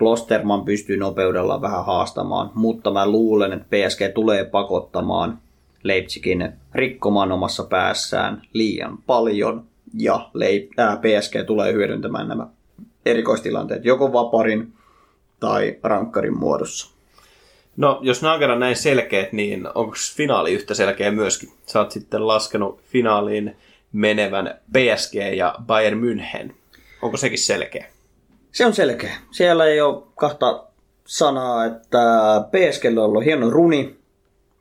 Klosterman 0.01 0.65
pystyy 0.65 0.97
nopeudella 0.97 1.61
vähän 1.61 1.85
haastamaan, 1.85 2.51
mutta 2.55 2.91
mä 2.91 3.07
luulen, 3.09 3.53
että 3.53 3.67
PSG 3.71 4.15
tulee 4.15 4.45
pakottamaan 4.45 5.39
Leipzigin 5.83 6.53
rikkomaan 6.75 7.33
omassa 7.33 7.65
päässään 7.65 8.43
liian 8.53 8.99
paljon 9.07 9.65
ja 9.95 10.31
Leip- 10.35 10.75
ää, 10.77 10.97
PSG 10.97 11.47
tulee 11.47 11.73
hyödyntämään 11.73 12.29
nämä 12.29 12.47
erikoistilanteet 13.07 13.85
joko 13.85 14.13
vaparin 14.13 14.73
tai 15.41 15.79
rankkarin 15.83 16.39
muodossa. 16.39 16.91
No, 17.77 17.99
jos 18.03 18.23
nämä 18.23 18.35
on 18.35 18.41
kerran 18.41 18.61
näin 18.61 18.77
selkeät, 18.77 19.33
niin 19.33 19.69
onko 19.75 19.95
finaali 20.17 20.53
yhtä 20.53 20.75
selkeä 20.75 21.11
myöskin? 21.11 21.49
Sä 21.67 21.79
oot 21.79 21.91
sitten 21.91 22.27
laskenut 22.27 22.81
finaaliin 22.83 23.57
menevän 23.93 24.55
PSG 24.73 25.15
ja 25.37 25.55
Bayern 25.67 26.01
München. 26.01 26.53
Onko 27.03 27.17
sekin 27.17 27.39
selkeä? 27.39 27.87
Se 28.53 28.67
on 28.67 28.75
selkeä. 28.75 29.13
Siellä 29.31 29.65
ei 29.67 29.81
ole 29.81 30.03
kahta 30.17 30.65
sanaa, 31.07 31.65
että 31.65 31.99
PSGllä 32.51 33.01
on 33.01 33.07
ollut 33.07 33.25
hieno 33.25 33.51
runi, 33.51 33.97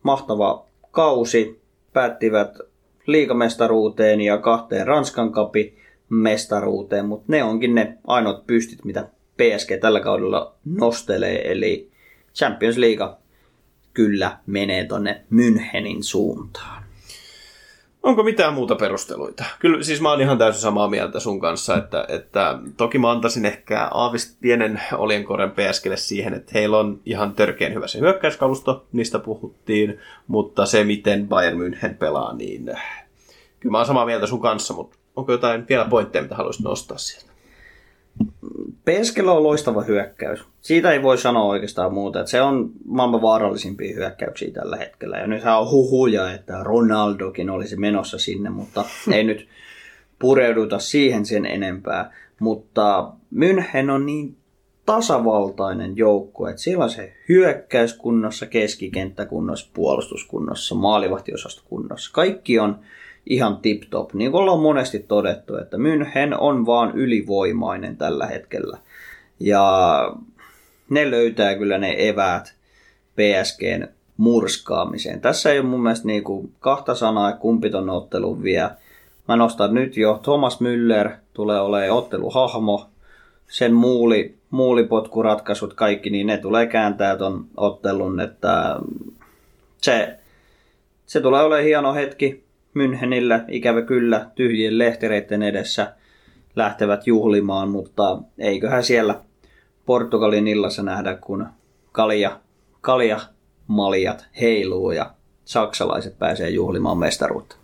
mahtava 0.04 0.66
kausi, 0.92 1.62
päättivät 1.94 2.58
liigamestaruuteen 3.06 4.22
ja 4.22 4.38
kahteen 4.38 4.88
Ranskan 4.88 5.32
kapi 5.32 5.78
mestaruuteen, 6.10 7.06
mutta 7.06 7.26
ne 7.28 7.44
onkin 7.44 7.76
ne 7.76 7.98
ainoat 8.08 8.48
pystit, 8.48 8.86
mitä 8.86 9.08
PSG 9.38 9.70
tällä 9.82 10.00
kaudella 10.00 10.56
nostelee, 10.66 11.52
eli 11.52 11.92
Champions 12.36 12.78
League 12.78 13.16
kyllä 13.94 14.38
menee 14.46 14.86
tonne 14.86 15.22
Münchenin 15.32 16.02
suuntaan. 16.02 16.84
Onko 18.04 18.24
mitään 18.24 18.54
muuta 18.54 18.76
perusteluita? 18.76 19.43
Kyllä 19.60 19.84
siis 19.84 20.02
mä 20.02 20.10
oon 20.10 20.22
ihan 20.22 20.38
täysin 20.38 20.62
samaa 20.62 20.88
mieltä 20.88 21.20
sun 21.20 21.39
kanssa, 21.39 21.78
että, 21.78 22.06
että 22.10 22.60
toki 22.78 22.97
mä 22.97 23.12
antaisin 23.12 23.45
ehkä 23.45 23.88
aavis 23.91 24.38
pienen 24.41 24.82
olienkoren 24.93 25.52
PSGlle 25.52 25.97
siihen, 25.97 26.34
että 26.34 26.52
heillä 26.54 26.78
on 26.78 27.00
ihan 27.06 27.36
törkeän 27.36 27.74
hyvä 27.74 27.88
se 27.88 28.00
hyökkäyskalusto, 28.00 28.86
niistä 28.91 29.20
puhuttiin, 29.20 30.00
mutta 30.28 30.66
se 30.66 30.84
miten 30.84 31.28
Bayern 31.28 31.60
München 31.60 31.93
pelaa, 31.93 32.34
niin 32.34 32.66
kyllä 33.60 33.72
mä 33.72 33.78
oon 33.78 33.88
samaa 33.88 34.06
mieltä 34.06 34.28
sun 34.28 34.41
kanssa, 34.41 34.74
mutta 34.74 34.97
onko 35.16 35.32
jotain 35.32 35.66
vielä 35.70 35.86
pointteja, 35.86 36.24
mitä 36.24 36.36
haluaisit 36.36 36.64
nostaa 36.64 36.97
sieltä? 36.97 37.30
Peskellä 38.86 39.32
on 39.32 39.44
loistava 39.44 39.82
hyökkäys. 39.82 40.44
Siitä 40.62 40.92
ei 40.92 41.04
voi 41.04 41.18
sanoa 41.18 41.44
oikeastaan 41.44 41.94
muuta. 41.94 42.20
Että 42.20 42.32
se 42.32 42.42
on 42.42 42.72
maailman 42.86 43.22
vaarallisimpia 43.22 43.96
hyökkäyksiä 43.96 44.52
tällä 44.52 44.78
hetkellä. 44.78 45.18
Ja 45.18 45.28
nythän 45.28 45.60
on 45.60 45.72
huhuja, 45.72 46.32
että 46.32 46.64
Ronaldokin 46.64 47.50
olisi 47.50 47.76
menossa 47.76 48.18
sinne, 48.18 48.50
mutta 48.50 48.86
ei 49.14 49.24
nyt 49.24 49.48
pureuduta 50.20 50.80
siihen 50.80 51.26
sen 51.26 51.46
enempää. 51.46 52.14
Mutta 52.40 53.12
München 53.36 53.90
on 53.92 54.06
niin 54.06 54.38
tasavaltainen 54.86 55.98
joukko, 55.98 56.48
että 56.48 56.62
siellä 56.62 56.84
on 56.84 56.90
se 56.90 57.14
hyökkäys 57.30 57.94
kunnossa, 57.94 58.46
keskikenttä 58.46 59.26
kunnossa, 59.26 59.70
puolustuskunnossa, 59.74 60.76
maalivahtiosasto 60.76 61.62
kunnossa. 61.66 62.12
Kaikki 62.14 62.60
on 62.60 62.80
ihan 63.30 63.58
tip-top. 63.58 64.14
Niin 64.14 64.32
kuin 64.32 64.42
ollaan 64.42 64.60
monesti 64.60 65.00
todettu, 65.00 65.58
että 65.58 65.78
München 65.78 66.38
on 66.38 66.66
vaan 66.66 66.92
ylivoimainen 66.96 67.98
tällä 67.98 68.26
hetkellä. 68.26 68.78
Ja 69.40 70.14
ne 70.90 71.12
löytää 71.12 71.56
kyllä 71.56 71.78
ne 71.78 71.96
eväät 71.98 72.54
PSGn 73.16 73.88
murskaamiseen. 74.18 75.22
Tässä 75.22 75.52
ei 75.52 75.60
ole 75.60 75.68
mun 75.68 75.84
mielestä 75.84 76.08
niinku 76.08 76.50
kahta 76.60 76.96
sanaa, 76.96 77.34
kumpi 77.34 77.70
ton 77.70 77.90
ottelun 77.90 78.44
vie. 78.44 78.70
Mä 79.28 79.36
nostan 79.36 79.74
nyt 79.74 79.98
jo, 79.98 80.20
Thomas 80.24 80.60
Müller 80.62 81.10
tulee 81.34 81.60
olemaan 81.60 81.98
otteluhahmo. 81.98 82.90
Sen 83.48 83.74
muuli, 83.74 84.36
muulipotkuratkaisut 84.50 85.74
kaikki, 85.74 86.10
niin 86.10 86.28
ne 86.28 86.38
tulee 86.38 86.68
kääntää 86.68 87.16
ton 87.16 87.46
ottelun, 87.58 88.20
että 88.20 88.80
se, 89.78 90.18
se 91.06 91.22
tulee 91.22 91.42
olemaan 91.42 91.64
hieno 91.64 91.94
hetki. 91.94 92.49
Münchenillä, 92.74 93.46
ikävä 93.48 93.82
kyllä, 93.82 94.26
tyhjien 94.36 94.78
lehtereiden 94.78 95.44
edessä 95.44 95.94
lähtevät 96.56 97.08
juhlimaan, 97.08 97.70
mutta 97.70 98.18
eiköhän 98.38 98.84
siellä 98.84 99.22
Portugalin 99.86 100.48
illassa 100.48 100.84
nähdä, 100.84 101.16
kun 101.16 101.48
kalja, 101.92 102.40
kalja 102.82 103.20
maljat 103.68 104.26
heiluu 104.42 104.92
ja 104.92 105.12
saksalaiset 105.46 106.20
pääsee 106.20 106.50
juhlimaan 106.50 106.98
mestaruutta. 106.98 107.56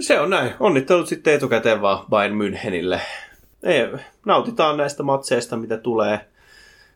Se 0.00 0.20
on 0.20 0.30
näin. 0.30 0.50
Onnittelut 0.60 1.08
sitten 1.08 1.34
etukäteen 1.34 1.82
vaan 1.82 2.04
Bayern 2.10 2.34
Münchenille. 2.34 3.00
Ei, 3.62 3.88
nautitaan 4.26 4.76
näistä 4.76 5.02
matseista, 5.02 5.56
mitä 5.56 5.76
tulee. 5.76 6.20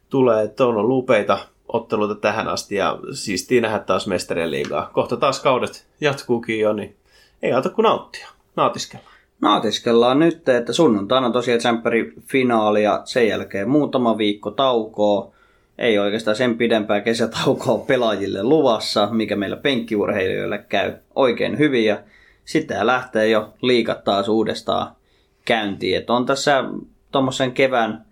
tulee. 0.08 0.44
Että 0.44 0.66
on 0.66 0.76
ollut 0.76 0.98
upeita 0.98 1.38
otteluita 1.72 2.14
tähän 2.14 2.48
asti 2.48 2.74
ja 2.74 2.98
siistiä 3.12 3.60
nähdä 3.60 3.78
taas 3.78 4.06
mestarien 4.06 4.50
liigaa. 4.50 4.90
Kohta 4.92 5.16
taas 5.16 5.42
kaudet 5.42 5.86
jatkuukin 6.00 6.60
jo, 6.60 6.72
niin 6.72 6.96
ei 7.42 7.52
auta 7.52 7.70
kuin 7.70 7.82
nauttia. 7.82 8.28
Nautiskella. 8.56 9.04
Naatiskellaan 9.40 10.18
nyt, 10.18 10.48
että 10.48 10.72
sunnuntaina 10.72 11.26
on 11.26 11.32
tosiaan 11.32 11.58
tsemppäri 11.58 12.12
finaali 12.26 12.82
ja 12.82 13.02
sen 13.04 13.28
jälkeen 13.28 13.68
muutama 13.68 14.18
viikko 14.18 14.50
taukoa. 14.50 15.32
Ei 15.78 15.98
oikeastaan 15.98 16.36
sen 16.36 16.58
pidempää 16.58 17.00
kesätaukoa 17.00 17.78
pelaajille 17.78 18.42
luvassa, 18.42 19.08
mikä 19.12 19.36
meillä 19.36 19.56
penkkiurheilijoille 19.56 20.58
käy 20.58 20.92
oikein 21.14 21.58
hyvin. 21.58 21.84
Ja 21.84 21.98
sitten 22.44 22.86
lähtee 22.86 23.28
jo 23.28 23.54
liikat 23.62 24.04
taas 24.04 24.28
uudestaan 24.28 24.96
käyntiin. 25.44 25.96
Että 25.96 26.12
on 26.12 26.26
tässä 26.26 26.64
tuommoisen 27.12 27.52
kevään 27.52 28.07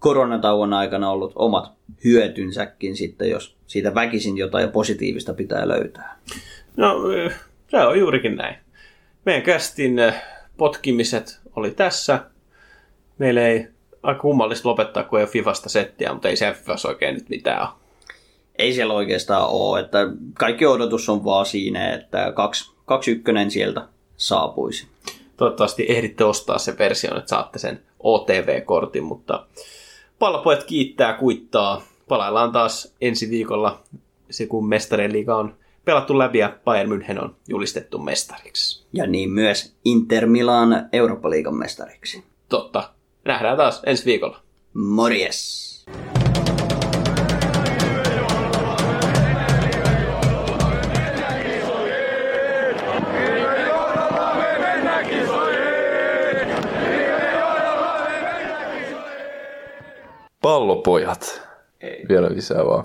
koronatauon 0.00 0.72
aikana 0.72 1.10
ollut 1.10 1.32
omat 1.36 1.72
hyötynsäkin 2.04 2.96
sitten, 2.96 3.30
jos 3.30 3.56
siitä 3.66 3.94
väkisin 3.94 4.38
jotain 4.38 4.72
positiivista 4.72 5.34
pitää 5.34 5.68
löytää. 5.68 6.18
No, 6.76 6.94
se 7.68 7.76
on 7.76 7.98
juurikin 7.98 8.36
näin. 8.36 8.56
Meidän 9.26 9.42
kästin 9.42 9.96
potkimiset 10.56 11.40
oli 11.56 11.70
tässä. 11.70 12.24
Meillä 13.18 13.46
ei 13.46 13.68
aika 14.02 14.20
kummallista 14.20 14.68
lopettaa, 14.68 15.02
kun 15.02 15.18
ei 15.18 15.22
ole 15.22 15.30
Fifasta 15.30 15.68
settiä, 15.68 16.12
mutta 16.12 16.28
ei 16.28 16.36
se 16.36 16.52
Fifassa 16.52 16.88
oikein 16.88 17.14
nyt 17.14 17.28
mitään 17.28 17.62
ole. 17.62 17.68
Ei 18.58 18.72
siellä 18.72 18.94
oikeastaan 18.94 19.48
ole. 19.48 19.80
Että 19.80 19.98
kaikki 20.38 20.66
odotus 20.66 21.08
on 21.08 21.24
vaan 21.24 21.46
siinä, 21.46 21.94
että 21.94 22.32
kaksi, 22.32 22.72
kaksi 22.84 23.10
ykkönen 23.10 23.50
sieltä 23.50 23.88
saapuisi. 24.16 24.86
Toivottavasti 25.36 25.86
ehditte 25.88 26.24
ostaa 26.24 26.58
se 26.58 26.78
version, 26.78 27.18
että 27.18 27.28
saatte 27.28 27.58
sen 27.58 27.80
OTV-kortin, 27.98 29.04
mutta 29.04 29.46
pallopojat 30.20 30.64
kiittää, 30.64 31.12
kuittaa. 31.12 31.82
Palaillaan 32.08 32.52
taas 32.52 32.94
ensi 33.00 33.30
viikolla, 33.30 33.82
se 34.30 34.46
kun 34.46 34.68
mestarien 34.68 35.12
liiga 35.12 35.36
on 35.36 35.54
pelattu 35.84 36.18
läpi 36.18 36.38
ja 36.38 36.56
Bayern 36.64 36.90
München 36.90 37.24
on 37.24 37.36
julistettu 37.48 37.98
mestariksi. 37.98 38.86
Ja 38.92 39.06
niin 39.06 39.30
myös 39.30 39.76
Inter 39.84 40.26
Milan 40.26 40.88
Eurooppa-liigan 40.92 41.54
mestariksi. 41.54 42.24
Totta. 42.48 42.90
Nähdään 43.24 43.56
taas 43.56 43.82
ensi 43.86 44.04
viikolla. 44.04 44.40
Morjes! 44.74 45.69
Pallopojat. 60.42 61.42
Ei. 61.80 62.04
Vielä 62.08 62.28
lisää 62.30 62.66
vaan. 62.66 62.84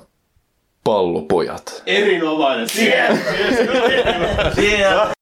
Pallopojat. 0.83 1.83
Erinomainen. 1.85 2.69
Siellä! 2.69 3.17
Siellä! 4.55 5.15